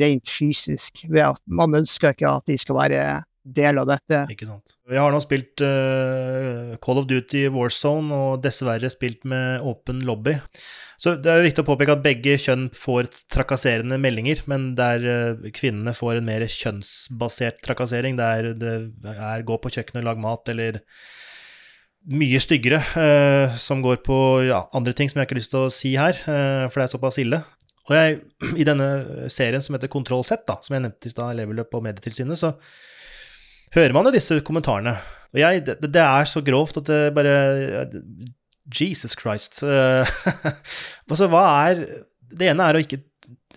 rent 0.00 0.30
fysisk, 0.30 1.06
ved 1.10 1.24
at 1.24 1.40
man 1.50 1.74
ønsker 1.74 2.14
ikke 2.14 2.36
at 2.38 2.46
de 2.46 2.54
skal 2.60 2.78
være 2.78 3.00
del 3.46 3.78
av 3.78 3.86
dette. 3.88 4.22
Ikke 4.32 4.48
sant. 4.48 4.74
Jeg 4.90 5.00
har 5.00 5.12
nå 5.14 5.20
spilt 5.22 5.62
uh, 5.62 6.74
Call 6.82 7.00
of 7.00 7.06
Duty 7.10 7.46
Warzone, 7.54 8.10
og 8.14 8.42
dessverre 8.44 8.90
spilt 8.92 9.22
med 9.28 9.62
åpen 9.66 10.02
lobby. 10.06 10.34
Så 10.98 11.14
det 11.20 11.30
er 11.30 11.44
viktig 11.44 11.62
å 11.62 11.68
påpeke 11.68 11.94
at 11.94 12.04
begge 12.04 12.38
kjønn 12.40 12.68
får 12.74 13.10
trakasserende 13.32 14.00
meldinger, 14.02 14.42
men 14.50 14.72
der 14.78 15.06
uh, 15.06 15.46
kvinnene 15.54 15.94
får 15.96 16.18
en 16.20 16.28
mer 16.30 16.46
kjønnsbasert 16.50 17.62
trakassering, 17.66 18.18
der 18.18 18.52
det 18.58 18.76
er 19.14 19.46
gå 19.46 19.60
på 19.62 19.72
kjøkkenet 19.78 20.06
lag 20.06 20.20
mat, 20.22 20.50
eller 20.52 20.82
mye 22.06 22.38
styggere, 22.42 22.78
eh, 23.00 23.56
som 23.58 23.82
går 23.82 24.00
på 24.06 24.16
ja, 24.46 24.64
andre 24.76 24.94
ting 24.96 25.10
som 25.10 25.20
jeg 25.20 25.28
ikke 25.28 25.36
har 25.36 25.42
lyst 25.42 25.54
til 25.54 25.64
å 25.64 25.72
si 25.74 25.92
her, 25.98 26.18
for 26.22 26.78
det 26.78 26.86
er 26.86 26.92
såpass 26.92 27.18
ille. 27.22 27.42
Og 27.86 27.94
jeg, 27.94 28.18
i 28.62 28.66
denne 28.66 29.28
serien 29.32 29.64
som 29.64 29.76
heter 29.76 29.90
Kontroll 29.92 30.24
Z, 30.26 30.46
da, 30.48 30.58
som 30.62 30.76
jeg 30.76 30.86
nevnte 30.86 31.10
i 31.10 31.14
stad, 31.14 31.36
Level 31.38 31.62
Up 31.62 31.74
og 31.76 31.84
Medietilsynet, 31.86 32.40
så 32.40 32.54
hører 33.76 33.94
man 33.96 34.08
jo 34.08 34.14
disse 34.14 34.38
kommentarene. 34.46 34.96
Og 35.34 35.40
jeg, 35.42 35.64
det, 35.66 35.78
det 35.82 36.02
er 36.02 36.28
så 36.30 36.42
grovt 36.44 36.78
at 36.80 36.88
det 36.88 37.00
bare 37.16 37.36
Jesus 38.72 39.16
Christ. 39.18 39.62
altså, 41.10 41.28
hva 41.30 41.42
er 41.68 41.82
Det 42.26 42.48
ene 42.50 42.66
er 42.66 42.78
å 42.78 42.82
ikke, 42.82 42.98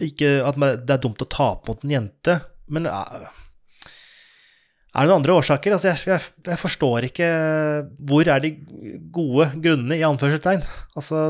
ikke 0.04 0.34
At 0.46 0.58
det 0.60 0.94
er 0.94 1.02
dumt 1.02 1.24
å 1.24 1.30
tape 1.30 1.70
mot 1.72 1.86
en 1.86 1.94
jente, 1.94 2.36
men 2.70 2.86
er 5.00 5.06
det 5.06 5.12
noen 5.12 5.22
andre 5.22 5.36
årsaker? 5.40 5.76
Altså, 5.76 5.92
jeg, 5.92 6.02
jeg, 6.10 6.24
jeg, 6.50 6.60
forstår 6.60 7.08
ikke 7.10 7.28
Hvor 8.10 8.30
er 8.30 8.44
de 8.44 8.52
gode 9.16 9.48
grunnene, 9.64 9.98
i 10.00 10.06
anførselstegn? 10.08 10.66
Altså, 11.00 11.22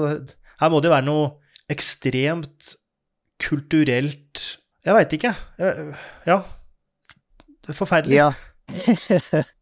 her 0.59 0.73
må 0.73 0.81
det 0.81 0.89
jo 0.89 0.95
være 0.95 1.07
noe 1.07 1.29
ekstremt 1.69 2.73
kulturelt 3.39 4.45
Jeg 4.85 4.95
veit 4.97 5.13
ikke. 5.19 5.35
Ja. 5.59 6.41
Det 7.45 7.75
er 7.75 7.77
forferdelig. 7.77 8.17
Ja. 8.17 8.33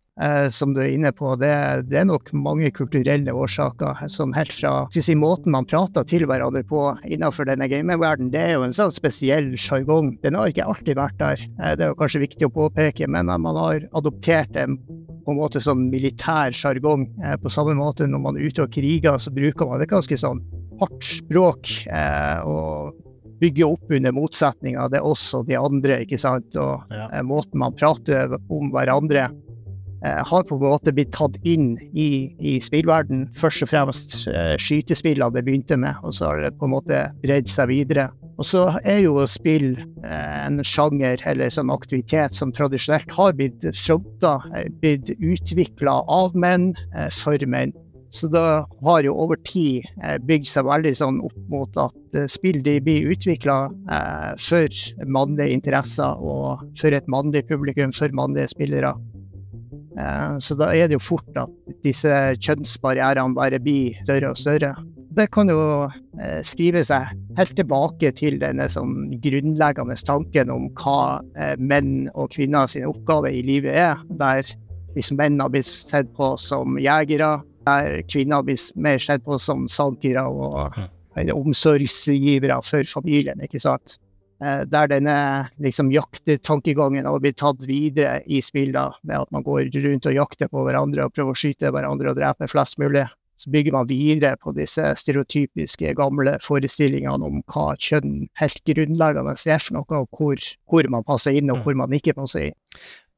Som 0.49 0.71
du 0.73 0.79
er 0.81 0.95
inne 0.95 1.11
på, 1.13 1.35
det, 1.37 1.51
det, 1.91 1.99
er 2.01 2.07
nok 2.09 2.31
mange 2.33 2.71
kulturelle 2.73 3.29
årsaker 3.37 3.99
som 4.09 4.31
helt 4.33 4.49
fra 4.49 4.71
si, 4.89 5.13
måten 5.13 5.53
man 5.53 5.67
prater 5.69 6.07
til 6.09 6.25
hverandre 6.25 6.63
på 6.65 6.81
innenfor 7.05 7.45
denne 7.45 7.67
gamingverdenen, 7.69 8.31
det 8.33 8.41
er 8.41 8.55
jo 8.55 8.63
en 8.65 8.73
sånn 8.73 8.93
spesiell 8.95 9.51
sjargong. 9.61 10.15
Den 10.25 10.39
har 10.39 10.49
ikke 10.49 10.65
alltid 10.65 10.97
vært 10.97 11.19
der, 11.21 11.43
det 11.77 11.85
er 11.85 11.91
jo 11.93 11.99
kanskje 12.01 12.23
viktig 12.25 12.49
å 12.49 12.55
påpeke, 12.55 13.05
men 13.13 13.29
man 13.29 13.61
har 13.61 13.85
adoptert 13.93 14.57
en 14.57 14.79
på 15.27 15.33
en 15.35 15.41
måte 15.41 15.59
sånn 15.59 15.89
militær 15.91 16.55
sjargong. 16.55 17.03
Eh, 17.19 17.35
på 17.43 17.51
samme 17.51 17.75
måte 17.75 18.07
når 18.07 18.21
man 18.23 18.37
er 18.39 18.47
ute 18.47 18.63
og 18.63 18.71
kriger, 18.71 19.19
så 19.19 19.33
bruker 19.35 19.67
man 19.67 19.83
et 19.83 19.91
ganske 19.91 20.15
sånn 20.17 20.39
hardt 20.79 21.03
språk. 21.03 21.73
Eh, 21.91 22.47
og 22.47 22.95
bygge 23.41 23.67
opp 23.67 23.91
under 23.93 24.15
motsetninger. 24.15 24.87
Det 24.89 25.01
er 25.01 25.05
oss 25.05 25.25
og 25.37 25.49
de 25.49 25.57
andre, 25.59 25.99
ikke 26.05 26.17
sant. 26.21 26.55
Og 26.55 26.95
Ja. 26.95 27.09
eh, 27.11 27.21
måten 27.27 27.59
man 27.59 27.75
prater 27.75 28.33
om 28.49 28.71
hverandre 28.71 29.27
eh, 29.27 29.35
har 30.01 30.43
på 30.45 30.57
en 30.57 30.63
måte 30.63 30.93
blitt 30.93 31.13
tatt 31.15 31.37
inn 31.47 31.71
i, 31.93 32.29
i 32.39 32.57
spillverden. 32.63 33.25
Først 33.37 33.65
og 33.65 33.71
fremst 33.71 34.17
eh, 34.31 34.53
skytespillene 34.61 35.33
det 35.33 35.45
begynte 35.47 35.77
med, 35.79 35.97
og 36.03 36.13
så 36.17 36.31
har 36.31 36.43
det 36.45 36.53
på 36.59 36.67
en 36.67 36.75
måte 36.75 37.01
bredd 37.23 37.49
seg 37.51 37.71
videre. 37.71 38.09
Og 38.37 38.45
så 38.45 38.67
er 38.85 39.01
jo 39.01 39.25
spill 39.29 39.71
eh, 40.05 40.37
en 40.45 40.61
sjanger 40.65 41.21
eller 41.29 41.53
sånn 41.53 41.73
aktivitet 41.73 42.37
som 42.37 42.53
tradisjonelt 42.53 43.09
har 43.17 43.33
blitt 43.37 43.65
fronta, 43.73 44.37
eh, 44.53 44.69
blitt 44.83 45.15
utvikla 45.17 45.99
av 46.05 46.37
menn 46.37 46.71
eh, 46.93 47.09
for 47.13 47.41
menn. 47.49 47.73
Så 48.09 48.29
det 48.31 48.43
har 48.85 49.03
jo 49.03 49.15
over 49.19 49.39
tid 49.47 49.87
eh, 50.03 50.15
bygd 50.23 50.47
seg 50.47 50.67
veldig 50.67 50.93
sånn 50.95 51.19
opp 51.27 51.37
mot 51.51 51.81
at 51.81 52.15
eh, 52.15 52.29
spill 52.31 52.61
blir 52.63 53.11
utvikla 53.11 53.57
eh, 53.67 54.31
for 54.39 55.07
mannlige 55.11 55.57
interesser 55.57 56.21
og 56.21 56.63
for 56.79 56.95
et 56.95 57.09
mannlig 57.11 57.43
publikum, 57.49 57.91
for 57.91 58.13
mannlige 58.15 58.53
spillere. 58.53 58.93
Eh, 59.97 60.37
så 60.39 60.57
da 60.57 60.69
er 60.75 60.89
det 60.89 60.97
jo 60.97 61.03
fort 61.03 61.39
at 61.39 61.53
disse 61.85 62.11
kjønnsbarrierene 62.37 63.37
bare 63.37 63.59
blir 63.63 63.97
større 64.03 64.31
og 64.33 64.39
større. 64.39 64.75
Det 65.17 65.25
kan 65.33 65.49
jo 65.49 65.59
eh, 65.87 66.41
skrive 66.45 66.83
seg 66.85 67.15
helt 67.39 67.55
tilbake 67.57 68.11
til 68.17 68.37
denne 68.41 68.67
sånn 68.69 69.17
grunnleggende 69.23 69.97
tanken 70.05 70.53
om 70.53 70.69
hva 70.77 71.23
eh, 71.39 71.55
menn 71.57 72.11
og 72.13 72.29
kvinner 72.35 72.69
sin 72.69 72.85
oppgave 72.89 73.33
i 73.33 73.41
livet 73.45 73.73
er, 73.73 74.03
der 74.19 74.45
liksom 74.97 75.17
menn 75.17 75.41
har 75.41 75.49
blitt 75.53 75.69
sett 75.69 76.11
på 76.17 76.35
som 76.41 76.77
jegere, 76.81 77.39
der 77.65 78.03
kvinner 78.09 78.39
har 78.39 78.47
blitt 78.47 78.69
mer 78.77 79.01
sett 79.01 79.25
på 79.25 79.39
som 79.41 79.65
sankere 79.71 80.23
og 80.29 80.77
omsorgsgivere 81.33 82.59
for 82.61 82.85
familien, 82.85 83.41
ikke 83.41 83.61
sant. 83.61 83.97
Eh, 84.43 84.63
Der 84.69 84.89
denne 84.91 85.17
liksom 85.61 85.89
jaktetankegangen 85.91 87.05
har 87.05 87.21
blitt 87.21 87.39
tatt 87.41 87.63
videre 87.65 88.21
i 88.25 88.41
spill, 88.45 88.73
da, 88.75 88.91
med 89.03 89.23
at 89.25 89.31
man 89.33 89.45
går 89.45 89.71
rundt 89.73 90.09
og 90.09 90.17
jakter 90.17 90.51
på 90.51 90.65
hverandre 90.67 91.07
og 91.07 91.15
prøver 91.15 91.33
å 91.33 91.39
skyte 91.39 91.71
hverandre 91.73 92.13
og 92.13 92.19
drepe 92.19 92.49
flest 92.51 92.77
mulig. 92.81 93.07
Så 93.37 93.51
bygger 93.53 93.75
man 93.75 93.89
videre 93.89 94.33
på 94.41 94.53
disse 94.57 94.81
stereotypiske 94.97 95.91
gamle 95.97 96.39
forestillingene 96.41 97.25
om 97.25 97.43
hva 97.53 97.75
kjønn 97.77 98.23
helt 98.41 98.63
grunnleggende 98.65 99.35
er 99.37 99.61
for 99.61 99.77
noe, 99.77 99.99
og 100.01 100.17
hvor, 100.17 100.47
hvor 100.65 100.89
man 100.89 101.05
passer 101.05 101.37
inn 101.37 101.53
og 101.53 101.61
hvor 101.65 101.77
man 101.77 101.93
ikke 101.93 102.15
passer 102.17 102.49
inn. 102.49 102.57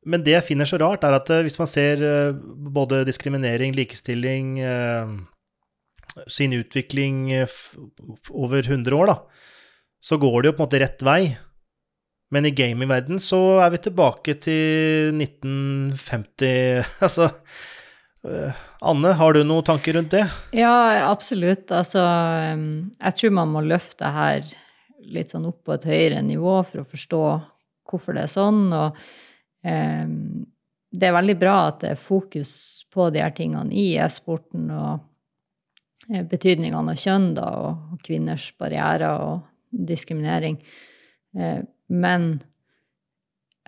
Men 0.08 0.24
det 0.24 0.36
jeg 0.38 0.48
finner 0.48 0.68
så 0.68 0.80
rart, 0.80 1.04
er 1.04 1.16
at 1.16 1.32
eh, 1.32 1.44
hvis 1.44 1.60
man 1.60 1.68
ser 1.72 2.04
eh, 2.04 2.36
både 2.72 3.04
diskriminering, 3.08 3.76
likestilling, 3.76 4.56
sin 6.28 6.52
utvikling 6.58 7.28
over 8.34 8.64
100 8.64 8.96
år, 8.96 9.12
da, 9.12 9.20
så 10.00 10.18
går 10.20 10.42
det 10.42 10.52
jo 10.52 10.56
på 10.58 10.64
en 10.64 10.68
måte 10.68 10.82
rett 10.82 11.06
vei. 11.06 11.22
Men 12.32 12.46
i 12.46 12.54
gamingverden 12.54 13.20
så 13.22 13.40
er 13.64 13.74
vi 13.74 13.82
tilbake 13.88 14.36
til 14.44 15.16
1950 15.18 16.84
Altså 17.06 17.30
eh, 18.28 18.60
Anne, 18.86 19.14
har 19.18 19.34
du 19.34 19.42
noen 19.44 19.66
tanker 19.66 19.98
rundt 19.98 20.14
det? 20.14 20.26
Ja, 20.56 21.10
absolutt. 21.10 21.72
Altså, 21.76 22.04
jeg 22.06 23.18
tror 23.18 23.34
man 23.36 23.52
må 23.52 23.64
løfte 23.66 24.12
her 24.14 24.46
litt 25.10 25.34
sånn 25.34 25.48
opp 25.50 25.64
på 25.66 25.76
et 25.76 25.88
høyere 25.90 26.22
nivå 26.24 26.60
for 26.68 26.84
å 26.84 26.88
forstå 26.88 27.24
hvorfor 27.90 28.16
det 28.16 28.24
er 28.28 28.32
sånn. 28.32 28.62
Og 28.78 29.02
eh, 29.68 30.06
det 30.90 31.10
er 31.10 31.18
veldig 31.18 31.38
bra 31.42 31.58
at 31.68 31.84
det 31.84 31.94
er 31.96 32.02
fokus 32.02 32.54
på 32.94 33.10
de 33.14 33.22
her 33.24 33.34
tingene 33.36 33.74
i 33.76 33.92
e-sporten 34.02 34.70
og 34.74 35.02
eh, 36.14 36.24
betydningene 36.24 36.96
av 36.96 37.04
kjønn 37.04 37.32
da, 37.38 37.50
og 37.68 38.00
kvinners 38.06 38.52
barrierer 38.60 39.26
og 39.26 39.48
diskriminering. 39.72 40.60
Eh, 41.38 41.62
men 41.90 42.30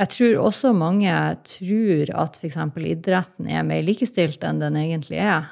jeg 0.02 0.14
tror 0.16 0.44
også 0.48 0.74
mange 0.74 1.14
tror 1.46 2.14
at 2.18 2.38
f.eks. 2.40 2.58
idretten 2.90 3.50
er 3.52 3.66
mer 3.68 3.84
likestilt 3.86 4.44
enn 4.48 4.62
den 4.62 4.80
egentlig 4.82 5.22
er. 5.22 5.50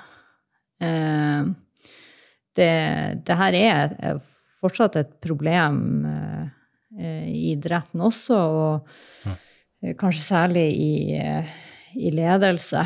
Eh, 0.81 1.51
det, 2.57 2.73
det 3.27 3.39
her 3.39 3.57
er 3.57 3.95
er 3.99 4.21
fortsatt 4.59 4.97
et 4.99 5.11
problem 5.23 6.05
eh, 6.09 7.27
i 7.29 7.43
idretten 7.53 8.01
også, 8.03 8.39
og 8.39 9.29
eh, 9.29 9.95
kanskje 9.99 10.25
særlig 10.25 10.67
i, 10.75 10.93
eh, 11.19 11.53
i 11.95 12.11
ledelse. 12.15 12.83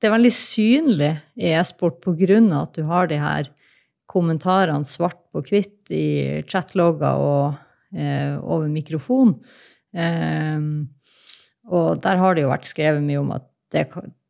Det 0.00 0.08
er 0.08 0.14
veldig 0.16 0.32
synlig 0.32 1.10
i 1.36 1.52
e-sport 1.52 2.00
av 2.06 2.62
at 2.62 2.78
du 2.78 2.86
har 2.88 3.10
de 3.10 3.18
her 3.20 3.50
kommentarene 4.10 4.88
svart 4.88 5.20
på 5.30 5.42
hvitt 5.46 5.92
i 5.94 6.42
chatlogger 6.50 7.22
og 7.22 7.96
eh, 7.96 8.34
over 8.40 8.70
mikrofon. 8.72 9.36
Eh, 9.94 10.58
og 11.70 12.00
der 12.02 12.22
har 12.22 12.34
det 12.34 12.46
jo 12.46 12.52
vært 12.52 12.68
skrevet 12.68 13.04
mye 13.04 13.20
om 13.22 13.30
at 13.36 13.46
det, 13.70 13.86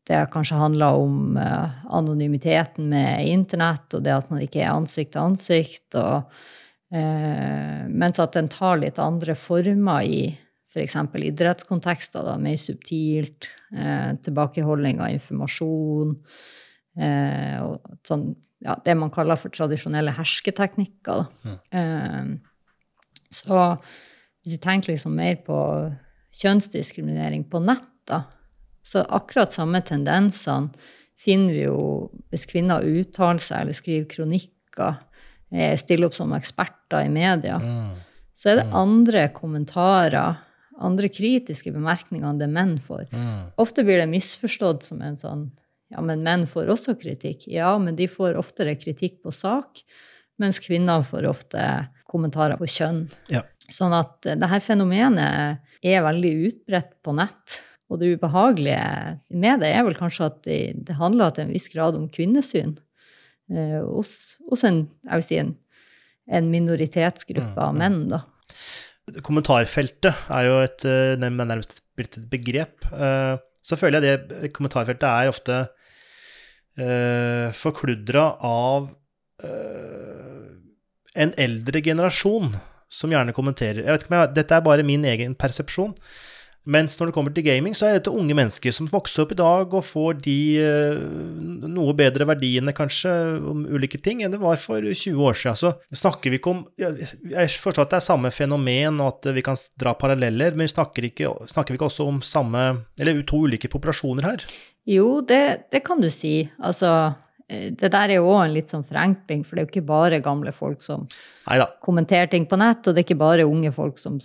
det 0.08 0.20
kanskje 0.32 0.60
handler 0.60 1.00
om 1.00 1.38
eh, 1.40 1.80
anonymiteten 1.88 2.90
med 2.92 3.26
internett, 3.30 3.88
og 3.94 4.04
det 4.04 4.16
at 4.16 4.30
man 4.32 4.42
ikke 4.44 4.64
er 4.64 4.74
ansikt 4.74 5.14
til 5.14 5.24
ansikt, 5.24 5.98
og, 6.00 6.42
eh, 6.92 7.88
mens 7.88 8.20
at 8.22 8.36
den 8.36 8.50
tar 8.52 8.80
litt 8.82 9.00
andre 9.00 9.36
former 9.38 10.04
i 10.04 10.22
f.eks. 10.70 10.96
idrettskontekster, 11.18 12.26
da, 12.26 12.36
mer 12.38 12.58
subtilt, 12.60 13.48
eh, 13.74 14.12
tilbakeholding 14.22 15.00
av 15.02 15.16
informasjon, 15.16 16.14
sånn, 18.06 18.30
ja, 18.64 18.76
det 18.84 18.94
man 18.98 19.12
kaller 19.14 19.38
for 19.40 19.52
tradisjonelle 19.54 20.12
hersketeknikker. 20.16 21.26
Da. 21.44 21.56
Eh, 21.72 22.30
så 23.30 23.60
hvis 24.42 24.56
vi 24.56 24.60
tenker 24.62 24.92
liksom 24.92 25.14
mer 25.16 25.38
på 25.46 25.58
kjønnsdiskriminering 26.40 27.46
på 27.50 27.62
nett, 27.64 27.86
da, 28.10 28.24
så 28.82 29.04
akkurat 29.12 29.54
samme 29.54 29.82
tendensene 29.86 30.72
finner 31.20 31.52
vi 31.52 31.64
jo 31.66 31.80
hvis 32.32 32.46
kvinner 32.48 32.84
uttaler 32.86 33.42
seg 33.44 33.64
eller 33.64 33.76
skriver 33.76 34.06
kronikker, 34.08 35.00
eh, 35.52 35.74
stiller 35.78 36.08
opp 36.08 36.16
som 36.16 36.32
eksperter 36.36 37.04
i 37.04 37.12
media. 37.12 37.58
Så 38.34 38.52
er 38.52 38.62
det 38.62 38.70
andre 38.72 39.26
kommentarer, 39.36 40.38
andre 40.80 41.10
kritiske 41.12 41.74
bemerkninger 41.74 42.24
enn 42.24 42.40
det 42.40 42.48
menn 42.48 42.78
får. 42.80 43.10
Ofte 43.60 43.84
blir 43.84 44.00
det 44.00 44.08
misforstått 44.08 44.86
som 44.86 45.02
en 45.04 45.18
sånn 45.20 45.50
ja, 45.90 46.02
men 46.06 46.22
menn 46.26 46.46
får 46.46 46.70
også 46.70 46.94
kritikk. 47.00 47.48
Ja, 47.50 47.72
men 47.82 47.96
de 47.98 48.06
får 48.10 48.38
oftere 48.38 48.76
kritikk 48.78 49.20
på 49.24 49.32
sak, 49.34 49.82
mens 50.40 50.62
kvinner 50.62 51.02
får 51.06 51.26
ofte 51.28 51.64
kommentarer 52.10 52.58
på 52.60 52.68
kjønn. 52.70 53.04
Ja. 53.30 53.42
Sånn 53.70 53.94
at 53.94 54.16
det 54.24 54.38
dette 54.40 54.60
fenomenet 54.64 55.60
er 55.86 56.06
veldig 56.06 56.32
utbredt 56.48 56.94
på 57.04 57.14
nett. 57.18 57.60
Og 57.90 57.98
det 57.98 58.12
ubehagelige 58.14 59.18
med 59.42 59.62
det 59.64 59.72
er 59.74 59.82
vel 59.86 59.98
kanskje 59.98 60.28
at 60.30 60.44
det, 60.46 60.94
handler 60.98 61.34
til 61.34 61.48
en 61.48 61.54
viss 61.54 61.66
grad 61.72 61.98
om 61.98 62.06
kvinnesyn 62.12 62.76
eh, 63.50 63.80
hos, 63.82 64.12
hos 64.46 64.62
en, 64.66 64.84
jeg 65.08 65.20
vil 65.20 65.26
si 65.26 65.40
en, 65.42 65.50
en 66.30 66.50
minoritetsgruppe 66.52 67.66
av 67.66 67.74
menn, 67.74 68.04
da. 68.12 68.22
Kommentarfeltet 69.26 70.30
er 70.30 70.46
jo 70.46 70.60
et, 70.62 70.86
eh, 70.86 71.16
nærmest 71.18 71.80
et 71.98 72.20
begrep. 72.30 72.86
Eh, 72.94 73.36
Så 73.60 73.76
føler 73.76 74.00
jeg 74.00 74.28
det 74.30 74.52
kommentarfeltet 74.56 75.04
er 75.04 75.28
ofte 75.28 75.56
uh, 76.78 77.50
forkludra 77.56 78.26
av 78.46 78.90
eh, 79.42 80.50
en 81.14 81.32
eldre 81.40 81.82
generasjon 81.82 82.52
som 82.90 83.12
gjerne 83.12 83.34
kommenterer. 83.34 83.84
Jeg 83.84 83.94
vet 83.94 84.04
ikke 84.04 84.12
om 84.12 84.18
jeg, 84.18 84.34
Dette 84.36 84.58
er 84.58 84.66
bare 84.66 84.86
min 84.86 85.04
egen 85.06 85.34
persepsjon. 85.38 85.94
Mens 86.70 86.94
når 86.98 87.10
det 87.10 87.14
kommer 87.16 87.34
til 87.34 87.46
gaming, 87.46 87.74
så 87.76 87.88
er 87.88 87.98
dette 87.98 88.12
unge 88.14 88.36
mennesker 88.36 88.74
som 88.74 88.88
vokser 88.90 89.24
opp 89.24 89.34
i 89.34 89.38
dag 89.40 89.74
og 89.74 89.86
får 89.86 90.20
de 90.22 90.38
eh, 90.62 91.00
noe 91.66 91.94
bedre 91.98 92.28
verdiene, 92.30 92.74
kanskje, 92.76 93.12
om 93.50 93.64
ulike 93.66 93.98
ting 94.02 94.22
enn 94.22 94.34
det 94.34 94.42
var 94.42 94.60
for 94.60 94.84
20 94.84 95.24
år 95.26 95.38
siden. 95.40 95.58
Så 95.58 96.02
snakker 96.02 96.30
vi 96.30 96.38
ikke 96.40 96.54
om 96.54 96.62
Jeg 96.78 97.50
forstår 97.60 97.86
at 97.86 97.94
det 97.94 98.00
er 98.00 98.06
samme 98.06 98.30
fenomen, 98.34 99.00
og 99.02 99.16
at 99.16 99.32
vi 99.34 99.44
kan 99.44 99.58
dra 99.80 99.96
paralleller, 99.98 100.54
men 100.58 100.70
snakker, 100.70 101.10
ikke, 101.10 101.32
snakker 101.50 101.74
vi 101.74 101.80
ikke 101.80 101.90
også 101.90 102.06
om 102.10 102.20
samme 102.24 102.60
Eller 103.00 103.18
to 103.26 103.42
ulike 103.46 103.70
populasjoner 103.70 104.26
her? 104.26 104.44
Jo, 104.88 105.20
det, 105.26 105.70
det 105.72 105.82
kan 105.86 106.00
du 106.00 106.08
si. 106.12 106.48
Altså, 106.62 107.12
det 107.50 107.90
der 107.90 108.12
er 108.12 108.20
jo 108.20 108.28
òg 108.30 108.44
en 108.44 108.54
litt 108.54 108.70
sånn 108.70 108.86
forenkling, 108.86 109.42
for 109.44 109.56
det 109.56 109.62
er 109.62 109.66
jo 109.66 109.72
ikke 109.72 109.88
bare 109.88 110.22
gamle 110.22 110.52
folk 110.54 110.84
som 110.86 111.06
Neida. 111.48 111.66
kommenterer 111.82 112.30
ting 112.30 112.46
på 112.46 112.58
nett, 112.60 112.84
og 112.84 112.94
det 112.94 113.02
er 113.02 113.08
ikke 113.08 113.20
bare 113.20 113.48
unge 113.48 113.72
folk 113.74 113.98
som 113.98 114.20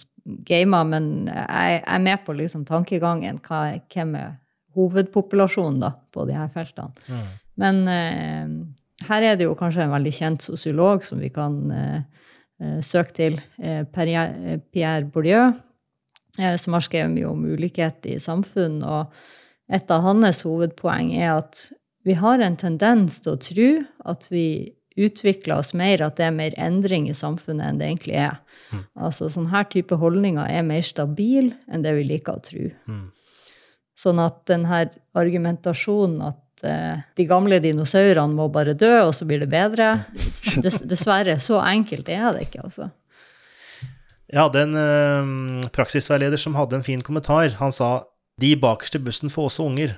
gamer, 0.46 0.86
men 0.90 1.08
jeg, 1.30 1.82
er 1.82 2.02
med 2.02 2.24
på 2.26 2.36
liksom 2.38 2.66
tankegangen. 2.70 3.40
Hva, 3.46 3.80
hvem 3.94 4.16
er 4.20 4.36
hovedpopulasjonen 4.76 5.82
da, 5.84 5.94
på 6.14 6.26
de 6.30 6.38
her 6.38 6.50
feltene? 6.54 6.94
Mm. 7.10 7.30
Men 7.62 7.82
eh, 7.92 9.08
her 9.10 9.30
er 9.30 9.40
det 9.40 9.48
jo 9.48 9.56
kanskje 9.58 9.86
en 9.86 9.96
veldig 9.96 10.14
kjent 10.16 10.46
sosiolog 10.46 11.06
som 11.08 11.22
vi 11.24 11.32
kan 11.34 11.62
eh, 11.72 12.28
eh, 12.62 12.82
søke 12.84 13.16
til, 13.16 13.40
eh, 13.62 13.84
Pierre, 13.96 14.60
Pierre 14.74 15.08
Bourdieu, 15.08 15.54
eh, 16.40 16.58
som 16.62 16.78
har 16.78 16.86
skrevet 16.86 17.14
mye 17.14 17.32
om 17.32 17.48
ulikhet 17.48 18.06
i 18.12 18.20
samfunn. 18.20 18.84
og 18.84 19.14
et 19.66 19.90
av 19.90 20.04
hans 20.06 20.44
hovedpoeng 20.46 21.16
er 21.18 21.40
at 21.40 21.70
vi 22.06 22.14
har 22.14 22.42
en 22.44 22.58
tendens 22.60 23.18
til 23.26 23.34
å 23.34 23.42
tro 23.42 23.70
at 24.06 24.28
vi 24.30 24.48
utvikler 24.96 25.58
oss 25.58 25.74
mer, 25.76 26.04
at 26.06 26.20
det 26.20 26.30
er 26.30 26.36
mer 26.36 26.56
endring 26.62 27.10
i 27.10 27.18
samfunnet 27.18 27.68
enn 27.68 27.82
det 27.82 27.90
egentlig 27.90 28.16
er. 28.22 28.38
Mm. 28.72 28.84
Altså 29.08 29.28
sånn 29.32 29.50
her 29.52 29.66
type 29.72 29.98
holdninger 30.00 30.48
er 30.48 30.64
mer 30.68 30.86
stabil 30.86 31.52
enn 31.68 31.84
det 31.84 31.96
vi 31.98 32.06
liker 32.14 32.38
å 32.38 32.44
tro. 32.46 32.70
Mm. 32.88 33.08
Sånn 33.96 34.22
at 34.24 34.42
denne 34.48 34.86
argumentasjonen 35.18 36.24
at 36.30 36.66
eh, 36.68 37.04
de 37.18 37.28
gamle 37.28 37.60
dinosaurene 37.64 38.38
må 38.38 38.48
bare 38.54 38.78
dø, 38.78 38.94
og 39.08 39.14
så 39.16 39.28
blir 39.28 39.44
det 39.44 39.52
bedre 39.52 39.92
Dessverre, 40.64 41.40
så 41.44 41.60
enkelt 41.66 42.12
er 42.12 42.30
det 42.36 42.48
ikke, 42.50 42.66
altså. 42.70 42.92
Jeg 44.32 44.42
hadde 44.42 44.66
en 44.66 44.82
eh, 44.82 45.70
praksisveileder 45.76 46.40
som 46.42 46.56
hadde 46.58 46.80
en 46.80 46.88
fin 46.88 47.04
kommentar. 47.04 47.58
Han 47.60 47.72
sa 47.76 48.06
'de 48.42 48.56
bakerste 48.60 49.00
bussen 49.00 49.32
får 49.32 49.52
også 49.52 49.68
unger'. 49.70 49.96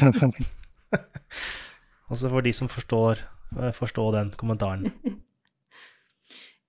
altså 2.10 2.30
for 2.30 2.46
de 2.46 2.52
som 2.56 2.70
forstår, 2.70 3.24
eh, 3.58 3.72
forstår 3.76 4.14
den 4.18 4.32
kommentaren. 4.40 4.92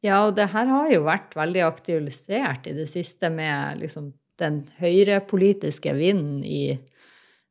Ja, 0.01 0.23
og 0.25 0.31
det 0.33 0.47
her 0.49 0.65
har 0.65 0.87
jo 0.89 1.03
vært 1.05 1.35
veldig 1.37 1.61
aktualisert 1.61 2.65
i 2.65 2.71
det 2.73 2.87
siste 2.89 3.29
med 3.29 3.83
liksom 3.83 4.07
den 4.41 4.63
høyrepolitiske 4.81 5.93
vinden 5.93 6.39
i 6.41 6.79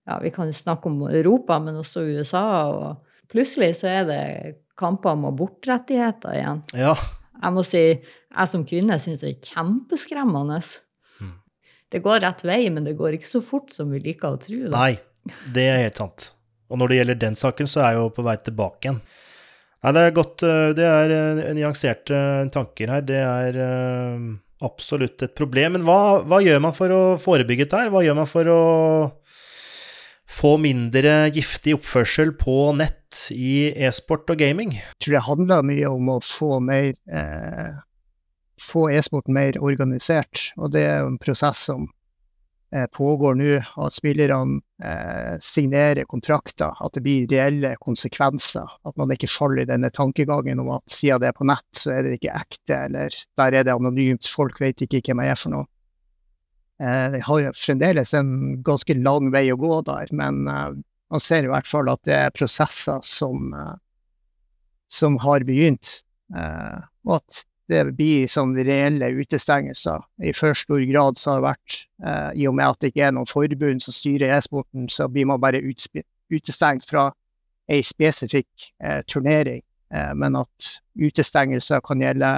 Ja, 0.09 0.17
vi 0.19 0.33
kan 0.35 0.49
snakke 0.51 0.91
om 0.91 1.05
Europa, 1.07 1.61
men 1.63 1.77
også 1.79 2.03
USA. 2.09 2.43
Og 2.75 3.31
plutselig 3.31 3.77
så 3.79 3.87
er 3.93 4.09
det 4.09 4.23
kamper 4.81 5.13
om 5.13 5.29
abortrettigheter 5.29 6.35
igjen. 6.35 6.63
Ja. 6.75 6.97
Jeg 7.37 7.55
må 7.55 7.63
si, 7.69 7.83
jeg 8.01 8.51
som 8.51 8.65
kvinne 8.67 8.99
syns 8.99 9.23
det 9.23 9.31
er 9.31 9.53
kjempeskremmende. 9.53 10.59
Det 11.91 12.03
går 12.03 12.25
rett 12.25 12.43
vei, 12.47 12.65
men 12.71 12.89
det 12.89 12.97
går 12.99 13.17
ikke 13.17 13.31
så 13.31 13.45
fort 13.45 13.71
som 13.75 13.91
vi 13.95 14.03
liker 14.03 14.35
å 14.35 14.41
tro. 14.43 14.59
Da. 14.67 14.75
Nei, 14.75 15.37
det 15.55 15.69
er 15.69 15.81
helt 15.85 15.99
sant. 16.01 16.31
Og 16.71 16.81
når 16.81 16.91
det 16.91 17.01
gjelder 17.01 17.19
den 17.25 17.39
saken, 17.39 17.71
så 17.71 17.83
er 17.83 17.95
jeg 17.95 18.01
jo 18.01 18.13
på 18.15 18.25
vei 18.27 18.37
tilbake 18.41 18.87
igjen. 18.87 19.01
Nei, 19.81 19.93
det 19.97 20.01
er 20.05 20.13
godt 20.17 20.43
eh, 20.45 20.71
Det 20.77 20.85
er 20.87 21.15
eh, 21.17 21.43
nyanserte 21.57 22.21
tanker 22.53 22.93
her. 22.95 23.05
Det 23.07 23.21
er 23.21 23.61
eh, 23.65 24.27
absolutt 24.67 25.25
et 25.25 25.37
problem. 25.37 25.79
Men 25.79 25.87
hva, 25.89 26.21
hva 26.29 26.41
gjør 26.45 26.61
man 26.67 26.77
for 26.77 26.95
å 26.95 27.03
forebygge 27.21 27.67
dette 27.67 27.81
her? 27.81 27.93
Hva 27.93 28.05
gjør 28.05 28.21
man 28.21 28.31
for 28.31 28.53
å 28.53 28.61
få 30.31 30.55
mindre 30.63 31.27
giftig 31.35 31.75
oppførsel 31.75 32.35
på 32.39 32.71
nett 32.79 33.25
i 33.35 33.73
e-sport 33.75 34.31
og 34.31 34.39
gaming? 34.41 34.77
Jeg 34.79 35.01
tror 35.03 35.17
det 35.17 35.27
handler 35.27 35.71
mye 35.73 35.91
om 35.91 36.13
å 36.15 36.21
få 36.23 36.61
mer 36.63 36.93
eh, 37.11 37.81
få 38.61 38.91
e-sporten 38.93 39.35
mer 39.35 39.57
organisert, 39.65 40.51
og 40.61 40.75
det 40.75 40.85
er 40.87 41.01
jo 41.03 41.15
en 41.15 41.21
prosess 41.21 41.65
som 41.71 41.87
eh, 41.89 41.95
pågår 42.95 43.35
nå. 43.35 43.57
At 43.83 43.97
spillerne 43.97 44.61
eh, 44.85 45.35
signerer 45.43 46.07
kontrakter, 46.11 46.77
at 46.79 46.95
det 46.95 47.03
blir 47.05 47.27
reelle 47.31 47.75
konsekvenser. 47.83 48.71
At 48.87 48.97
man 49.01 49.11
ikke 49.15 49.31
faller 49.31 49.65
i 49.65 49.71
denne 49.71 49.91
tankegangen 49.91 50.63
om 50.63 50.71
at 50.77 50.87
siden 50.91 51.23
det 51.23 51.33
er 51.33 51.37
på 51.37 51.49
nett, 51.51 51.67
så 51.77 51.97
er 51.97 52.07
det 52.07 52.17
ikke 52.21 52.37
ekte, 52.39 52.79
eller 52.87 53.21
der 53.41 53.59
er 53.59 53.67
det 53.67 53.75
anonymt, 53.75 54.29
folk 54.31 54.61
vet 54.63 54.87
ikke 54.87 55.03
hvem 55.09 55.25
jeg 55.25 55.35
er 55.35 55.43
for 55.43 55.57
noe. 55.57 55.67
Eh, 56.81 57.17
jeg 57.19 57.27
har 57.27 57.41
jo 57.43 57.53
fremdeles 57.61 58.15
en 58.17 58.31
ganske 58.65 58.97
lang 58.97 59.29
vei 59.35 59.49
å 59.53 59.59
gå 59.61 59.83
der, 59.85 60.13
men 60.17 60.47
eh, 60.49 60.79
man 61.13 61.23
ser 61.23 61.45
i 61.45 61.51
hvert 61.51 61.69
fall 61.69 61.91
at 61.93 62.01
det 62.09 62.17
er 62.17 62.33
prosesser 62.37 63.03
som, 63.05 63.51
eh, 63.53 63.75
som 64.89 65.19
har 65.21 65.45
begynt, 65.47 66.01
og 66.31 67.17
at 67.17 67.41
det 67.71 67.85
blir 67.97 68.29
sånn 68.31 68.53
reelle 68.59 69.13
utestengelser. 69.15 70.03
I 70.27 70.35
for 70.37 70.59
stor 70.59 70.83
grad 70.91 71.19
så 71.21 71.37
har 71.37 71.41
det 71.41 71.47
vært, 71.49 71.79
i 72.37 72.47
og 72.51 72.57
med 72.59 72.67
at 72.67 72.83
det 72.83 72.91
ikke 72.93 73.07
er 73.07 73.15
noen 73.15 73.31
forbund 73.31 73.85
som 73.85 73.95
styrer 73.95 74.35
e-sporten, 74.35 74.89
så 74.91 75.07
blir 75.09 75.29
man 75.31 75.41
bare 75.43 75.63
utestengt 75.63 76.87
fra 76.89 77.09
ei 77.71 77.81
spesifikk 77.87 78.71
turnering, 79.07 79.63
men 80.19 80.39
at 80.41 80.73
utestengelser 80.99 81.83
kan 81.87 82.03
gjelde 82.03 82.33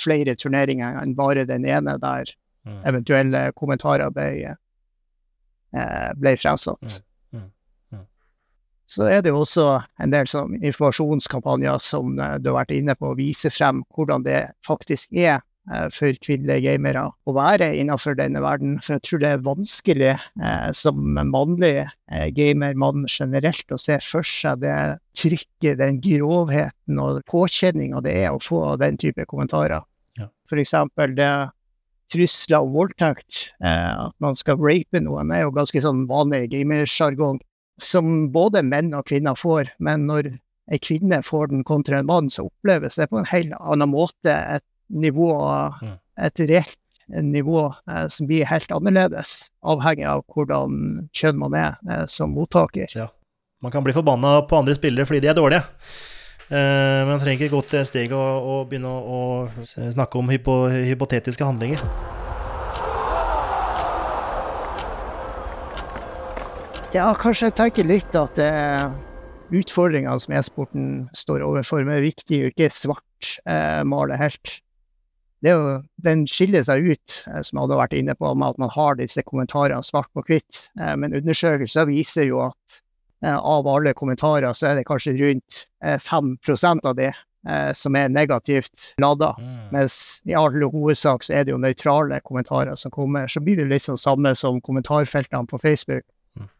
flere 0.00 0.36
turneringer 0.40 0.96
enn 1.02 1.12
bare 1.18 1.44
den 1.48 1.66
ene 1.68 1.98
der 2.00 2.32
eventuelle 2.88 3.50
kommentarer 3.56 4.10
ble, 4.12 4.54
eh, 5.74 6.10
ble 6.16 6.34
fremsatt. 6.40 7.02
Så 8.88 9.04
er 9.04 9.20
det 9.20 9.34
jo 9.34 9.42
også 9.42 9.66
en 10.00 10.14
del 10.14 10.28
sånn 10.30 10.56
informasjonskampanjer 10.62 11.76
som 11.84 12.16
eh, 12.16 12.38
du 12.40 12.50
har 12.50 12.62
vært 12.62 12.72
inne 12.78 12.96
på, 12.96 13.12
å 13.12 13.18
vise 13.18 13.52
frem 13.52 13.82
hvordan 13.94 14.24
det 14.24 14.40
faktisk 14.66 15.12
er 15.12 15.36
eh, 15.36 15.88
for 15.92 16.16
kvinnelige 16.24 16.64
gamere 16.70 17.02
å 17.28 17.34
være 17.36 17.68
innenfor 17.82 18.16
denne 18.16 18.40
verden. 18.44 18.78
For 18.80 18.96
jeg 18.96 19.04
tror 19.04 19.22
det 19.24 19.34
er 19.34 19.44
vanskelig 19.44 20.14
eh, 20.14 20.70
som 20.76 21.04
mannlig 21.18 21.74
eh, 21.84 22.30
gamermann 22.36 23.04
generelt 23.12 23.76
å 23.76 23.80
se 23.82 23.98
for 24.04 24.24
seg 24.24 24.64
det 24.64 24.78
trykket, 25.20 25.82
den 25.82 26.00
grovheten 26.04 27.04
og 27.04 27.20
påkjenninga 27.28 28.00
det 28.06 28.16
er 28.24 28.32
å 28.32 28.40
få 28.40 28.62
den 28.80 28.96
type 29.00 29.28
kommentarer. 29.28 29.84
Ja. 30.18 30.32
For 30.48 30.64
eksempel 30.64 31.12
det 31.18 31.30
trusler 32.12 32.64
om 32.64 32.72
voldtekt, 32.72 33.52
eh, 33.60 33.92
at 34.06 34.14
man 34.22 34.36
skal 34.38 34.58
rape 34.60 35.00
noen, 35.04 35.32
er 35.32 35.44
jo 35.44 35.54
ganske 35.54 35.82
sånn 35.84 36.06
vanlig 36.08 36.48
gamersjargong 36.54 37.40
som 37.82 38.28
både 38.34 38.62
menn 38.66 38.92
og 38.96 39.06
kvinner 39.08 39.38
får. 39.38 39.72
Men 39.78 40.06
når 40.10 40.32
ei 40.72 40.80
kvinne 40.82 41.22
får 41.24 41.52
den 41.52 41.64
kontra 41.66 42.00
en 42.00 42.10
mann, 42.10 42.30
så 42.30 42.48
oppleves 42.48 42.98
det 43.00 43.08
på 43.10 43.20
en 43.20 43.30
helt 43.30 43.54
annen 43.58 43.92
måte 43.92 44.34
et 44.34 44.66
nivå, 44.88 45.32
et 46.18 46.44
reelt 46.48 46.78
nivå 47.08 47.74
eh, 47.90 48.06
som 48.12 48.26
blir 48.28 48.44
helt 48.48 48.72
annerledes, 48.72 49.48
avhengig 49.64 50.04
av 50.08 50.24
hvordan 50.34 51.08
kjønn 51.16 51.40
man 51.40 51.56
er 51.56 51.78
eh, 51.88 52.04
som 52.10 52.34
mottaker. 52.36 52.90
Ja. 52.94 53.08
Man 53.62 53.72
kan 53.74 53.82
bli 53.82 53.96
forbanna 53.96 54.42
på 54.46 54.60
andre 54.60 54.76
spillere 54.76 55.08
fordi 55.08 55.24
de 55.24 55.32
er 55.32 55.38
dårlige. 55.38 55.64
Eh, 56.48 57.00
men 57.02 57.14
man 57.14 57.22
trenger 57.22 57.46
ikke 57.46 57.56
gå 57.56 57.64
til 57.72 57.88
steget 57.88 58.16
og, 58.16 58.48
og 58.52 58.70
begynne 58.70 58.92
å, 58.92 59.22
å 59.48 59.90
snakke 59.96 60.20
om 60.20 60.30
hypo, 60.32 60.60
hypotetiske 60.68 61.48
handlinger. 61.48 61.82
Ja, 66.96 67.10
kanskje 67.20 67.50
jeg 67.50 67.54
tenker 67.58 67.84
litt 67.84 68.14
at 68.16 68.38
er 68.40 68.86
utfordringene 69.52 70.16
som 70.24 70.32
e-sporten 70.38 70.86
står 71.16 71.44
overfor, 71.44 71.82
men 71.84 71.92
det 71.92 71.98
er 71.98 72.06
viktig 72.06 72.38
å 72.40 72.48
ikke 72.48 72.70
svartmale 72.72 74.16
eh, 74.16 74.22
helt. 74.22 74.54
Det 75.44 75.52
jo, 75.52 75.76
den 76.00 76.24
skiller 76.32 76.64
seg 76.64 76.88
ut, 76.88 77.18
eh, 77.28 77.42
som 77.44 77.58
jeg 77.58 77.66
hadde 77.66 77.80
vært 77.82 77.98
inne 77.98 78.16
på, 78.16 78.32
med 78.32 78.56
at 78.56 78.64
man 78.64 78.72
har 78.72 78.96
disse 78.96 79.20
kommentarene 79.28 79.84
svart 79.84 80.08
på 80.16 80.24
hvitt. 80.30 80.64
Eh, 80.80 80.96
men 80.96 81.12
undersøkelser 81.20 81.90
viser 81.92 82.30
jo 82.30 82.40
at 82.48 82.80
eh, 83.20 83.36
av 83.36 83.68
alle 83.68 83.92
kommentarer 83.92 84.56
så 84.56 84.72
er 84.72 84.80
det 84.80 84.88
kanskje 84.88 85.18
rundt 85.20 85.64
eh, 85.84 86.00
5 86.00 86.34
av 86.88 86.94
de 86.96 87.10
eh, 87.12 87.72
som 87.76 88.00
er 88.00 88.08
negativt 88.08 88.94
lada. 88.96 89.34
Mens 89.76 90.22
i 90.24 90.32
all 90.32 90.56
hovedsak 90.56 91.28
så 91.28 91.36
er 91.36 91.44
det 91.44 91.52
jo 91.52 91.60
nøytrale 91.60 92.24
kommentarer 92.24 92.80
som 92.80 92.96
kommer. 92.96 93.28
Så 93.28 93.44
blir 93.44 93.60
det 93.60 93.84
sånn 93.84 94.00
samme 94.00 94.32
som 94.32 94.64
kommentarfeltene 94.64 95.44
på 95.52 95.60
Facebook. 95.60 96.08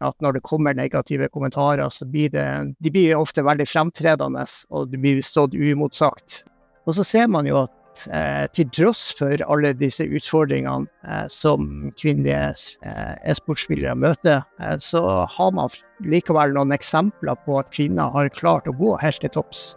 At 0.03 0.15
når 0.23 0.37
det 0.37 0.45
kommer 0.47 0.75
negative 0.75 1.29
kommentarer, 1.31 1.89
så 1.89 2.05
blir 2.05 2.29
det 2.33 2.75
De 2.79 2.91
blir 2.91 3.15
ofte 3.17 3.43
veldig 3.43 3.67
fremtredende, 3.67 4.45
og 4.69 4.91
det 4.91 4.99
blir 5.01 5.21
stått 5.23 5.55
uimotsagt. 5.55 6.43
Og 6.87 6.95
så 6.97 7.05
ser 7.05 7.27
man 7.31 7.47
jo 7.47 7.61
at 7.63 8.05
eh, 8.07 8.45
til 8.55 8.69
tross 8.73 9.09
for 9.17 9.43
alle 9.51 9.73
disse 9.77 10.05
utfordringene 10.05 10.87
eh, 11.05 11.25
som 11.31 11.91
kvinnelige 11.99 12.53
eh, 12.87 13.15
e-sportsspillere 13.29 13.95
møter, 13.95 14.41
eh, 14.61 14.77
så 14.81 15.03
har 15.29 15.51
man 15.55 15.69
likevel 16.05 16.55
noen 16.55 16.73
eksempler 16.75 17.37
på 17.45 17.59
at 17.61 17.71
kvinner 17.75 18.11
har 18.15 18.31
klart 18.33 18.67
å 18.69 18.75
gå 18.79 18.95
helt 19.03 19.21
til 19.21 19.33
topps. 19.35 19.73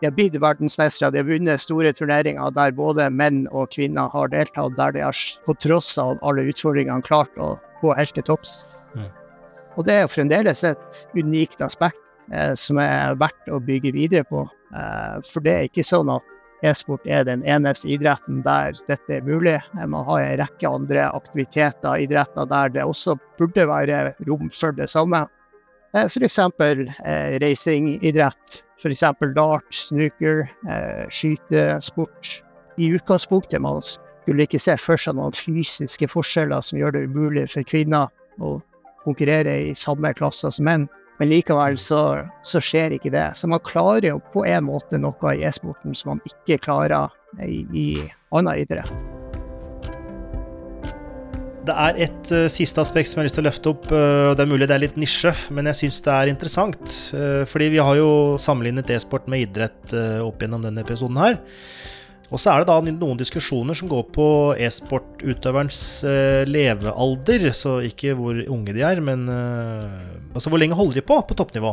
De 0.00 0.06
har 0.06 0.14
blitt 0.14 0.36
verdensmestere, 0.38 1.10
de 1.10 1.18
har 1.18 1.26
vunnet 1.26 1.60
store 1.60 1.90
turneringer 1.92 2.52
der 2.54 2.74
både 2.76 3.08
menn 3.10 3.46
og 3.50 3.72
kvinner 3.74 4.12
har 4.12 4.30
deltatt, 4.30 4.76
der 4.78 4.94
de 4.94 5.02
har 5.02 5.22
på 5.44 5.56
tross 5.58 5.96
av 5.98 6.20
alle 6.22 6.46
utfordringene 6.52 7.02
klart 7.02 7.34
å 7.42 7.56
gå 7.82 7.94
helt 7.96 8.14
til 8.16 8.26
topps. 8.26 8.60
Og 9.78 9.86
det 9.86 9.94
er 9.94 10.04
jo 10.04 10.10
fremdeles 10.10 10.64
et 10.66 11.02
unikt 11.14 11.62
aspekt 11.62 12.00
eh, 12.34 12.54
som 12.58 12.80
er 12.82 13.14
verdt 13.20 13.52
å 13.52 13.60
bygge 13.62 13.94
videre 13.94 14.26
på. 14.26 14.42
Eh, 14.74 15.16
for 15.28 15.44
det 15.44 15.54
er 15.54 15.68
ikke 15.68 15.86
sånn 15.86 16.10
at 16.10 16.34
e-sport 16.66 17.04
er 17.06 17.22
den 17.28 17.44
eneste 17.46 17.86
idretten 17.94 18.42
der 18.42 18.74
dette 18.88 19.20
er 19.20 19.26
mulig. 19.26 19.54
Eh, 19.54 19.86
man 19.86 20.06
har 20.08 20.24
en 20.24 20.40
rekke 20.42 20.72
andre 20.80 21.06
aktiviteter, 21.14 22.02
idretter, 22.02 22.48
der 22.50 22.74
det 22.74 22.86
også 22.86 23.14
burde 23.38 23.68
være 23.70 24.16
rom 24.26 24.50
for 24.50 24.74
det 24.74 24.90
samme. 24.90 25.28
Eh, 25.94 26.04
F.eks. 26.04 26.38
Eh, 26.38 27.38
racingidrett, 27.44 28.60
f.eks. 28.82 29.06
dart, 29.34 29.70
snooker, 29.74 30.48
eh, 30.68 31.06
skytesport. 31.08 32.42
I 32.78 32.92
utgangspunktet 32.94 33.62
man 33.62 33.82
skulle 34.28 34.44
ikke 34.44 34.60
se 34.60 34.74
for 34.76 35.00
seg 35.00 35.16
noen 35.16 35.32
fysiske 35.32 36.08
forskjeller 36.12 36.60
som 36.64 36.76
gjør 36.76 36.98
det 36.98 37.06
umulig 37.08 37.46
for 37.48 37.64
kvinner 37.64 38.10
å 38.44 38.58
konkurrere 39.06 39.54
i 39.70 39.76
samme 39.78 40.12
klasse 40.18 40.50
som 40.52 40.68
menn. 40.68 40.84
Men 41.18 41.32
likevel 41.32 41.78
så, 41.80 42.26
så 42.46 42.60
skjer 42.62 42.94
ikke 42.94 43.10
det. 43.14 43.24
Så 43.34 43.48
man 43.50 43.64
klarer 43.64 44.10
jo 44.12 44.20
på 44.34 44.44
en 44.46 44.68
måte 44.68 45.00
noe 45.00 45.32
i 45.32 45.46
e-sporten 45.48 45.96
som 45.96 46.12
man 46.12 46.20
ikke 46.28 46.60
klarer 46.68 47.08
i, 47.40 47.64
i 47.72 47.88
annen 48.36 48.60
idrett. 48.60 48.92
Det 51.68 51.74
er 51.74 51.98
et 52.06 52.30
uh, 52.32 52.46
siste 52.52 52.80
aspekt 52.80 53.10
som 53.10 53.18
jeg 53.18 53.24
har 53.24 53.28
lyst 53.28 53.36
til 53.40 53.44
å 53.44 53.48
løfte 53.48 53.72
opp. 53.72 53.90
Uh, 53.90 54.30
det 54.36 54.44
er 54.44 54.52
mulig 54.52 54.68
det 54.68 54.76
er 54.76 54.84
litt 54.84 55.00
nisje, 55.00 55.32
men 55.52 55.68
jeg 55.72 55.82
syns 55.82 56.04
det 56.04 56.14
er 56.14 56.30
interessant. 56.30 56.96
Uh, 57.16 57.42
fordi 57.48 57.72
vi 57.74 57.80
har 57.80 57.96
jo 57.98 58.10
sammenlignet 58.40 58.92
e-sport 58.92 59.28
med 59.28 59.48
idrett 59.48 59.96
opp 60.22 60.44
gjennom 60.44 60.68
denne 60.68 60.84
episoden 60.84 61.20
her. 61.20 61.40
Og 62.28 62.36
så 62.36 62.52
er 62.52 62.60
det 62.60 62.68
da 62.68 62.76
noen 62.84 63.16
diskusjoner 63.16 63.76
som 63.78 63.88
går 63.88 64.02
på 64.12 64.28
e-sportutøverens 64.60 65.78
levealder. 66.44 67.46
Så 67.56 67.78
ikke 67.88 68.12
hvor 68.18 68.36
unge 68.52 68.74
de 68.76 68.84
er, 68.84 69.00
men 69.00 69.24
altså 69.32 70.52
hvor 70.52 70.60
lenge 70.60 70.76
holder 70.76 71.00
de 71.00 71.06
på 71.08 71.16
på 71.24 71.38
toppnivå? 71.38 71.72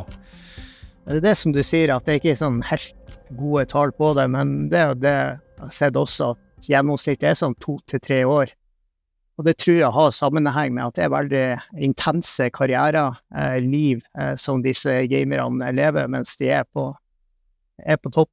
Det 1.05 1.19
er 1.19 1.25
det 1.27 1.35
som 1.37 1.51
du 1.53 1.59
sier, 1.61 1.91
at 1.93 2.07
det 2.07 2.21
ikke 2.21 2.31
er 2.31 2.39
sånn 2.39 2.63
helt 2.65 3.17
gode 3.37 3.65
tall 3.69 3.91
på 3.93 4.13
det, 4.17 4.25
men 4.33 4.55
det 4.71 4.79
er 4.79 4.87
jo 4.93 5.01
det 5.03 5.15
jeg 5.15 5.63
har 5.63 5.73
sett 5.75 5.97
også, 5.99 6.31
at 6.33 6.69
gjennomsnittet 6.69 7.27
er 7.29 7.37
sånn 7.37 7.55
to 7.61 7.77
til 7.89 8.01
tre 8.03 8.23
år. 8.25 8.53
Og 9.35 9.47
det 9.47 9.57
tror 9.59 9.77
jeg 9.77 9.91
har 9.91 10.13
sammenheng 10.15 10.75
med 10.75 10.85
at 10.85 10.97
det 10.97 11.05
er 11.05 11.11
veldig 11.11 11.45
intense 11.87 12.47
karrierer, 12.55 13.17
eh, 13.35 13.57
liv, 13.63 14.03
eh, 14.17 14.35
som 14.39 14.63
disse 14.63 14.93
gamerne 15.11 15.71
lever 15.75 16.07
mens 16.11 16.37
de 16.39 16.49
er 16.55 16.63
på, 16.71 16.87
er 17.83 17.99
på 17.99 18.11
topp. 18.15 18.31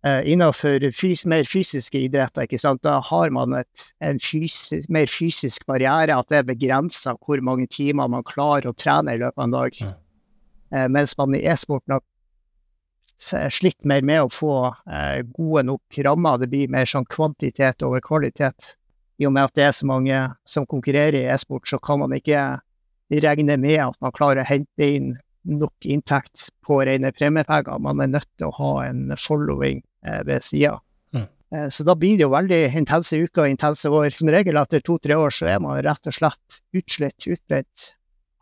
Eh, 0.00 0.32
innenfor 0.32 0.80
fys 0.96 1.26
mer 1.28 1.44
fysiske 1.44 2.00
idretter, 2.00 2.46
ikke 2.46 2.58
sant? 2.58 2.80
da 2.86 3.02
har 3.04 3.32
man 3.36 3.52
et, 3.58 3.90
en 4.00 4.16
fys 4.16 4.70
mer 4.88 5.10
fysisk 5.12 5.66
barriere, 5.68 6.16
at 6.16 6.30
det 6.32 6.38
er 6.38 6.46
begrensa 6.48 7.12
hvor 7.20 7.42
mange 7.44 7.66
timer 7.68 8.08
man 8.08 8.24
klarer 8.24 8.70
å 8.70 8.72
trene 8.72 9.12
i 9.12 9.20
løpet 9.20 9.36
av 9.36 9.44
en 9.44 9.56
dag. 9.58 9.82
Mm. 9.84 9.98
Eh, 10.72 10.86
mens 10.96 11.12
man 11.18 11.36
i 11.36 11.42
e-sporten 11.44 11.98
har 11.98 13.52
slitt 13.52 13.84
mer 13.84 14.00
med 14.00 14.22
å 14.24 14.32
få 14.32 14.54
eh, 14.88 15.20
gode 15.36 15.66
nok 15.68 16.00
rammer. 16.08 16.40
Det 16.40 16.48
blir 16.48 16.72
mer 16.72 16.88
sånn 16.88 17.04
kvantitet 17.04 17.84
over 17.84 18.00
kvalitet 18.00 18.78
i 19.20 19.28
og 19.28 19.36
med 19.36 19.50
at 19.50 19.58
det 19.58 19.66
er 19.68 19.76
så 19.76 19.84
mange 19.84 20.22
som 20.48 20.64
konkurrerer 20.64 21.18
i 21.18 21.28
e-sport, 21.28 21.68
så 21.68 21.76
kan 21.76 22.00
man 22.00 22.16
ikke 22.16 22.54
regne 23.20 23.58
med 23.60 23.82
at 23.84 24.00
man 24.00 24.16
klarer 24.16 24.40
å 24.40 24.48
hente 24.48 24.88
inn 24.96 25.12
nok 25.44 25.84
inntekt 25.84 26.48
på 26.64 26.80
rene 26.88 27.12
premiepenger. 27.12 27.76
Man 27.84 28.00
er 28.00 28.14
nødt 28.16 28.28
til 28.40 28.48
å 28.48 28.56
ha 28.56 28.72
en 28.88 29.10
following 29.20 29.84
ved 30.26 30.44
sida. 30.46 30.78
Mm. 31.14 31.26
Eh, 31.54 31.68
så 31.68 31.84
da 31.84 31.96
blir 31.98 32.18
det 32.18 32.26
jo 32.26 32.34
veldig 32.34 32.60
intense 32.78 33.18
uker 33.18 33.44
og 33.44 33.54
intense 33.54 33.90
år. 33.90 34.10
Som 34.14 34.30
regel 34.32 34.60
etter 34.60 34.84
to-tre 34.84 35.18
år 35.18 35.34
så 35.34 35.50
er 35.50 35.60
man 35.62 35.80
rett 35.84 36.06
og 36.10 36.16
slett 36.16 36.60
utslitt, 36.76 37.26
utbrent, 37.26 37.90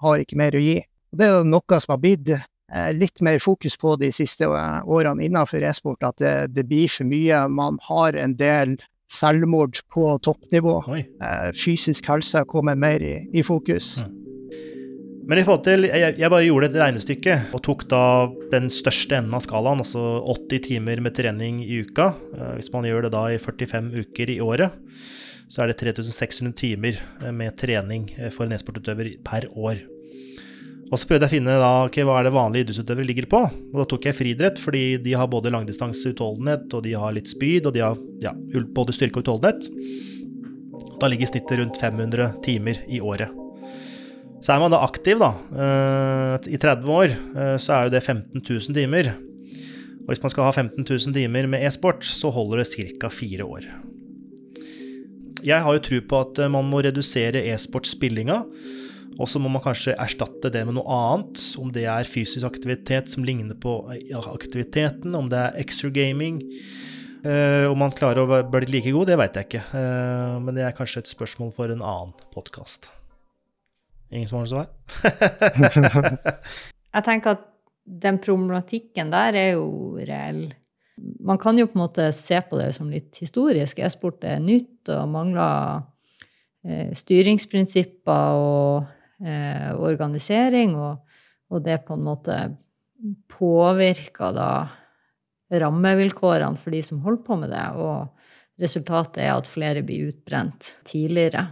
har 0.04 0.22
ikke 0.22 0.38
mer 0.38 0.58
å 0.58 0.62
gi. 0.62 0.78
Og 1.12 1.20
det 1.20 1.26
er 1.26 1.34
jo 1.38 1.48
noe 1.48 1.80
som 1.80 1.94
har 1.94 2.02
blitt 2.02 2.34
eh, 2.34 2.92
litt 2.96 3.24
mer 3.24 3.40
fokus 3.42 3.78
på 3.80 3.96
de 4.00 4.12
siste 4.14 4.48
årene 4.48 5.24
innenfor 5.26 5.64
e-sport, 5.64 6.04
at 6.04 6.20
det, 6.22 6.36
det, 6.54 6.68
blir 6.68 6.90
for 6.92 7.08
mye. 7.08 7.46
Man 7.48 7.80
har 7.88 8.18
en 8.18 8.36
del 8.38 8.76
selvmord 9.08 9.80
på 9.88 10.10
toppnivå. 10.20 10.82
Oi. 10.92 11.02
fysisk 11.56 12.10
helse 12.12 12.44
kommer 12.44 12.76
mer 12.76 13.00
i, 13.00 13.22
i 13.32 13.44
fokus. 13.46 14.02
Mm. 14.04 14.27
Men 15.28 15.42
i 15.42 15.44
forhold 15.44 15.64
til, 15.66 15.84
jeg, 15.90 16.14
jeg, 16.16 16.30
bare 16.32 16.46
gjorde 16.46 16.70
et 16.70 16.78
regnestykke 16.80 17.34
og 17.52 17.60
tok 17.66 17.84
da 17.90 18.02
den 18.48 18.70
største 18.72 19.18
enden 19.18 19.36
av 19.36 19.42
skalaen, 19.44 19.82
altså 19.84 20.22
80 20.24 20.62
timer 20.70 21.02
med 21.04 21.12
trening 21.18 21.60
i 21.66 21.82
uka. 21.84 22.14
Eh, 22.32 22.54
hvis 22.56 22.72
man 22.72 22.88
gjør 22.88 23.06
det 23.06 23.12
da 23.12 23.26
i 23.34 23.36
45 23.36 23.90
uker 24.06 24.32
i 24.32 24.38
året, 24.40 24.78
så 25.52 25.62
er 25.64 25.70
det 25.70 25.78
3600 25.82 26.56
timer 26.56 26.96
eh, 27.20 27.32
med 27.36 27.58
trening 27.60 28.08
for 28.32 28.46
en 28.46 28.56
e-sportutøver 28.56 29.10
per 29.26 29.50
år. 29.52 29.82
Og 30.88 30.96
så 30.96 31.04
prøvde 31.10 31.26
jeg 31.26 31.28
å 31.28 31.36
finne 31.36 31.56
da, 31.60 31.72
okay, 31.84 32.06
hva 32.08 32.14
er 32.16 32.28
det 32.28 32.32
vanlige 32.32 32.64
idrettsutøvere 32.64 33.08
ligger 33.10 33.26
på. 33.28 33.42
Og 33.68 33.76
da 33.82 33.84
tok 33.90 34.08
jeg 34.08 34.16
friidrett, 34.16 34.62
fordi 34.62 34.84
de 35.04 35.12
har 35.20 35.28
både 35.28 35.52
langdistanseutholdenhet, 35.52 36.70
og 36.72 36.86
de 36.86 36.94
har 36.96 37.12
litt 37.12 37.28
spyd, 37.28 37.68
og 37.68 37.76
de 37.76 37.84
har 37.84 38.00
ja, 38.24 38.32
både 38.72 38.96
styrke 38.96 39.20
og 39.20 39.26
utholdenhet. 39.26 39.68
Da 40.98 41.12
ligger 41.12 41.28
snittet 41.28 41.60
rundt 41.60 41.76
500 41.84 42.40
timer 42.48 42.80
i 42.88 43.02
året. 43.04 43.47
Så 44.38 44.54
er 44.54 44.60
man 44.62 44.70
da 44.70 44.78
aktiv, 44.86 45.18
da, 45.18 45.32
uh, 45.50 46.36
i 46.46 46.58
30 46.60 46.92
år, 46.94 47.14
uh, 47.34 47.56
så 47.58 47.74
er 47.74 47.88
jo 47.88 47.94
det 47.96 48.04
15 48.04 48.38
000 48.38 48.76
timer. 48.76 49.10
Og 50.04 50.12
hvis 50.12 50.22
man 50.22 50.32
skal 50.32 50.46
ha 50.46 50.52
15 50.54 50.86
000 50.86 51.14
timer 51.16 51.48
med 51.50 51.64
e-sport, 51.66 52.06
så 52.06 52.30
holder 52.32 52.62
det 52.62 52.92
ca. 53.02 53.10
fire 53.12 53.44
år. 53.44 53.66
Jeg 55.44 55.62
har 55.62 55.74
jo 55.74 55.82
tro 55.82 55.98
på 56.10 56.20
at 56.24 56.40
man 56.50 56.66
må 56.70 56.82
redusere 56.86 57.44
e-sportspillinga. 57.50 58.42
Og 59.18 59.26
så 59.26 59.40
må 59.42 59.50
man 59.50 59.62
kanskje 59.62 59.96
erstatte 59.98 60.50
det 60.54 60.62
med 60.66 60.76
noe 60.76 60.86
annet, 60.94 61.40
om 61.58 61.72
det 61.74 61.88
er 61.90 62.06
fysisk 62.06 62.46
aktivitet 62.46 63.10
som 63.10 63.26
ligner 63.26 63.58
på 63.58 63.80
aktiviteten, 64.20 65.16
om 65.18 65.30
det 65.30 65.40
er 65.40 65.58
extra 65.58 65.90
gaming. 65.90 66.38
Om 67.26 67.82
man 67.82 67.94
klarer 67.98 68.22
å 68.22 68.44
bli 68.46 68.70
like 68.70 68.94
god, 68.94 69.10
det 69.10 69.18
veit 69.18 69.40
jeg 69.40 69.50
ikke. 69.50 69.64
Men 70.44 70.54
det 70.54 70.68
er 70.68 70.78
kanskje 70.78 71.02
et 71.02 71.10
spørsmål 71.10 71.50
for 71.56 71.74
en 71.74 71.82
annen 71.82 72.14
podkast. 72.36 72.92
Ingen 74.10 74.28
som 74.28 74.38
har 74.38 74.46
noe 74.46 74.52
svar? 74.52 74.68
jeg 76.94 77.04
tenker 77.04 77.36
at 77.36 77.44
den 77.88 78.18
problematikken 78.20 79.12
der 79.12 79.36
er 79.36 79.50
jo 79.56 79.98
reell. 80.00 80.48
Man 81.24 81.38
kan 81.40 81.58
jo 81.58 81.68
på 81.68 81.78
en 81.78 81.84
måte 81.84 82.08
se 82.16 82.40
på 82.44 82.58
det 82.58 82.72
som 82.76 82.90
litt 82.92 83.16
historisk. 83.20 83.80
E-sport 83.84 84.24
er 84.26 84.40
nytt 84.42 84.90
og 84.92 85.12
mangler 85.12 85.84
eh, 86.66 86.90
styringsprinsipper 86.96 88.40
og 88.40 88.88
eh, 89.24 89.70
organisering, 89.76 90.74
og, 90.76 91.04
og, 91.52 91.62
det 91.64 91.82
på 91.86 91.96
en 91.96 92.08
måte 92.08 92.40
påvirker 93.30 94.34
da 94.36 94.50
rammevilkårene 95.48 96.60
for 96.60 96.74
de 96.74 96.82
som 96.84 97.00
holder 97.04 97.24
på 97.24 97.38
med 97.40 97.54
det, 97.54 97.66
og 97.78 98.60
resultatet 98.60 99.22
er 99.24 99.36
at 99.36 99.48
flere 99.48 99.84
blir 99.86 100.10
utbrent 100.10 100.74
tidligere. 100.88 101.46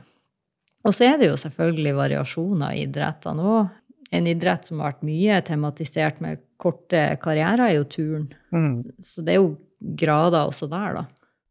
Og 0.87 0.95
så 0.95 1.09
er 1.09 1.19
det 1.21 1.31
jo 1.31 1.41
selvfølgelig 1.41 1.97
variasjoner 1.99 2.77
i 2.77 2.85
idrettene 2.87 3.51
òg. 3.57 3.75
En 4.15 4.29
idrett 4.31 4.69
som 4.69 4.81
har 4.81 4.93
vært 4.93 5.07
mye 5.09 5.41
tematisert 5.43 6.21
med 6.23 6.45
korte 6.63 7.03
karrierer, 7.23 7.65
er 7.67 7.75
jo 7.75 7.87
turn. 7.91 8.29
Mm. 8.55 8.85
Så 9.03 9.25
det 9.27 9.35
er 9.35 9.41
jo 9.41 9.57
grader 9.99 10.47
også 10.47 10.69
der, 10.71 11.01
da. 11.01 11.05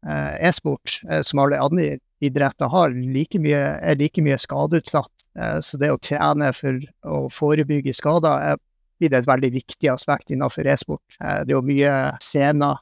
Eh, 0.06 0.48
e-sport, 0.48 1.02
eh, 1.10 1.20
som 1.26 1.42
alle 1.44 1.60
andre 1.60 1.98
idretter, 2.24 2.70
har 2.72 2.96
like 2.96 3.38
mye, 3.44 3.60
er 3.84 4.00
like 4.00 4.24
mye 4.24 4.40
skadeutsatt 4.40 5.12
Eh, 5.36 5.58
så 5.60 5.78
det 5.80 5.92
å 5.92 6.00
trene 6.00 6.52
for 6.56 6.80
å 7.04 7.26
forebygge 7.32 7.94
skader 7.96 8.52
er 8.52 8.62
det 9.02 9.18
et 9.18 9.28
veldig 9.28 9.50
viktig 9.58 9.90
aspekt 9.92 10.32
innenfor 10.32 10.68
e-sport. 10.72 11.18
Det 11.20 11.52
er 11.52 11.52
jo 11.52 11.60
mye 11.68 11.92
scener 12.24 12.78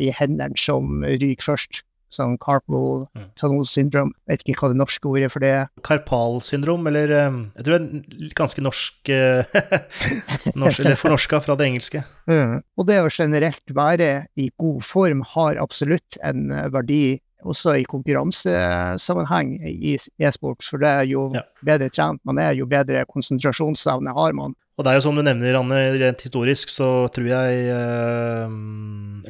i 0.00 0.08
hendene 0.16 0.56
som 0.56 1.02
ryker 1.04 1.44
først. 1.44 1.82
Sånn 2.14 2.38
carpal 2.40 3.06
mm. 3.12 3.28
tunnel 3.38 3.66
syndrome. 3.68 4.14
Vet 4.30 4.44
ikke 4.44 4.62
hva 4.62 4.72
det 4.72 4.80
norske 4.80 5.10
ordet 5.10 5.30
for 5.32 5.44
det 5.44 5.52
er. 5.60 5.68
Karpalsyndrom, 5.86 6.86
eller 6.90 7.12
Jeg 7.12 7.66
tror 7.66 7.74
det 7.74 7.78
er 7.78 8.34
ganske 8.38 8.64
norsk, 8.64 9.12
norsk 10.62 10.84
Eller 10.84 10.98
fornorska 10.98 11.42
fra 11.44 11.58
det 11.58 11.68
engelske. 11.68 12.04
Mm. 12.30 12.58
Og 12.78 12.88
det 12.88 13.00
å 13.02 13.12
generelt 13.12 13.76
være 13.76 14.10
i 14.40 14.50
god 14.60 14.84
form 14.86 15.24
har 15.36 15.60
absolutt 15.60 16.18
en 16.24 16.48
verdi 16.72 17.18
også 17.46 17.76
i 17.78 17.86
konkurransesammenheng 17.88 19.56
i 19.68 19.96
e-sport, 19.96 20.64
for 20.64 20.82
det 20.82 20.90
er 20.90 21.10
jo 21.10 21.28
ja. 21.36 21.44
bedre 21.64 21.90
trent 21.92 22.22
man 22.28 22.40
er, 22.42 22.56
jo 22.58 22.66
bedre 22.70 23.04
konsentrasjonsevne 23.10 24.14
har 24.16 24.34
man. 24.38 24.56
Og 24.78 24.84
det 24.86 24.92
er 24.92 24.98
jo 25.00 25.02
som 25.08 25.16
du 25.18 25.24
nevner, 25.26 25.56
Anne, 25.58 25.78
rent 25.98 26.20
historisk 26.22 26.70
så 26.70 26.86
tror 27.10 27.26
jeg 27.26 27.62
eh, 27.74 28.52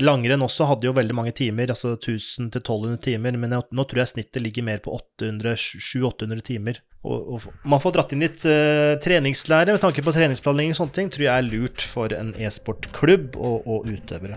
Langrenn 0.04 0.44
også 0.44 0.66
hadde 0.68 0.84
jo 0.84 0.92
veldig 0.96 1.16
mange 1.16 1.32
timer, 1.36 1.72
altså 1.72 1.94
1000-1200 1.94 2.98
timer, 3.06 3.38
men 3.40 3.56
jeg, 3.56 3.64
nå 3.72 3.86
tror 3.88 4.02
jeg 4.02 4.12
snittet 4.12 4.44
ligger 4.44 4.66
mer 4.66 4.82
på 4.84 4.92
700-800 5.22 6.44
timer. 6.44 6.82
Og, 7.00 7.32
og, 7.32 7.48
man 7.64 7.80
får 7.80 7.96
dratt 7.96 8.12
inn 8.12 8.26
litt 8.26 8.44
eh, 8.44 8.98
treningslære 9.00 9.72
med 9.72 9.80
tanke 9.80 10.04
på 10.04 10.12
treningsplanlegging 10.12 10.76
og 10.76 10.80
sånne 10.82 10.96
ting, 11.00 11.10
tror 11.14 11.28
jeg 11.30 11.32
er 11.32 11.48
lurt 11.48 11.88
for 11.96 12.12
en 12.12 12.34
e-sportklubb 12.36 13.40
og, 13.40 13.64
og 13.64 13.88
utøvere. 13.88 14.36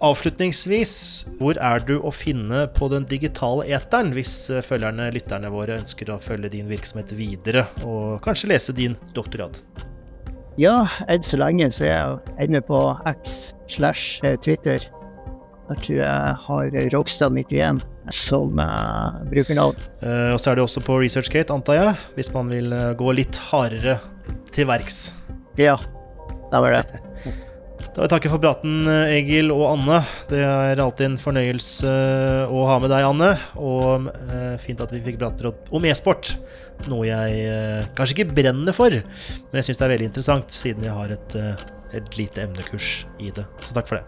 Avslutningsvis, 0.00 0.92
hvor 1.36 1.58
er 1.60 1.82
du 1.84 1.98
å 2.00 2.10
finne 2.14 2.62
på 2.72 2.86
den 2.88 3.04
digitale 3.04 3.66
eteren 3.68 4.14
hvis 4.16 4.32
eh, 4.48 4.62
følgerne, 4.64 5.10
lytterne 5.12 5.50
våre 5.52 5.76
ønsker 5.76 6.08
å 6.08 6.16
følge 6.24 6.48
din 6.54 6.70
virksomhet 6.70 7.12
videre, 7.18 7.66
og 7.84 8.22
kanskje 8.24 8.48
lese 8.48 8.74
din 8.76 8.96
doktorgrad? 9.12 9.58
Ja, 10.60 10.86
enn 11.04 11.24
så 11.24 11.36
lenge 11.42 11.68
så 11.76 11.84
er 11.84 11.92
jeg 11.92 12.48
inne 12.48 12.62
på 12.64 12.80
X 13.12 13.52
slash 13.68 14.24
eh, 14.24 14.38
Twitter. 14.40 14.88
Der 15.68 15.84
tror 15.84 16.00
jeg 16.00 16.40
har 16.46 16.80
Rogstad91 16.96 17.84
som 18.10 18.56
uh, 18.58 19.20
brukernavn. 19.30 19.76
Uh, 20.00 20.32
og 20.32 20.40
så 20.40 20.50
er 20.50 20.58
det 20.58 20.64
også 20.64 20.82
på 20.82 20.96
ResearchGate, 20.98 21.52
antar 21.54 21.76
jeg, 21.76 21.92
hvis 22.16 22.32
man 22.34 22.48
vil 22.50 22.72
gå 22.98 23.14
litt 23.20 23.36
hardere 23.52 24.00
til 24.56 24.66
verks. 24.72 25.10
Ja, 25.60 25.76
det 26.48 26.64
var 26.64 26.80
det. 26.80 27.04
Da 27.90 27.98
vil 27.98 28.06
jeg 28.06 28.12
takke 28.12 28.30
for 28.30 28.38
praten, 28.38 28.74
Egil 29.10 29.48
og 29.50 29.64
Anne. 29.72 29.96
Det 30.30 30.38
er 30.46 30.78
alltid 30.78 31.08
en 31.08 31.16
fornøyelse 31.18 31.94
å 32.46 32.60
ha 32.68 32.76
med 32.78 32.92
deg, 32.92 33.02
Anne. 33.02 33.30
Og 33.58 34.06
eh, 34.06 34.54
fint 34.62 34.78
at 34.84 34.92
vi 34.94 35.00
fikk 35.02 35.18
prate 35.18 35.50
om 35.74 35.88
e-sport. 35.90 36.36
Noe 36.86 37.08
jeg 37.08 37.40
eh, 37.50 37.88
kanskje 37.98 38.20
ikke 38.20 38.36
brenner 38.36 38.76
for, 38.76 38.94
men 38.94 39.58
jeg 39.58 39.66
syns 39.66 39.80
det 39.80 39.86
er 39.88 39.92
veldig 39.96 40.06
interessant, 40.06 40.54
siden 40.54 40.86
jeg 40.86 40.94
har 40.94 41.16
et, 41.16 41.34
eh, 41.34 41.64
et 41.98 42.18
lite 42.20 42.44
emnekurs 42.46 42.92
i 43.18 43.32
det. 43.34 43.48
Så 43.66 43.74
takk 43.74 43.90
for 43.90 43.98
det. 43.98 44.06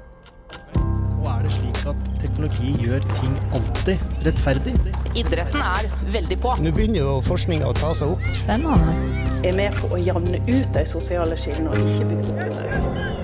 Og 1.19 1.27
er 1.33 1.43
det 1.43 1.53
slik 1.57 1.83
at 1.91 2.13
teknologi 2.23 2.77
gjør 2.85 3.03
ting 3.17 3.35
alltid 3.59 4.23
rettferdig. 4.29 4.77
Idretten 5.19 5.59
er 5.59 5.91
veldig 6.15 6.39
på. 6.45 6.55
Nå 6.63 6.71
begynner 6.77 7.03
jo 7.03 7.19
forskninga 7.27 7.67
å 7.67 7.75
ta 7.83 7.91
seg 7.99 8.15
opp. 8.15 8.31
Spennende. 8.31 8.95
Er 9.43 9.59
med 9.59 9.75
på 9.83 9.91
å 9.91 9.99
jevne 9.99 10.39
ut 10.47 10.71
de 10.79 10.87
sosiale 10.87 11.35
skillene 11.35 11.75
og 11.75 11.83
ikke 11.83 12.09
bygge 12.13 12.31
opp 12.31 12.47
under. 12.47 13.22